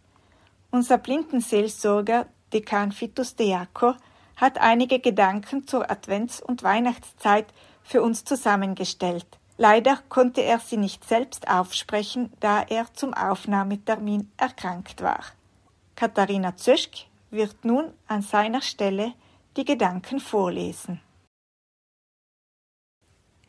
[0.71, 3.95] Unser Blindenseelsorger Dekan Fitus Deakor
[4.35, 7.45] hat einige Gedanken zur Advents- und Weihnachtszeit
[7.81, 9.25] für uns zusammengestellt.
[9.55, 15.23] Leider konnte er sie nicht selbst aufsprechen, da er zum Aufnahmetermin erkrankt war.
[15.95, 19.13] Katharina Zöschk wird nun an seiner Stelle
[19.55, 20.99] die Gedanken vorlesen.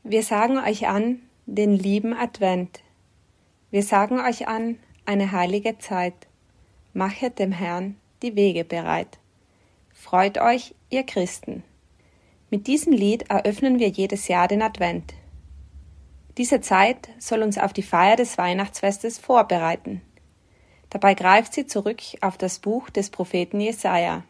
[0.05, 2.83] Wir sagen euch an den lieben Advent.
[3.71, 6.27] Wir sagen euch an, eine heilige Zeit.
[6.93, 9.19] Machet dem Herrn die Wege bereit.
[9.93, 11.63] Freut euch, ihr Christen.
[12.51, 15.15] Mit diesem Lied eröffnen wir jedes Jahr den Advent.
[16.37, 20.03] Diese Zeit soll uns auf die Feier des Weihnachtsfestes vorbereiten.
[20.91, 24.25] Dabei greift sie zurück auf das Buch des Propheten Jesaja.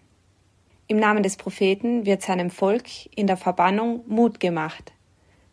[0.87, 2.85] Im Namen des Propheten wird seinem Volk
[3.17, 4.93] in der Verbannung Mut gemacht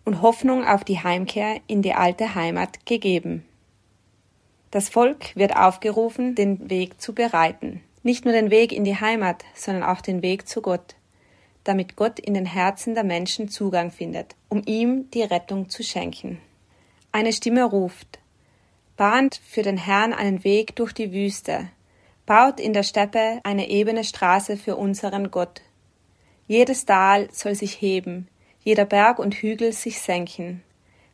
[0.04, 3.46] und Hoffnung auf die Heimkehr in die alte Heimat gegeben.
[4.72, 7.82] Das Volk wird aufgerufen, den Weg zu bereiten.
[8.04, 10.96] Nicht nur den Weg in die Heimat, sondern auch den Weg zu Gott.
[11.68, 16.40] damit Gott in den Herzen der Menschen Zugang findet, um ihm die Rettung zu schenken.
[17.12, 18.20] Eine Stimme ruft,
[18.96, 21.70] bahnt für den Herrn einen Weg durch die Wüste,
[22.26, 25.62] baut in der Steppe eine ebene Straße für unseren Gott.
[26.48, 28.30] Jedes Tal soll sich heben,
[28.64, 30.64] jeder Berg und Hügel sich senken.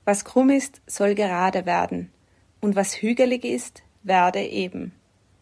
[0.06, 2.12] Was krumm ist, soll gerade werden,
[2.64, 4.94] und was hügelig ist, werde eben.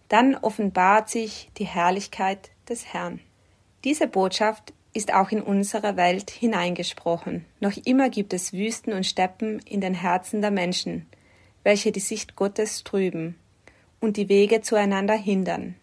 [0.10, 3.20] Dann offenbart sich die Herrlichkeit des Herrn.
[3.84, 7.46] Diese Botschaft ist auch in unsere Welt hineingesprochen.
[7.60, 11.06] Noch immer gibt es Wüsten und Steppen in den Herzen der Menschen,
[11.64, 13.38] welche die Sicht Gottes trüben
[14.00, 15.76] und die Wege zueinander hindern.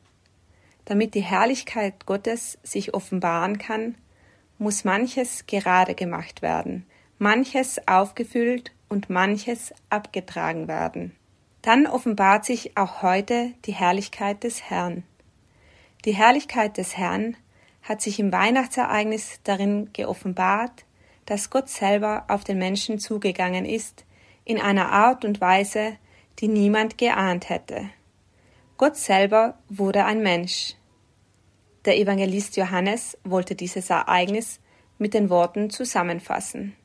[0.87, 3.95] Damit die Herrlichkeit Gottes sich offenbaren kann,
[4.59, 6.85] muss manches gerade gemacht werden,
[7.19, 11.15] manches aufgefüllt und manches abgetragen werden.
[11.63, 15.05] Dann offenbart sich auch heute die Herrlichkeit des Herrn.
[16.05, 17.37] Die Herrlichkeit des Herrn
[17.83, 20.85] hat sich im Weihnachtsereignis darin geoffenbart,
[21.27, 24.05] dass Gott selber auf den Menschen zugegangen ist,
[24.45, 25.97] in einer Art und Weise,
[26.39, 27.91] die niemand geahnt hätte.
[28.77, 30.75] Gott selber wurde ein Mensch.
[31.85, 34.61] Der Evangelist Johannes wollte dieses Ereignis
[34.99, 36.77] mit den Worten zusammenfassen.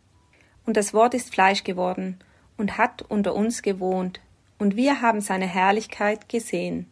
[0.66, 2.20] Und das Wort ist Fleisch geworden
[2.58, 4.22] und hat unter uns gewohnt,
[4.64, 6.90] und wir haben seine Herrlichkeit gesehen,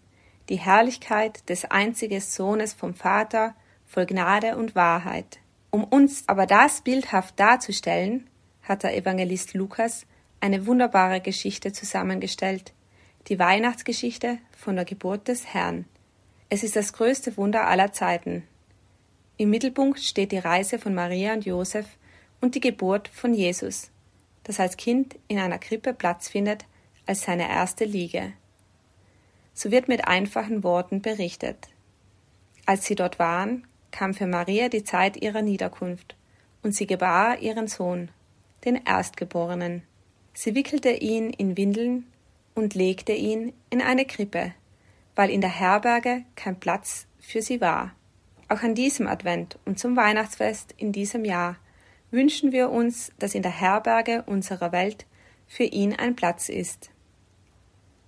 [0.49, 5.39] die Herrlichkeit des einzigen Sohnes vom Vater, voll Gnade und Wahrheit.
[5.69, 8.29] Um uns aber das bildhaft darzustellen,
[8.61, 10.05] hat der Evangelist Lukas
[10.41, 12.73] eine wunderbare Geschichte zusammengestellt,
[13.29, 15.85] die Weihnachtsgeschichte von der Geburt des Herrn.
[16.49, 18.43] Es ist das größte Wunder aller Zeiten.
[19.37, 21.85] Im Mittelpunkt steht die Reise von Maria und Josef
[22.41, 23.91] und die Geburt von Jesus,
[24.43, 26.65] das als Kind in einer Krippe Platz findet
[27.05, 28.33] als seine erste Liege.
[29.53, 31.69] So wird mit einfachen Worten berichtet.
[32.65, 36.15] Als sie dort waren, kam für Maria die Zeit ihrer Niederkunft,
[36.63, 38.09] und sie gebar ihren Sohn,
[38.65, 39.83] den Erstgeborenen.
[40.33, 42.05] Sie wickelte ihn in Windeln
[42.55, 44.53] und legte ihn in eine Krippe,
[45.15, 47.91] weil in der Herberge kein Platz für sie war.
[48.47, 51.57] Auch an diesem Advent und zum Weihnachtsfest in diesem Jahr
[52.11, 55.05] wünschen wir uns, dass in der Herberge unserer Welt
[55.51, 56.91] für ihn ein Platz ist.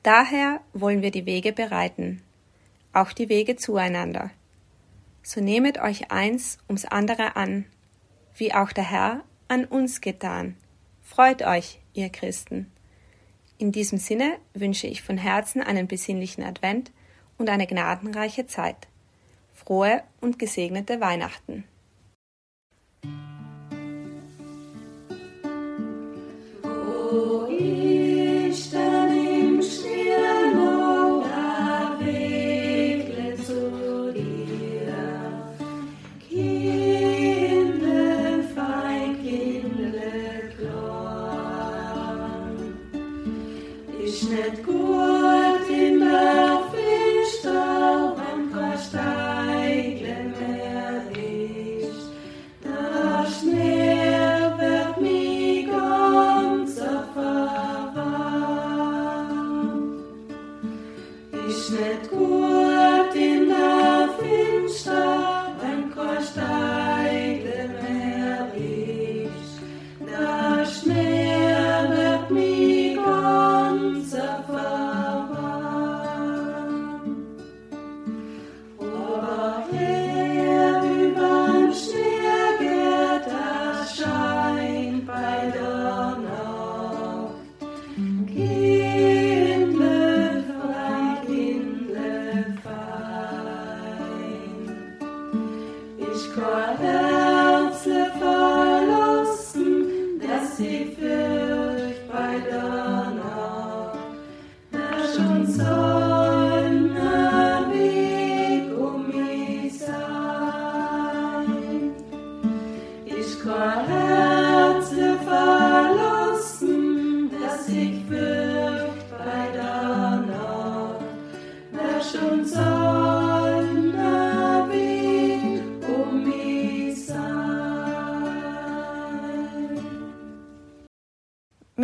[0.04, 2.22] Daher wollen wir die Wege bereiten,
[2.94, 4.32] auch die Wege zueinander
[5.24, 7.66] so nehmet euch eins ums andere an,
[8.36, 10.58] wie auch der Herr an uns getan.
[11.02, 12.72] Freut euch, ihr Christen.
[13.58, 16.92] In diesem Sinne wünsche ich von Herzen einen besinnlichen Advent
[17.38, 18.88] und eine gnadenreiche Zeit.
[19.54, 21.64] Frohe und gesegnete Weihnachten.
[27.14, 27.43] Wo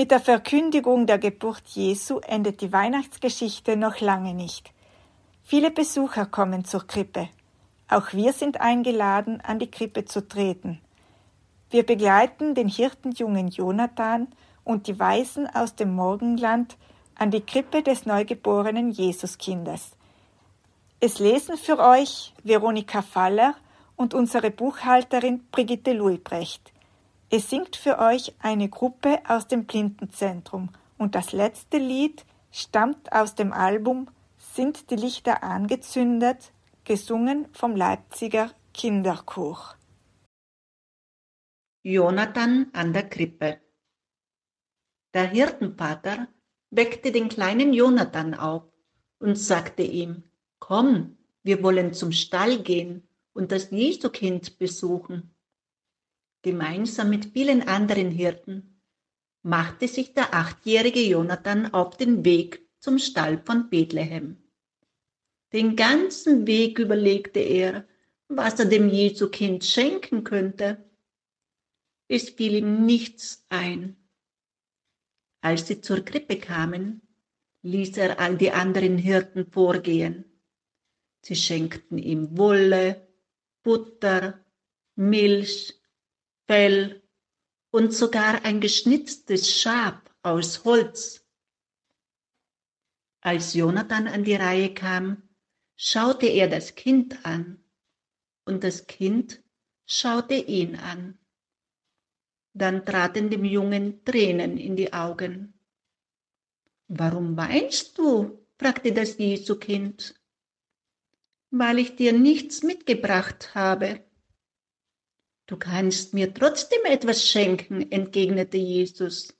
[0.09, 4.71] Mit der Verkündigung der Geburt Jesu endet die Weihnachtsgeschichte noch lange nicht.
[5.43, 7.29] Viele Besucher kommen zur Krippe.
[7.87, 10.81] Auch wir sind eingeladen, an die Krippe zu treten.
[11.69, 14.29] Wir begleiten den Hirtenjungen Jonathan
[14.63, 16.75] und die Weisen aus dem Morgenland
[17.13, 19.91] an die Krippe des neugeborenen Jesuskindes.
[20.99, 23.53] Es lesen für euch Veronika Faller
[23.95, 26.73] und unsere Buchhalterin Brigitte Luibrecht.
[27.31, 33.35] Es singt für euch eine Gruppe aus dem Blindenzentrum und das letzte Lied stammt aus
[33.35, 36.51] dem Album Sind die Lichter angezündet,
[36.85, 39.75] gesungen vom Leipziger Kinderchor.
[41.83, 43.61] Jonathan an der Krippe.
[45.13, 46.27] Der Hirtenvater
[46.71, 48.63] weckte den kleinen Jonathan auf
[49.19, 50.23] und sagte ihm,
[50.57, 55.35] Komm, wir wollen zum Stall gehen und das Jesukind besuchen.
[56.41, 58.81] Gemeinsam mit vielen anderen Hirten
[59.41, 64.37] machte sich der achtjährige Jonathan auf den Weg zum Stall von Bethlehem.
[65.51, 67.87] Den ganzen Weg überlegte er,
[68.27, 70.89] was er dem Jesukind schenken könnte.
[72.07, 73.97] Es fiel ihm nichts ein.
[75.41, 77.01] Als sie zur Krippe kamen,
[77.63, 80.25] ließ er all die anderen Hirten vorgehen.
[81.21, 83.07] Sie schenkten ihm Wolle,
[83.63, 84.45] Butter,
[84.95, 85.78] Milch,
[86.49, 87.03] Fell
[87.69, 91.23] und sogar ein geschnitztes Schaf aus Holz.
[93.21, 95.21] Als Jonathan an die Reihe kam,
[95.75, 97.63] schaute er das Kind an
[98.45, 99.43] und das Kind
[99.85, 101.19] schaute ihn an.
[102.55, 105.53] Dann traten dem Jungen Tränen in die Augen.
[106.87, 108.43] Warum weinst du?
[108.57, 110.19] fragte das Jesukind.
[111.51, 114.03] Weil ich dir nichts mitgebracht habe.
[115.49, 119.35] Du kannst mir trotzdem etwas schenken, entgegnete Jesus.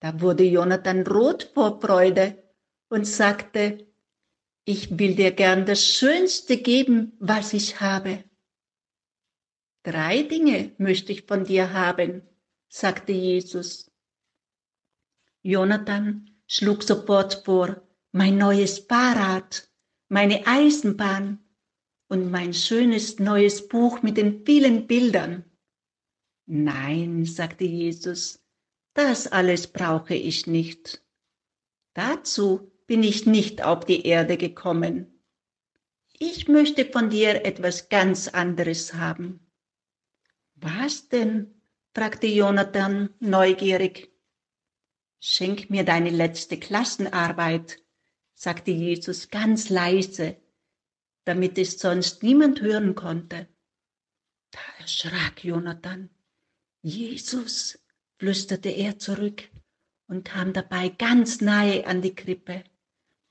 [0.00, 2.42] Da wurde Jonathan rot vor Freude
[2.88, 3.86] und sagte,
[4.64, 8.24] ich will dir gern das Schönste geben, was ich habe.
[9.82, 12.22] Drei Dinge möchte ich von dir haben,
[12.70, 13.90] sagte Jesus.
[15.42, 17.82] Jonathan schlug sofort vor,
[18.12, 19.68] mein neues Fahrrad,
[20.08, 21.44] meine Eisenbahn
[22.08, 25.44] und mein schönes neues Buch mit den vielen Bildern.
[26.46, 28.42] Nein, sagte Jesus,
[28.94, 31.04] das alles brauche ich nicht.
[31.94, 35.22] Dazu bin ich nicht auf die Erde gekommen.
[36.18, 39.40] Ich möchte von dir etwas ganz anderes haben.
[40.56, 41.54] Was denn?
[41.94, 44.10] fragte Jonathan neugierig.
[45.20, 47.82] Schenk mir deine letzte Klassenarbeit,
[48.34, 50.36] sagte Jesus ganz leise,
[51.28, 53.48] damit es sonst niemand hören konnte.
[54.50, 56.08] Da erschrak Jonathan.
[56.80, 57.78] Jesus,
[58.18, 59.42] flüsterte er zurück
[60.06, 62.64] und kam dabei ganz nahe an die Krippe.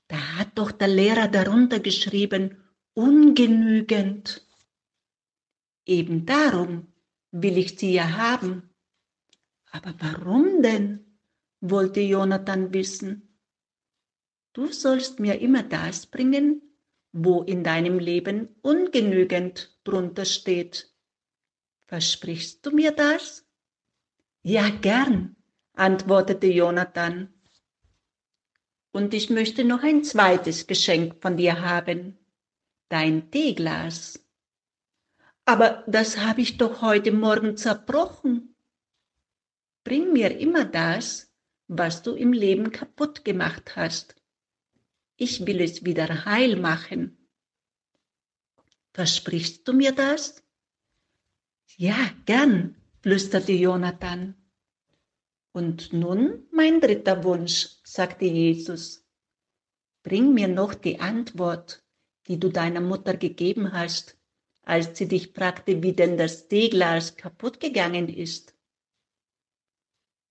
[0.06, 2.62] Da hat doch der Lehrer darunter geschrieben,
[2.94, 4.46] ungenügend.
[5.84, 6.92] Eben darum
[7.32, 8.70] will ich sie ja haben.
[9.72, 11.18] Aber warum denn?
[11.60, 13.36] wollte Jonathan wissen.
[14.52, 16.62] Du sollst mir immer das bringen,
[17.12, 20.92] wo in deinem Leben ungenügend drunter steht.
[21.86, 23.46] Versprichst du mir das?
[24.42, 25.36] Ja, gern,
[25.74, 27.32] antwortete Jonathan.
[28.92, 32.18] Und ich möchte noch ein zweites Geschenk von dir haben,
[32.88, 34.24] dein Teeglas.
[35.44, 38.54] Aber das habe ich doch heute Morgen zerbrochen.
[39.82, 41.32] Bring mir immer das,
[41.68, 44.17] was du im Leben kaputt gemacht hast.
[45.20, 47.18] Ich will es wieder heil machen.
[48.92, 50.44] Versprichst du mir das?
[51.76, 54.36] Ja, gern, flüsterte Jonathan.
[55.50, 59.04] Und nun mein dritter Wunsch, sagte Jesus.
[60.04, 61.84] Bring mir noch die Antwort,
[62.28, 64.16] die du deiner Mutter gegeben hast,
[64.62, 68.54] als sie dich fragte, wie denn das Teeglas kaputt gegangen ist.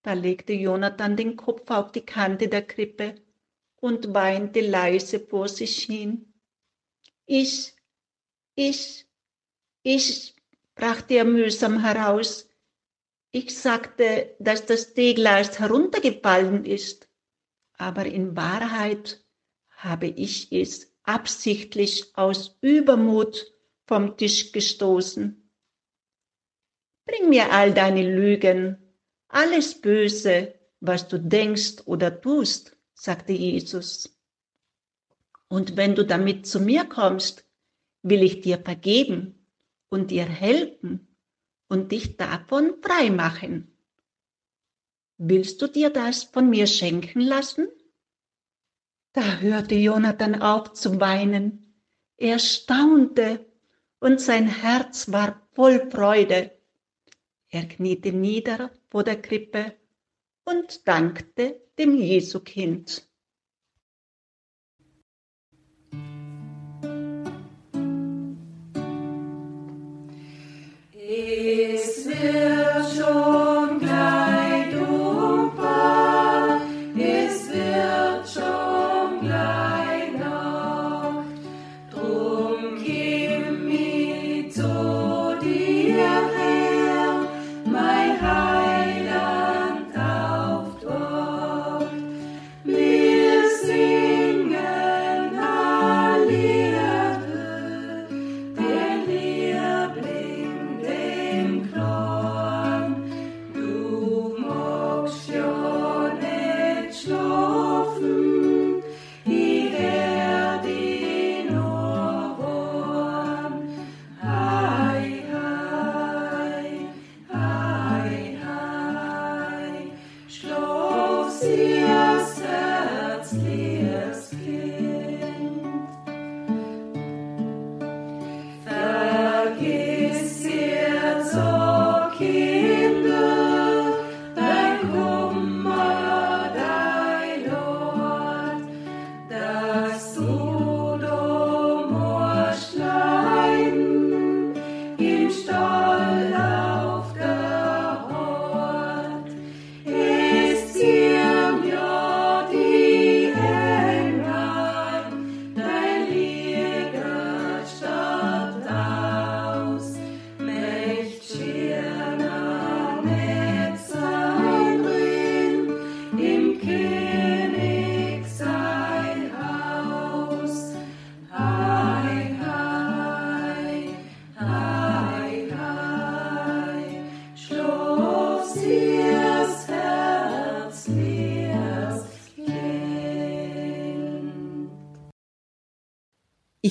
[0.01, 3.26] Da legte Jonathan den Kopf auf die Kante der Krippe
[3.79, 6.33] und weinte leise vor sich hin.
[7.25, 7.73] Ich,
[8.55, 9.07] ich,
[9.83, 10.35] ich,
[10.75, 12.49] brachte er mühsam heraus.
[13.31, 17.09] Ich sagte, dass das Teeglas heruntergefallen ist,
[17.73, 19.23] aber in Wahrheit
[19.69, 23.53] habe ich es absichtlich aus Übermut
[23.85, 25.51] vom Tisch gestoßen.
[27.05, 28.77] Bring mir all deine Lügen,
[29.27, 34.17] alles Böse, was du denkst oder tust, sagte Jesus.
[35.47, 37.45] Und wenn du damit zu mir kommst,
[38.01, 39.47] will ich dir vergeben
[39.89, 41.15] und dir helfen
[41.69, 43.77] und dich davon frei machen.
[45.17, 47.67] Willst du dir das von mir schenken lassen?
[49.13, 51.81] Da hörte Jonathan auf zu weinen.
[52.17, 53.45] Er staunte
[53.99, 56.51] und sein Herz war voll Freude.
[57.49, 59.75] Er kniete nieder vor der Krippe
[60.43, 63.07] und dankte dem Jesukind.
[70.93, 73.46] Es wird schon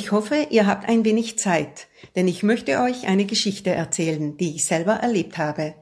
[0.07, 4.55] Ich hoffe, ihr habt ein wenig Zeit, denn ich möchte euch eine Geschichte erzählen, die
[4.55, 5.75] ich selber erlebt habe.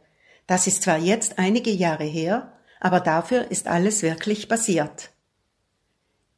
[0.46, 5.10] Das ist zwar jetzt einige Jahre her, aber dafür ist alles wirklich passiert.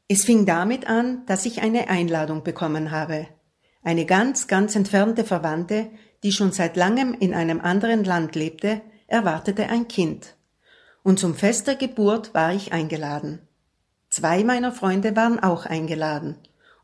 [0.09, 3.29] Es fing damit an, dass ich eine Einladung bekommen habe.
[3.85, 5.89] Eine ganz, ganz entfernte Verwandte,
[6.25, 10.35] die schon seit langem in einem anderen Land lebte, erwartete ein Kind.
[11.05, 13.47] Und zum Fest der Geburt war ich eingeladen.
[14.11, 16.37] Zwei meiner Freunde waren auch eingeladen.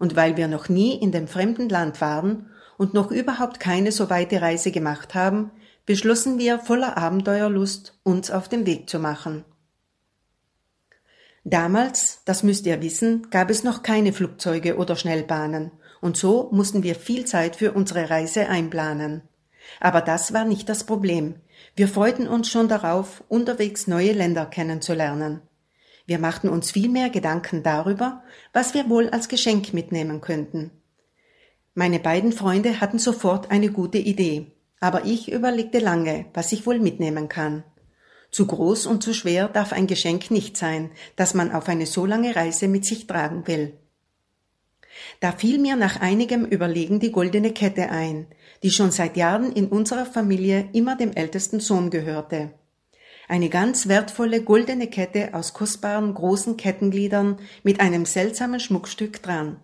[0.02, 4.10] Und weil wir noch nie in dem fremden Land waren und noch überhaupt keine so
[4.10, 5.52] weite Reise gemacht haben,
[5.86, 9.44] beschlossen wir voller Abenteuerlust, uns auf den Weg zu machen.
[11.44, 15.70] Damals, das müsst ihr wissen, gab es noch keine Flugzeuge oder Schnellbahnen,
[16.00, 19.22] und so mussten wir viel Zeit für unsere Reise einplanen.
[19.78, 21.36] Aber das war nicht das Problem.
[21.76, 25.42] Wir freuten uns schon darauf, unterwegs neue Länder kennenzulernen.
[26.12, 28.22] Wir machten uns viel mehr Gedanken darüber,
[28.52, 30.70] was wir wohl als Geschenk mitnehmen könnten.
[31.72, 36.80] Meine beiden Freunde hatten sofort eine gute Idee, aber ich überlegte lange, was ich wohl
[36.80, 37.64] mitnehmen kann.
[38.30, 42.04] Zu groß und zu schwer darf ein Geschenk nicht sein, das man auf eine so
[42.04, 43.78] lange Reise mit sich tragen will.
[45.20, 48.26] Da fiel mir nach einigem Überlegen die goldene Kette ein,
[48.62, 52.52] die schon seit Jahren in unserer Familie immer dem ältesten Sohn gehörte.
[53.32, 59.58] Eine ganz wertvolle goldene Kette aus kostbaren großen Kettengliedern mit einem seltsamen Schmuckstück dran.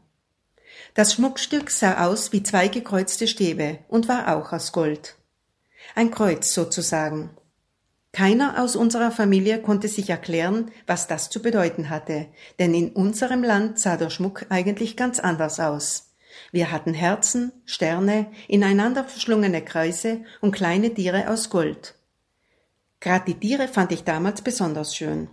[0.95, 5.16] Das Schmuckstück sah aus wie zwei gekreuzte Stäbe und war auch aus Gold.
[5.95, 7.28] Ein Kreuz sozusagen.
[8.12, 12.24] Keiner aus unserer Familie konnte sich erklären, was das zu bedeuten hatte,
[12.59, 16.15] denn in unserem Land sah der Schmuck eigentlich ganz anders aus.
[16.53, 21.98] Wir hatten Herzen, Sterne, ineinander verschlungene Kreise und kleine Tiere aus Gold.
[23.01, 25.29] Grad die Tiere fand ich damals besonders schön.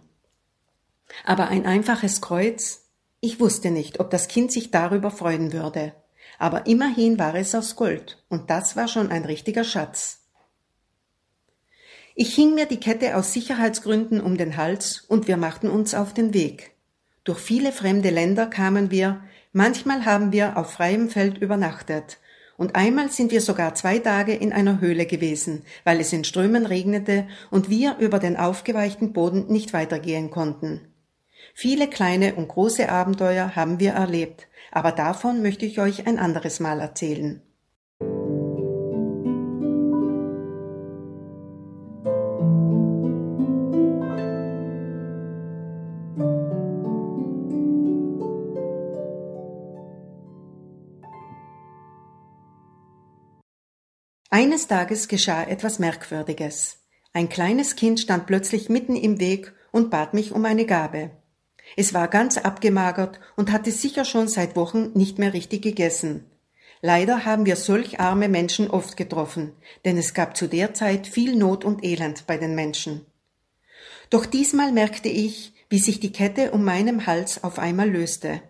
[1.23, 2.85] Aber ein einfaches Kreuz?
[3.21, 5.93] Ich wusste nicht, ob das Kind sich darüber freuen würde.
[6.37, 10.19] Aber immerhin war es aus Gold, und das war schon ein richtiger Schatz.
[12.13, 16.13] Ich hing mir die Kette aus Sicherheitsgründen um den Hals und wir machten uns auf
[16.13, 16.71] den Weg.
[17.25, 22.19] Durch viele fremde Länder kamen wir, manchmal haben wir auf freiem Feld übernachtet,
[22.57, 26.65] und einmal sind wir sogar zwei Tage in einer Höhle gewesen, weil es in Strömen
[26.65, 30.93] regnete und wir über den aufgeweichten Boden nicht weitergehen konnten.
[31.53, 36.59] Viele kleine und große Abenteuer haben wir erlebt, aber davon möchte ich euch ein anderes
[36.59, 37.41] Mal erzählen.
[54.37, 56.79] Eines Tages geschah etwas Merkwürdiges.
[57.13, 61.11] Ein kleines Kind stand plötzlich mitten im Weg und bat mich um eine Gabe.
[61.77, 66.25] Es war ganz abgemagert und hatte sicher schon seit Wochen nicht mehr richtig gegessen.
[66.81, 69.53] Leider haben wir solch arme Menschen oft getroffen,
[69.85, 73.05] denn es gab zu der Zeit viel Not und Elend bei den Menschen.
[74.09, 78.41] Doch diesmal merkte ich, wie sich die Kette um meinem Hals auf einmal löste.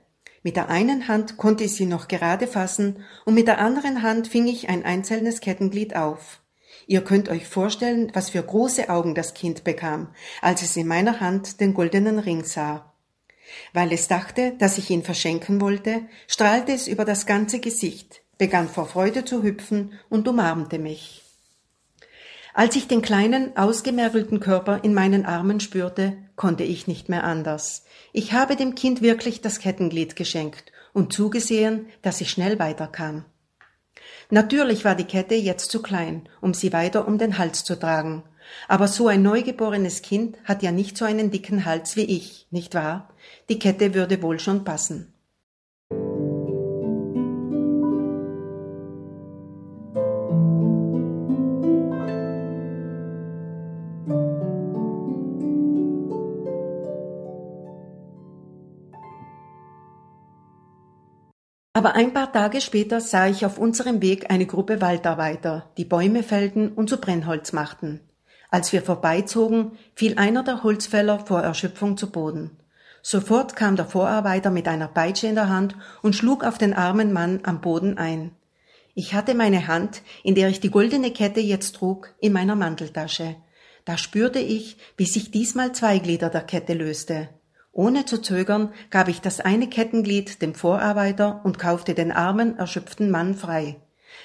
[0.45, 4.27] Mit der einen Hand konnte ich sie noch gerade fassen und mit der anderen Hand
[4.27, 6.39] fing ich ein einzelnes Kettenglied auf.
[6.85, 10.09] Ihr könnt euch vorstellen, was für große Augen das Kind bekam,
[10.43, 12.93] als es in meiner Hand den goldenen Ring sah.
[13.73, 18.69] Weil es dachte, dass ich ihn verschenken wollte, strahlte es über das ganze Gesicht, begann
[18.69, 21.23] vor Freude zu hüpfen und umarmte mich.
[22.53, 27.84] Als ich den kleinen, ausgemergelten Körper in meinen Armen spürte, konnte ich nicht mehr anders.
[28.17, 33.25] Ich habe dem Kind wirklich das Kettenglied geschenkt und zugesehen, dass ich schnell weiterkam.
[34.29, 38.23] Natürlich war die Kette jetzt zu klein, um sie weiter um den Hals zu tragen.
[38.69, 42.73] Aber so ein neugeborenes Kind hat ja nicht so einen dicken Hals wie ich, nicht
[42.73, 43.09] wahr?
[43.49, 45.13] Die Kette würde wohl schon passen.
[61.85, 66.23] Aber ein paar Tage später sah ich auf unserem Weg eine Gruppe Waldarbeiter, die Bäume
[66.23, 67.99] fällten und zu Brennholz machten.
[68.49, 72.57] Als wir vorbeizogen, fiel einer der Holzfäller vor Erschöpfung zu Boden.
[73.03, 77.13] Sofort kam der Vorarbeiter mit einer Peitsche in der Hand und schlug auf den armen
[77.13, 78.31] Mann am Boden ein.
[78.95, 83.35] Ich hatte meine Hand, in der ich die goldene Kette jetzt trug, in meiner Manteltasche.
[83.85, 87.29] Da spürte ich, wie sich diesmal zwei Glieder der Kette löste.
[87.75, 93.11] Ohne zu zögern gab ich das eine Kettenglied dem Vorarbeiter und kaufte den armen, erschöpften
[93.11, 93.75] Mann frei.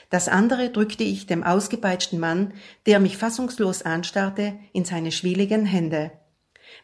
[0.08, 2.52] Das andere drückte ich dem ausgepeitschten Mann,
[2.86, 6.12] der mich fassungslos anstarrte, in seine schwieligen Hände.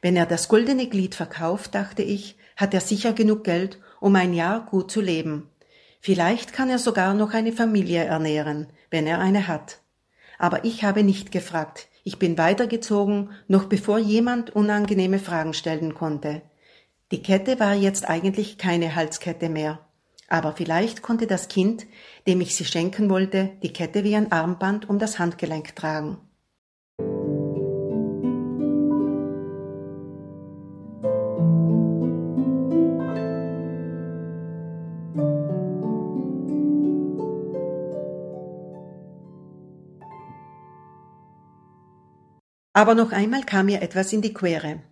[0.02, 4.34] Wenn er das goldene Glied verkauft, dachte ich, hat er sicher genug Geld, um ein
[4.34, 5.48] Jahr gut zu leben.
[6.00, 9.78] Vielleicht kann er sogar noch eine Familie ernähren, wenn er eine hat.
[10.36, 11.86] Aber ich habe nicht gefragt.
[12.02, 16.42] Ich bin weitergezogen, noch bevor jemand unangenehme Fragen stellen konnte.
[17.12, 19.78] Die Kette war jetzt eigentlich keine Halskette mehr.
[20.26, 21.86] Aber vielleicht konnte das Kind,
[22.26, 26.18] dem ich sie schenken wollte, die Kette wie ein Armband um das Handgelenk tragen.
[42.72, 44.82] Aber noch einmal kam mir etwas in die Quere.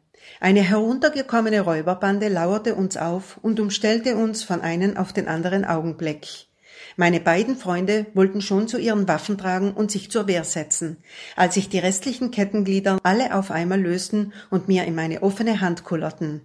[0.45, 6.49] Eine heruntergekommene Räuberbande lauerte uns auf und umstellte uns von einem auf den anderen Augenblick.
[6.97, 10.99] Meine beiden Freunde wollten schon zu ihren Waffen tragen und sich zur Wehr setzen,
[11.35, 15.83] als sich die restlichen Kettenglieder alle auf einmal lösten und mir in meine offene Hand
[15.83, 16.43] kullerten.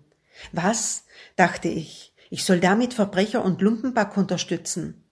[0.53, 1.03] Was?
[1.35, 2.13] dachte ich.
[2.30, 5.03] Ich soll damit Verbrecher und Lumpenback unterstützen.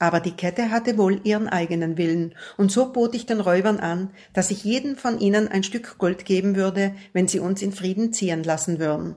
[0.00, 4.10] Aber die Kette hatte wohl ihren eigenen Willen, und so bot ich den Räubern an,
[4.32, 8.10] dass ich jedem von ihnen ein Stück Gold geben würde, wenn sie uns in Frieden
[8.14, 9.16] ziehen lassen würden.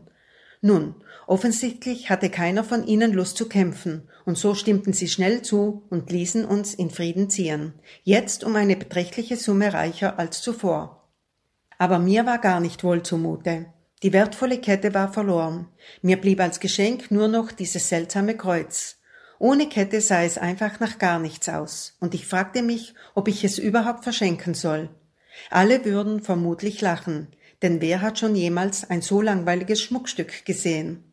[0.60, 0.96] Nun,
[1.26, 6.12] offensichtlich hatte keiner von ihnen Lust zu kämpfen, und so stimmten sie schnell zu und
[6.12, 11.08] ließen uns in Frieden ziehen, jetzt um eine beträchtliche Summe reicher als zuvor.
[11.78, 13.68] Aber mir war gar nicht wohl zumute.
[14.04, 15.70] Die wertvolle Kette war verloren.
[16.02, 18.98] Mir blieb als Geschenk nur noch dieses seltsame Kreuz.
[19.44, 23.44] Ohne Kette sah es einfach nach gar nichts aus, und ich fragte mich, ob ich
[23.44, 24.88] es überhaupt verschenken soll.
[25.50, 27.28] Alle würden vermutlich lachen,
[27.62, 31.13] denn wer hat schon jemals ein so langweiliges Schmuckstück gesehen?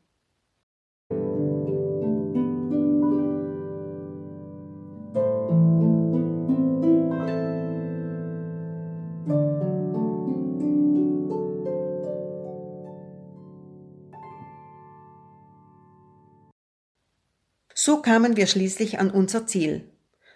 [17.82, 19.88] So kamen wir schließlich an unser Ziel.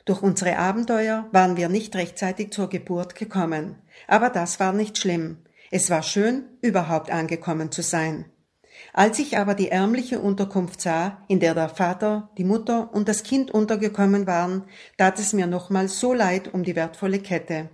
[0.07, 3.77] Durch unsere Abenteuer waren wir nicht rechtzeitig zur Geburt gekommen,
[4.09, 5.37] aber das war nicht schlimm.
[5.71, 8.25] Es war schön, überhaupt angekommen zu sein.
[8.95, 13.25] Als ich aber die ärmliche Unterkunft sah, in der der Vater, die Mutter und das
[13.25, 14.65] Kind untergekommen waren,
[14.97, 17.69] tat es mir nochmals so leid um die wertvolle Kette.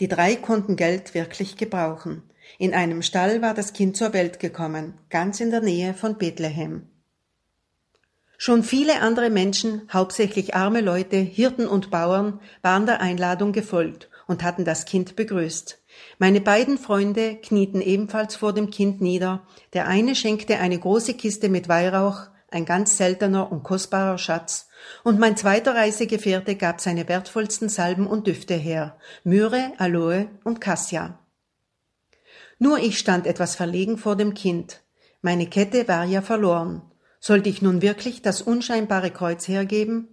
[0.00, 2.24] Die drei konnten Geld wirklich gebrauchen.
[2.58, 6.90] In einem Stall war das Kind zur Welt gekommen, ganz in der Nähe von Bethlehem.
[8.40, 14.44] Schon viele andere Menschen, hauptsächlich arme Leute, Hirten und Bauern, waren der Einladung gefolgt und
[14.44, 15.82] hatten das Kind begrüßt.
[16.18, 19.44] Meine beiden Freunde knieten ebenfalls vor dem Kind nieder.
[19.72, 24.68] Der eine schenkte eine große Kiste mit Weihrauch, ein ganz seltener und kostbarer Schatz,
[25.02, 31.18] und mein zweiter Reisegefährte gab seine wertvollsten Salben und Düfte her, Myrrhe, Aloe und Cassia.
[32.60, 34.80] Nur ich stand etwas verlegen vor dem Kind.
[35.22, 36.82] Meine Kette war ja verloren.
[37.20, 40.08] Sollte ich nun wirklich das unscheinbare Kreuz hergeben?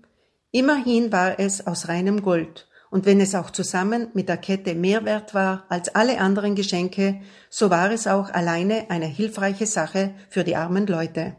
[0.52, 5.04] Immerhin war es aus reinem Gold, und wenn es auch zusammen mit der Kette mehr
[5.06, 10.44] wert war als alle anderen Geschenke, so war es auch alleine eine hilfreiche Sache für
[10.44, 11.36] die armen Leute.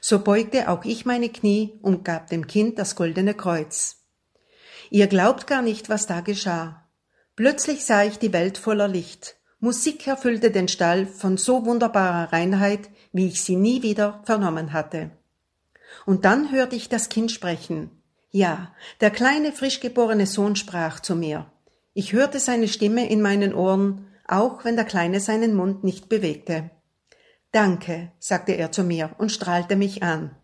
[0.00, 3.96] So beugte auch ich meine Knie und gab dem Kind das goldene Kreuz.
[4.90, 6.88] Ihr glaubt gar nicht, was da geschah.
[7.36, 9.36] Plötzlich sah ich die Welt voller Licht.
[9.60, 15.10] Musik erfüllte den Stall von so wunderbarer Reinheit, wie ich sie nie wieder vernommen hatte.
[16.06, 17.90] Und dann hörte ich das Kind sprechen.
[18.30, 21.50] Ja, der kleine frisch geborene Sohn sprach zu mir.
[21.94, 26.70] Ich hörte seine Stimme in meinen Ohren, auch wenn der Kleine seinen Mund nicht bewegte.
[27.50, 30.36] Danke, sagte er zu mir und strahlte mich an.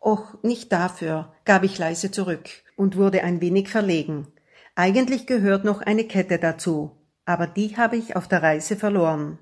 [0.00, 4.28] Och, nicht dafür, gab ich leise zurück und wurde ein wenig verlegen.
[4.76, 6.92] Eigentlich gehört noch eine Kette dazu,
[7.26, 9.38] aber die habe ich auf der Reise verloren.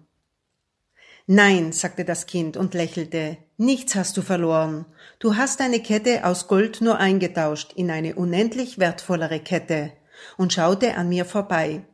[1.26, 4.86] Nein, sagte das Kind und lächelte, nichts hast du verloren.
[5.20, 9.92] Du hast deine Kette aus Gold nur eingetauscht in eine unendlich wertvollere Kette
[10.36, 11.84] und schaute an mir vorbei.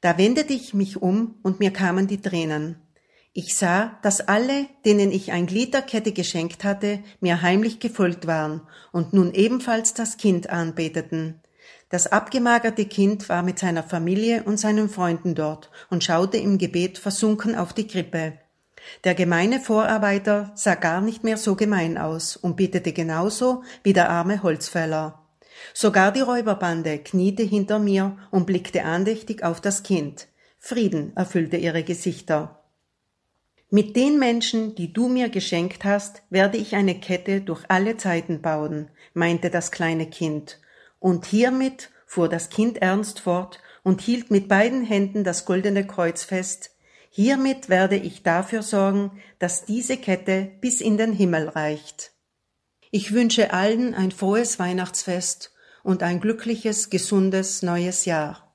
[0.00, 2.76] Da wendete ich mich um und mir kamen die Tränen.
[3.34, 8.26] Ich sah, dass alle, denen ich ein Glied der Kette geschenkt hatte, mir heimlich gefolgt
[8.26, 11.40] waren und nun ebenfalls das Kind anbeteten.
[11.88, 16.98] Das abgemagerte Kind war mit seiner Familie und seinen Freunden dort und schaute im Gebet
[16.98, 18.38] versunken auf die Krippe.
[19.04, 24.10] Der gemeine Vorarbeiter sah gar nicht mehr so gemein aus und betete genauso wie der
[24.10, 25.18] arme Holzfäller.
[25.74, 30.28] Sogar die Räuberbande kniete hinter mir und blickte andächtig auf das Kind.
[30.58, 32.62] Frieden erfüllte ihre Gesichter.
[33.70, 38.42] Mit den Menschen, die du mir geschenkt hast, werde ich eine Kette durch alle Zeiten
[38.42, 40.60] bauen, meinte das kleine Kind.
[40.98, 46.22] Und hiermit, fuhr das Kind ernst fort und hielt mit beiden Händen das goldene Kreuz
[46.22, 46.72] fest,
[47.12, 52.12] hiermit werde ich dafür sorgen, dass diese Kette bis in den Himmel reicht.
[52.90, 55.52] Ich wünsche allen ein frohes Weihnachtsfest
[55.82, 58.51] und ein glückliches, gesundes neues Jahr.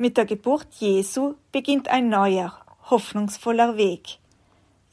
[0.00, 2.58] Mit der Geburt Jesu beginnt ein neuer,
[2.88, 4.16] hoffnungsvoller Weg.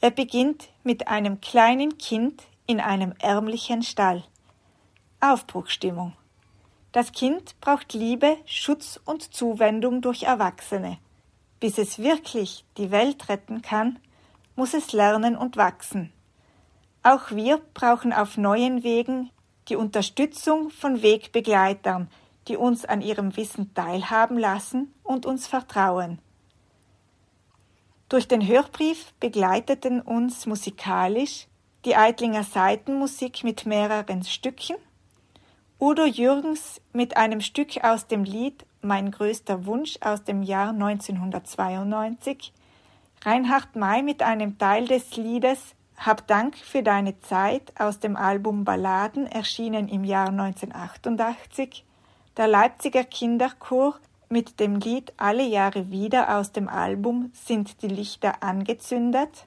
[0.02, 4.22] Er beginnt mit einem kleinen Kind in einem ärmlichen Stall.
[5.20, 6.12] Aufbruchstimmung.
[6.92, 10.98] Das Kind braucht Liebe, Schutz und Zuwendung durch Erwachsene.
[11.58, 13.98] Bis es wirklich die Welt retten kann,
[14.56, 16.12] muss es lernen und wachsen.
[17.02, 19.30] Auch wir brauchen auf neuen Wegen
[19.68, 22.10] die Unterstützung von Wegbegleitern,
[22.48, 26.18] die uns an ihrem Wissen teilhaben lassen und uns vertrauen.
[28.08, 31.46] Durch den Hörbrief begleiteten uns musikalisch
[31.84, 34.76] die Eitlinger Seitenmusik mit mehreren Stücken,
[35.80, 42.52] Udo Jürgens mit einem Stück aus dem Lied Mein größter Wunsch aus dem Jahr 1992,
[43.22, 48.64] Reinhard May mit einem Teil des Liedes Hab Dank für deine Zeit aus dem Album
[48.64, 51.84] Balladen erschienen im Jahr 1988
[52.38, 53.98] der Leipziger Kinderchor
[54.28, 59.46] mit dem Lied Alle Jahre wieder aus dem Album Sind die Lichter angezündet,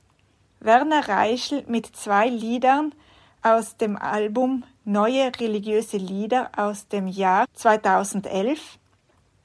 [0.60, 2.94] Werner Reischl mit zwei Liedern
[3.42, 8.78] aus dem Album Neue religiöse Lieder aus dem Jahr 2011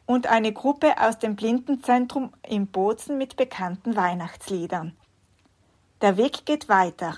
[0.07, 4.97] und eine Gruppe aus dem Blindenzentrum in Bozen mit bekannten Weihnachtsliedern.
[6.01, 7.15] Der Weg geht weiter.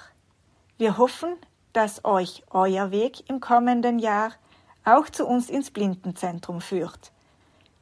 [0.77, 1.37] Wir hoffen,
[1.73, 4.33] dass euch euer Weg im kommenden Jahr
[4.89, 7.13] auch zu uns ins Blindenzentrum führt.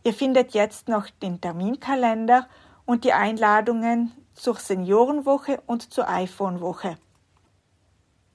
[0.05, 2.49] Ihr findet jetzt noch den Terminkalender
[2.85, 6.97] und die Einladungen zur Seniorenwoche und zur iPhone-Woche.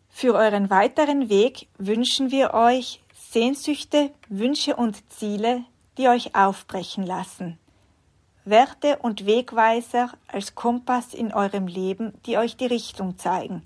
[0.10, 5.64] Für euren weiteren Weg wünschen wir euch Sehnsüchte, Wünsche und Ziele,
[5.98, 7.58] die euch aufbrechen lassen.
[8.44, 13.66] Werte und Wegweiser als Kompass in eurem Leben, die euch die Richtung zeigen.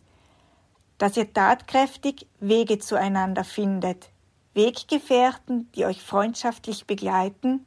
[0.97, 4.09] Dass ihr tatkräftig Wege zueinander findet,
[4.55, 7.65] Weggefährten, die euch freundschaftlich begleiten,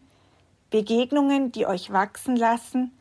[0.71, 2.99] Begegnungen, die euch wachsen lassen,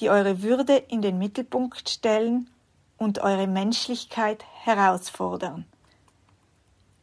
[0.00, 2.50] die eure Würde in den Mittelpunkt stellen
[2.98, 5.66] und eure Menschlichkeit herausfordern.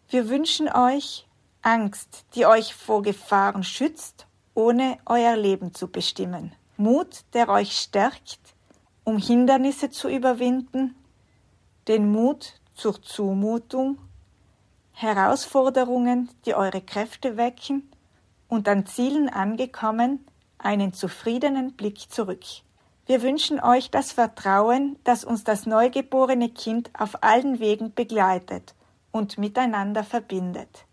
[0.09, 1.27] Wir wünschen euch
[1.61, 6.53] Angst, die euch vor Gefahren schützt, ohne euer Leben zu bestimmen.
[6.77, 8.39] Mut, der euch stärkt,
[9.03, 10.95] um Hindernisse zu überwinden,
[11.87, 13.97] den Mut zur Zumutung,
[14.93, 17.91] Herausforderungen, die eure Kräfte wecken
[18.47, 20.25] und an Zielen angekommen,
[20.59, 22.43] einen zufriedenen Blick zurück.
[23.05, 28.75] Wir wünschen euch das Vertrauen, dass uns das neugeborene Kind auf allen Wegen begleitet
[29.11, 30.85] und miteinander verbindet.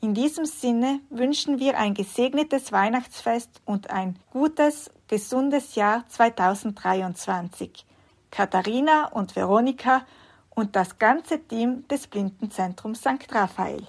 [0.00, 7.84] In diesem Sinne wünschen wir ein gesegnetes Weihnachtsfest und ein gutes, gesundes Jahr 2023.
[8.30, 10.06] Katharina und Veronika
[10.60, 13.26] und das ganze Team des Blindenzentrums St.
[13.32, 13.86] Raphael.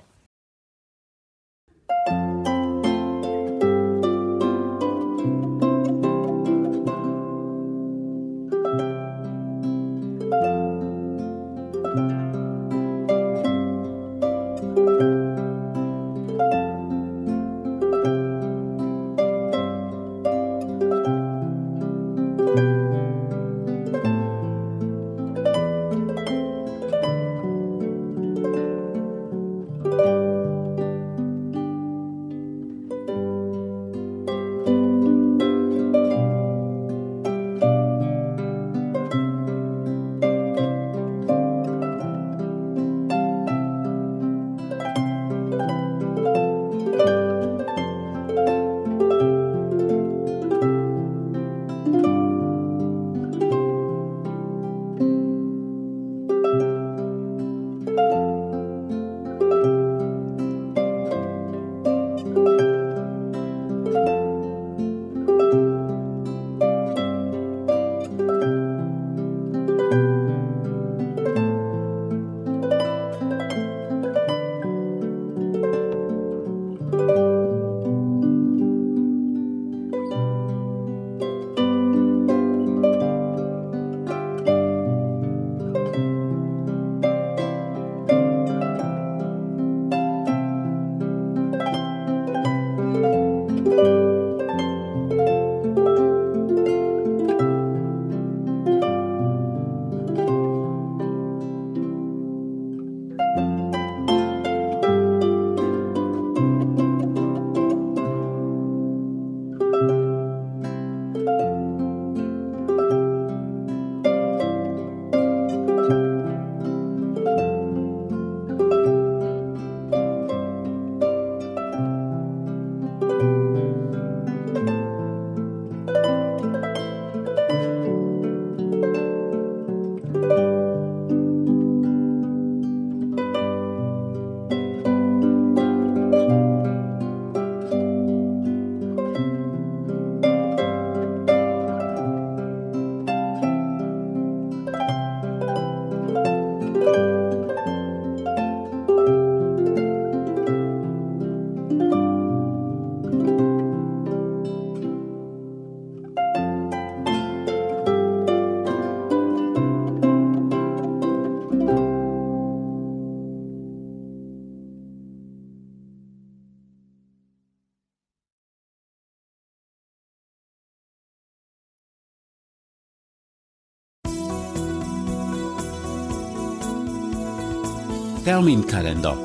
[178.41, 179.15] Terminkalender.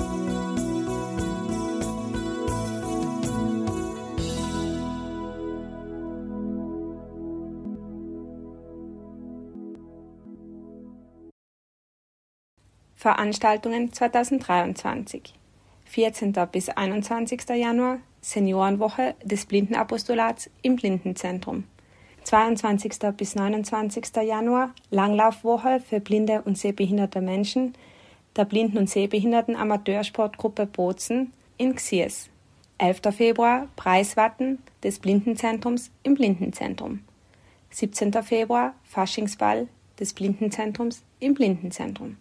[12.94, 15.32] Veranstaltungen 2023.
[15.86, 16.34] 14.
[16.52, 17.48] bis 21.
[17.54, 21.64] Januar Seniorenwoche des Blindenapostolats im Blindenzentrum.
[22.24, 22.92] 22.
[23.16, 24.14] bis 29.
[24.16, 27.72] Januar Langlaufwoche für blinde und sehbehinderte Menschen
[28.36, 32.28] der Blinden- und Sehbehinderten Amateursportgruppe Bozen in Xies.
[32.78, 33.00] 11.
[33.15, 37.00] Februar Preiswatten des Blindenzentrums im Blindenzentrum.
[37.70, 38.12] 17.
[38.23, 42.18] Februar Faschingsball des Blindenzentrums im Blindenzentrum.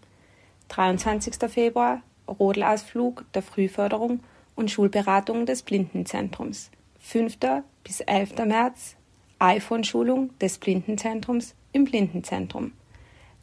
[0.70, 1.36] 23.
[1.50, 4.22] Februar Rodelausflug der Frühförderung
[4.56, 6.72] und Schulberatung des Blindenzentrums.
[7.00, 7.38] 5.
[7.84, 8.46] bis 11.
[8.46, 8.96] März
[9.40, 12.72] iPhone-Schulung des Blindenzentrums im Blindenzentrum.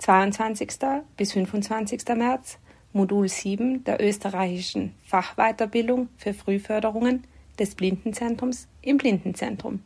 [0.02, 0.68] 22.
[1.16, 2.02] bis 25.
[2.16, 2.58] März
[2.92, 7.22] Modul 7 der österreichischen Fachweiterbildung für Frühförderungen
[7.60, 9.84] des Blindenzentrums im Blindenzentrum.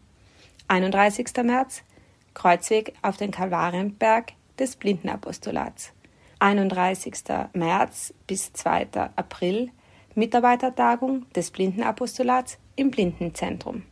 [0.68, 1.26] 31.
[1.44, 1.82] März
[2.32, 5.92] Kreuzweg auf den Kalvarienberg des Blindenapostolats.
[6.38, 7.12] 31.
[7.52, 9.10] März bis 2.
[9.16, 9.70] April
[10.14, 13.82] Mitarbeitertagung des Blindenapostolats im Blindenzentrum.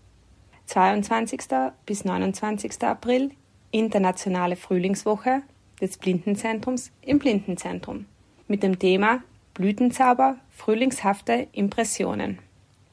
[0.64, 1.40] 22.
[1.84, 2.82] bis 29.
[2.82, 3.32] April
[3.72, 5.42] Internationale Frühlingswoche
[5.80, 8.06] des Blindenzentrums im Blindenzentrum
[8.48, 9.22] mit dem Thema
[9.54, 12.38] Blütenzauber, frühlingshafte Impressionen.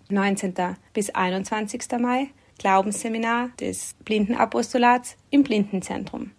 [0.09, 0.53] 19.
[0.93, 1.83] bis 21.
[1.99, 2.27] Mai
[2.59, 6.31] Glaubensseminar des Blindenapostolats im Blindenzentrum.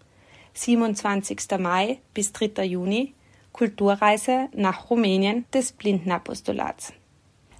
[0.54, 1.38] 27.
[1.58, 2.64] Mai bis 3.
[2.64, 3.14] Juni
[3.52, 6.92] Kulturreise nach Rumänien des Blindenapostolats.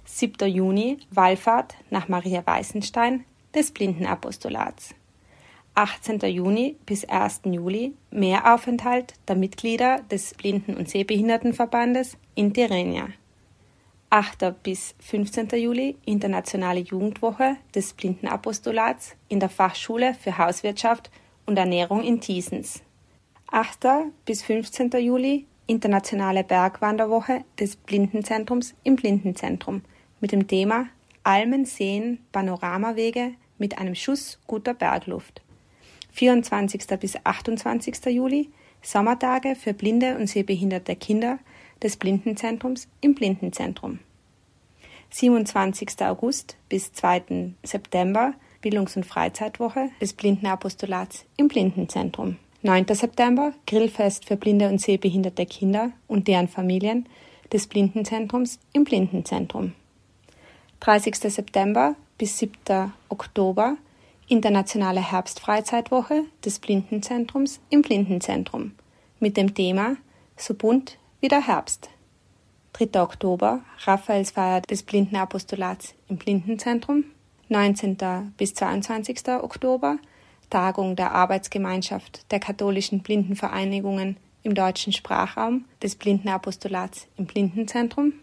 [0.05, 0.47] 7.
[0.49, 4.95] Juni Wallfahrt nach Maria Weißenstein des Blindenapostolats.
[5.75, 6.19] 18.
[6.29, 7.41] Juni bis 1.
[7.45, 13.07] Juli Mehraufenthalt der Mitglieder des Blinden- und Sehbehindertenverbandes in Tirrenia.
[14.11, 14.53] 8.
[14.61, 15.49] bis 15.
[15.59, 21.09] Juli Internationale Jugendwoche des Blindenapostolats in der Fachschule für Hauswirtschaft
[21.47, 22.83] und Ernährung in Thiesens.
[23.47, 24.11] 8.
[24.25, 24.91] bis 15.
[24.99, 29.81] Juli Internationale Bergwanderwoche des Blindenzentrums im Blindenzentrum
[30.19, 30.85] mit dem Thema
[31.23, 35.42] Almen sehen Panoramawege mit einem Schuss guter Bergluft.
[36.13, 36.85] 24.
[36.99, 38.05] bis 28.
[38.05, 38.49] Juli
[38.83, 41.39] Sommertage für blinde und sehbehinderte Kinder
[41.81, 43.99] des Blindenzentrums im Blindenzentrum.
[45.09, 46.01] 27.
[46.01, 47.53] August bis 2.
[47.63, 52.37] September Bildungs- und Freizeitwoche des Blindenapostolats im Blindenzentrum.
[52.61, 52.85] 9.
[52.93, 57.07] September Grillfest für blinde und sehbehinderte Kinder und deren Familien
[57.51, 59.73] des Blindenzentrums im Blindenzentrum.
[60.79, 61.15] 30.
[61.15, 62.93] September bis 7.
[63.09, 63.77] Oktober
[64.33, 68.71] Internationale Herbstfreizeitwoche des Blindenzentrums im Blindenzentrum
[69.19, 69.95] mit dem Thema
[70.37, 71.91] So bunt wie der Herbst.
[72.73, 72.99] 3.
[72.99, 77.03] Oktober Raphaelsfeier des Blindenapostolats im Blindenzentrum.
[77.49, 78.33] 19.
[78.35, 79.21] bis 22.
[79.39, 79.99] Oktober
[80.49, 88.13] Tagung der Arbeitsgemeinschaft der katholischen Blindenvereinigungen im deutschen Sprachraum des Blindenapostolats im Blindenzentrum.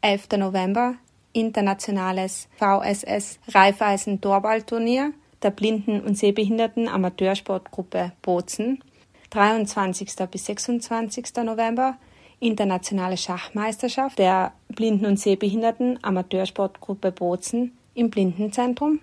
[0.00, 0.30] 11.
[0.36, 0.96] November
[1.32, 5.12] Internationales VSS Raiffeisen Torballturnier
[5.42, 8.82] der Blinden- und Sehbehinderten Amateursportgruppe Bozen.
[9.30, 10.10] 23.
[10.30, 11.36] bis 26.
[11.44, 11.96] November
[12.40, 18.98] Internationale Schachmeisterschaft der Blinden- und Sehbehinderten Amateursportgruppe Bozen im Blindenzentrum.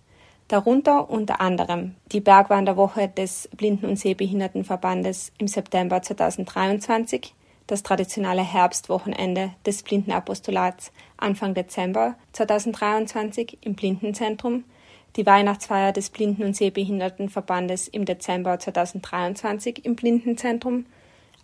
[0.51, 7.35] darunter unter anderem die Bergwanderwoche des Blinden- und Sehbehindertenverbandes im September 2023,
[7.69, 14.65] das traditionelle Herbstwochenende des Blindenapostolats Anfang Dezember 2023 im Blindenzentrum,
[15.15, 20.87] die Weihnachtsfeier des Blinden- und Sehbehindertenverbandes im Dezember 2023 im Blindenzentrum.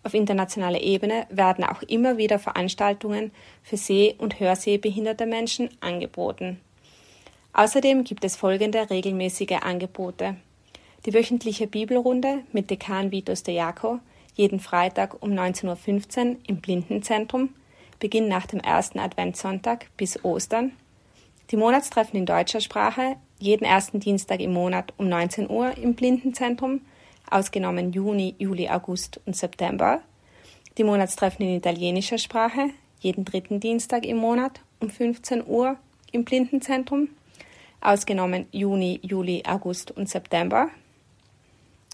[0.03, 3.31] Auf internationaler Ebene werden auch immer wieder Veranstaltungen
[3.63, 6.61] für seh- und hörsehbehinderte Menschen angeboten.
[7.57, 10.37] Außerdem gibt es folgende regelmäßige Angebote.
[11.07, 13.99] Die wöchentliche Bibelrunde mit Dekan Vitus de Jaco,
[14.35, 17.55] jeden Freitag um 19.15 Uhr im Blindenzentrum,
[17.99, 20.73] beginnt nach dem ersten Adventssonntag bis Ostern.
[21.51, 26.83] Die Monatstreffen in deutscher Sprache, jeden ersten Dienstag im Monat um 19 Uhr im Blindenzentrum,
[27.31, 30.03] ausgenommen Juni, Juli, August und September.
[30.77, 32.69] Die Monatstreffen in italienischer Sprache,
[33.01, 35.79] jeden dritten Dienstag im Monat um 15 Uhr
[36.13, 37.09] im Blindenzentrum
[37.81, 40.71] ausgenommen Juni, Juli, August und September.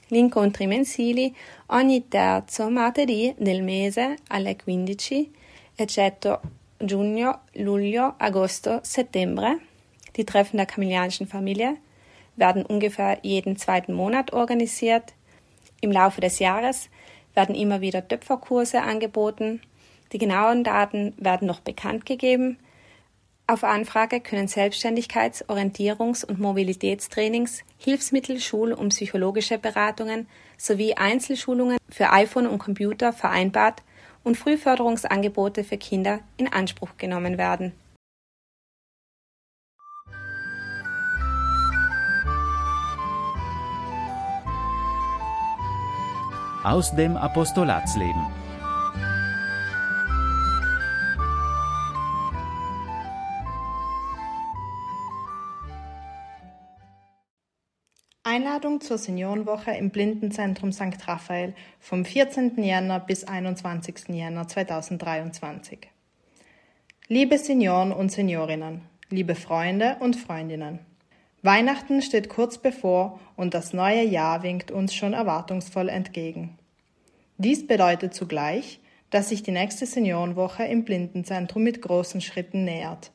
[0.08, 1.34] Gli incontri mensili
[1.68, 5.30] ogni terzo martedì del mese alle 15,
[5.76, 6.40] eccetto
[6.78, 9.58] Giugno, Luglio, Agosto, Settembre.
[10.16, 11.76] Die Treffen der kamilianischen Familie
[12.36, 15.14] werden ungefähr jeden zweiten Monat organisiert.
[15.80, 16.90] Im Laufe des Jahres
[17.34, 19.62] werden immer wieder Töpferkurse angeboten.
[20.12, 22.58] Die genauen Daten werden noch bekannt gegeben.
[23.52, 32.10] Auf Anfrage können Selbstständigkeits-, Orientierungs- und Mobilitätstrainings, Hilfsmittel, Schul- und psychologische Beratungen sowie Einzelschulungen für
[32.12, 33.82] iPhone und Computer vereinbart
[34.24, 37.74] und Frühförderungsangebote für Kinder in Anspruch genommen werden.
[46.64, 48.41] Aus dem Apostolatsleben.
[58.32, 61.06] Einladung zur Seniorenwoche im Blindenzentrum St.
[61.06, 62.64] Raphael vom 14.
[62.64, 64.08] Jänner bis 21.
[64.08, 65.80] Jänner 2023.
[67.08, 68.80] Liebe Senioren und Seniorinnen,
[69.10, 70.78] liebe Freunde und Freundinnen.
[71.42, 76.58] Weihnachten steht kurz bevor und das neue Jahr winkt uns schon erwartungsvoll entgegen.
[77.36, 78.80] Dies bedeutet zugleich,
[79.10, 83.12] dass sich die nächste Seniorenwoche im Blindenzentrum mit großen Schritten nähert.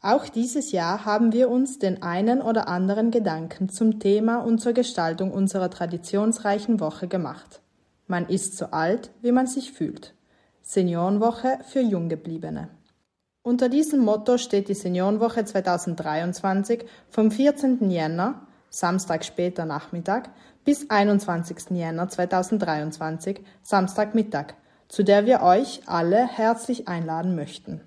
[0.00, 4.72] Auch dieses Jahr haben wir uns den einen oder anderen Gedanken zum Thema und zur
[4.72, 7.60] Gestaltung unserer traditionsreichen Woche gemacht.
[8.06, 10.14] Man ist so alt, wie man sich fühlt.
[10.62, 12.68] Seniorenwoche für Junggebliebene.
[13.42, 17.90] Unter diesem Motto steht die Seniorenwoche 2023 vom 14.
[17.90, 20.30] Jänner, Samstag später Nachmittag,
[20.64, 21.70] bis 21.
[21.70, 24.54] Jänner 2023, Samstagmittag,
[24.86, 27.80] zu der wir euch alle herzlich einladen möchten.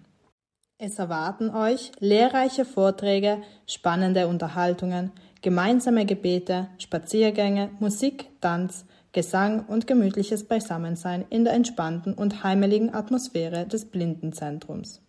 [0.84, 5.12] Es erwarten euch lehrreiche Vorträge, spannende Unterhaltungen,
[5.44, 13.68] gemeinsame Gebete, Spaziergänge, Musik, Tanz, Gesang und gemütliches Beisammensein in der entspannten und heimeligen Atmosphäre
[13.68, 15.02] des Blindenzentrums.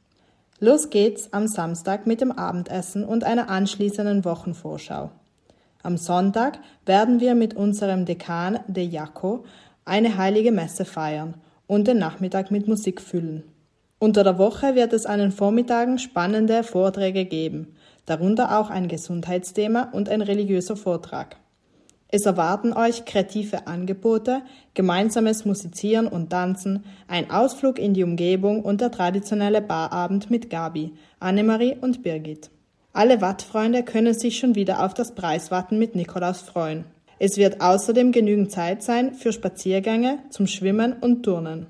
[0.60, 5.10] Los geht's am Samstag mit dem Abendessen und einer anschließenden Wochenvorschau.
[5.82, 9.46] Am Sonntag werden wir mit unserem Dekan De Jaco
[9.86, 11.32] eine heilige Messe feiern
[11.66, 13.44] und den Nachmittag mit Musik füllen.
[14.02, 19.90] Unter der Woche wird es an den Vormittagen spannende Vorträge geben, darunter auch ein Gesundheitsthema
[19.92, 21.36] und ein religiöser Vortrag.
[22.08, 24.42] Es erwarten euch kreative Angebote,
[24.74, 30.94] gemeinsames Musizieren und Tanzen, ein Ausflug in die Umgebung und der traditionelle Barabend mit Gabi,
[31.20, 32.50] Annemarie und Birgit.
[32.92, 36.86] Alle Wattfreunde können sich schon wieder auf das Preiswatten mit Nikolaus freuen.
[37.20, 41.68] Es wird außerdem genügend Zeit sein für Spaziergänge, zum Schwimmen und Turnen.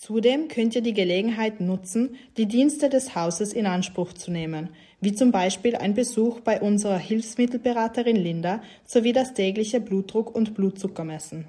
[0.00, 4.70] Zudem könnt ihr die Gelegenheit nutzen, die Dienste des Hauses in Anspruch zu nehmen,
[5.02, 11.48] wie zum Beispiel ein Besuch bei unserer Hilfsmittelberaterin Linda sowie das tägliche Blutdruck- und Blutzuckermessen.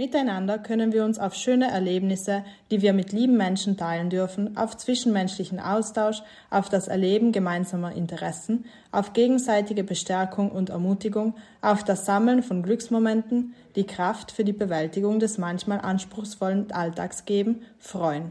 [0.00, 4.74] Miteinander können wir uns auf schöne Erlebnisse, die wir mit lieben Menschen teilen dürfen, auf
[4.78, 12.42] zwischenmenschlichen Austausch, auf das Erleben gemeinsamer Interessen, auf gegenseitige Bestärkung und Ermutigung, auf das Sammeln
[12.42, 18.30] von Glücksmomenten, die Kraft für die Bewältigung des manchmal anspruchsvollen Alltags geben, freuen.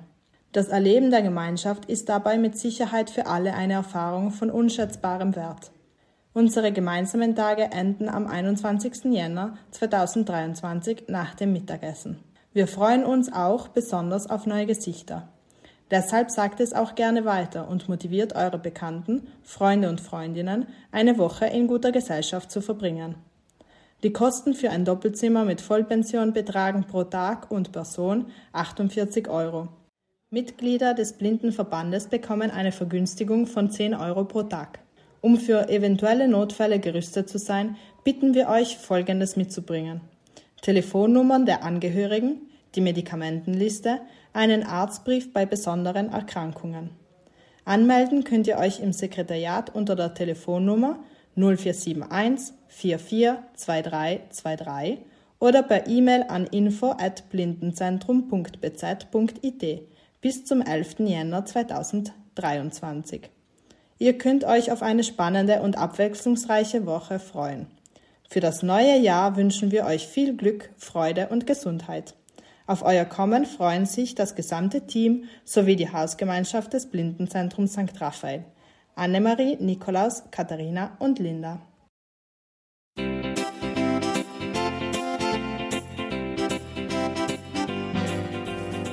[0.54, 5.70] Das Erleben der Gemeinschaft ist dabei mit Sicherheit für alle eine Erfahrung von unschätzbarem Wert.
[6.40, 9.12] Unsere gemeinsamen Tage enden am 21.
[9.12, 12.24] Jänner 2023 nach dem Mittagessen.
[12.54, 15.28] Wir freuen uns auch besonders auf neue Gesichter.
[15.92, 21.46] Deshalb sagt es auch gerne weiter und motiviert eure Bekannten, Freunde und Freundinnen, eine Woche
[21.48, 23.16] in guter Gesellschaft zu verbringen.
[24.04, 29.68] Die Kosten für ein Doppelzimmer mit Vollpension betragen pro Tag und Person 48 Euro.
[30.30, 34.80] Mitglieder des Blindenverbandes bekommen eine Vergünstigung von 10 Euro pro Tag.
[35.22, 40.02] Um für eventuelle Notfälle gerüstet zu sein, bitten wir euch, Folgendes mitzubringen.
[40.62, 44.02] Telefonnummern der Angehörigen, die Medikamentenliste,
[44.34, 46.90] einen Arztbrief bei besonderen Erkrankungen.
[47.66, 51.00] Anmelden könnt ihr euch im Sekretariat unter der Telefonnummer
[51.36, 55.00] 0471 44 2323
[55.40, 59.82] oder per E-Mail an info at blindenzentrum.bz.it
[60.22, 61.00] bis zum 11.
[61.00, 63.30] Jänner 2023.
[64.02, 67.68] Ihr könnt euch auf eine spannende und abwechslungsreiche Woche freuen.
[68.30, 72.16] Für das neue Jahr wünschen wir euch viel Glück, Freude und Gesundheit.
[72.66, 78.00] Auf euer Kommen freuen sich das gesamte Team sowie die Hausgemeinschaft des Blindenzentrums St.
[78.00, 78.46] Raphael.
[78.96, 81.60] Annemarie, Nikolaus, Katharina und Linda.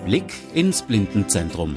[0.05, 1.77] Blick ins Blindenzentrum.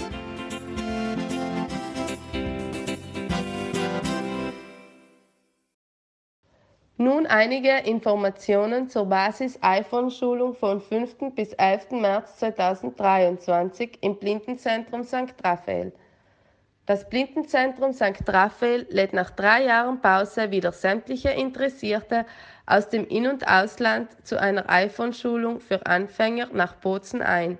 [7.01, 11.33] Nun einige Informationen zur Basis-iPhone-Schulung von 5.
[11.33, 11.91] bis 11.
[11.91, 15.33] März 2023 im Blindenzentrum St.
[15.41, 15.93] Raphael.
[16.85, 18.27] Das Blindenzentrum St.
[18.27, 22.25] Raphael lädt nach drei Jahren Pause wieder sämtliche Interessierte
[22.65, 27.57] aus dem In- und Ausland zu einer iPhone-Schulung für Anfänger nach Bozen ein.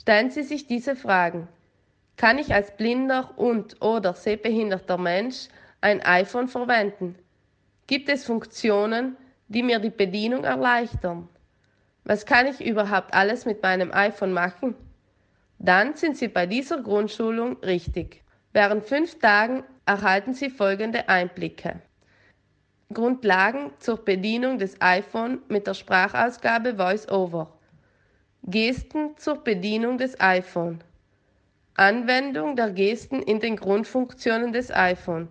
[0.00, 1.46] Stellen Sie sich diese Fragen.
[2.16, 5.48] Kann ich als blinder und oder sehbehinderter Mensch
[5.82, 7.18] ein iPhone verwenden?
[7.86, 9.16] Gibt es Funktionen,
[9.48, 11.28] die mir die Bedienung erleichtern?
[12.04, 14.74] Was kann ich überhaupt alles mit meinem iPhone machen?
[15.58, 18.22] Dann sind Sie bei dieser Grundschulung richtig.
[18.52, 21.80] Während fünf Tagen erhalten Sie folgende Einblicke.
[22.92, 27.52] Grundlagen zur Bedienung des iPhone mit der Sprachausgabe VoiceOver.
[28.42, 30.82] Gesten zur Bedienung des iPhone.
[31.74, 35.28] Anwendung der Gesten in den Grundfunktionen des iPhone.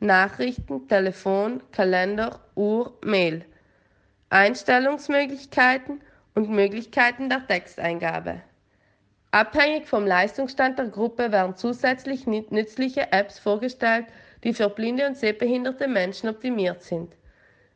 [0.00, 3.46] Nachrichten, Telefon, Kalender, Uhr, Mail.
[4.28, 6.02] Einstellungsmöglichkeiten
[6.34, 8.42] und Möglichkeiten der Texteingabe.
[9.30, 14.06] Abhängig vom Leistungsstand der Gruppe werden zusätzlich nützliche Apps vorgestellt,
[14.44, 17.14] die für blinde und sehbehinderte Menschen optimiert sind.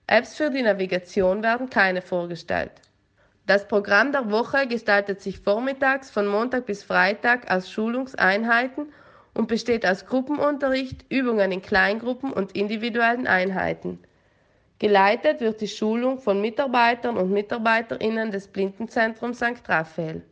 [0.07, 2.73] Apps für die Navigation werden keine vorgestellt.
[3.47, 8.93] Das Programm der Woche gestaltet sich vormittags von Montag bis Freitag aus Schulungseinheiten
[9.35, 13.99] und besteht aus Gruppenunterricht, Übungen in Kleingruppen und individuellen Einheiten.
[14.79, 19.69] Geleitet wird die Schulung von Mitarbeitern und Mitarbeiterinnen des Blindenzentrums St.
[19.69, 20.23] Raphael.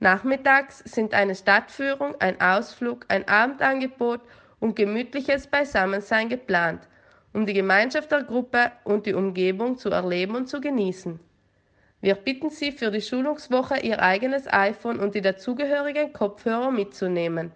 [0.00, 4.20] Nachmittags sind eine Stadtführung, ein Ausflug, ein Abendangebot
[4.60, 6.82] und gemütliches Beisammensein geplant,
[7.32, 11.18] um die Gemeinschaft der Gruppe und die Umgebung zu erleben und zu genießen.
[12.00, 17.50] Wir bitten Sie für die Schulungswoche Ihr eigenes iPhone und die dazugehörigen Kopfhörer mitzunehmen.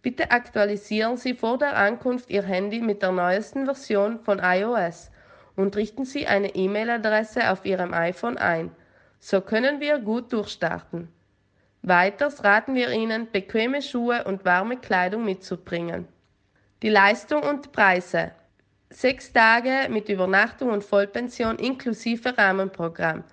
[0.00, 5.10] Bitte aktualisieren Sie vor der Ankunft Ihr Handy mit der neuesten Version von iOS
[5.56, 8.70] und richten Sie eine E-Mail-Adresse auf Ihrem iPhone ein.
[9.18, 11.08] So können wir gut durchstarten.
[11.82, 16.06] Weiters raten wir Ihnen, bequeme Schuhe und warme Kleidung mitzubringen.
[16.82, 18.32] Die Leistung und Preise.
[18.90, 23.24] Sechs Tage mit Übernachtung und Vollpension inklusive Rahmenprogramm.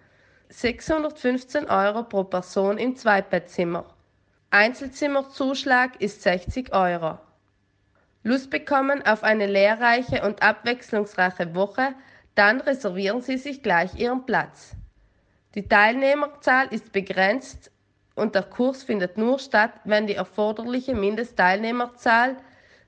[0.49, 3.94] 615 Euro pro Person im Zweibettzimmer.
[4.55, 7.19] Einzelzimmerzuschlag ist 60 Euro.
[8.23, 11.93] Lust bekommen auf eine lehrreiche und abwechslungsreiche Woche,
[12.35, 14.71] dann reservieren Sie sich gleich Ihren Platz.
[15.55, 17.69] Die Teilnehmerzahl ist begrenzt
[18.15, 22.37] und der Kurs findet nur statt, wenn die erforderliche Mindestteilnehmerzahl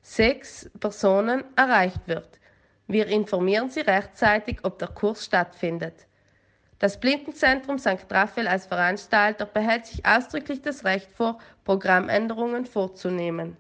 [0.02, 2.40] sechs Personen erreicht wird.
[2.88, 6.07] Wir informieren Sie rechtzeitig, ob der Kurs stattfindet.
[6.80, 8.06] Das Blindenzentrum St.
[8.12, 13.58] Raphael als Veranstalter behält sich ausdrücklich das Recht vor, Programmänderungen vorzunehmen.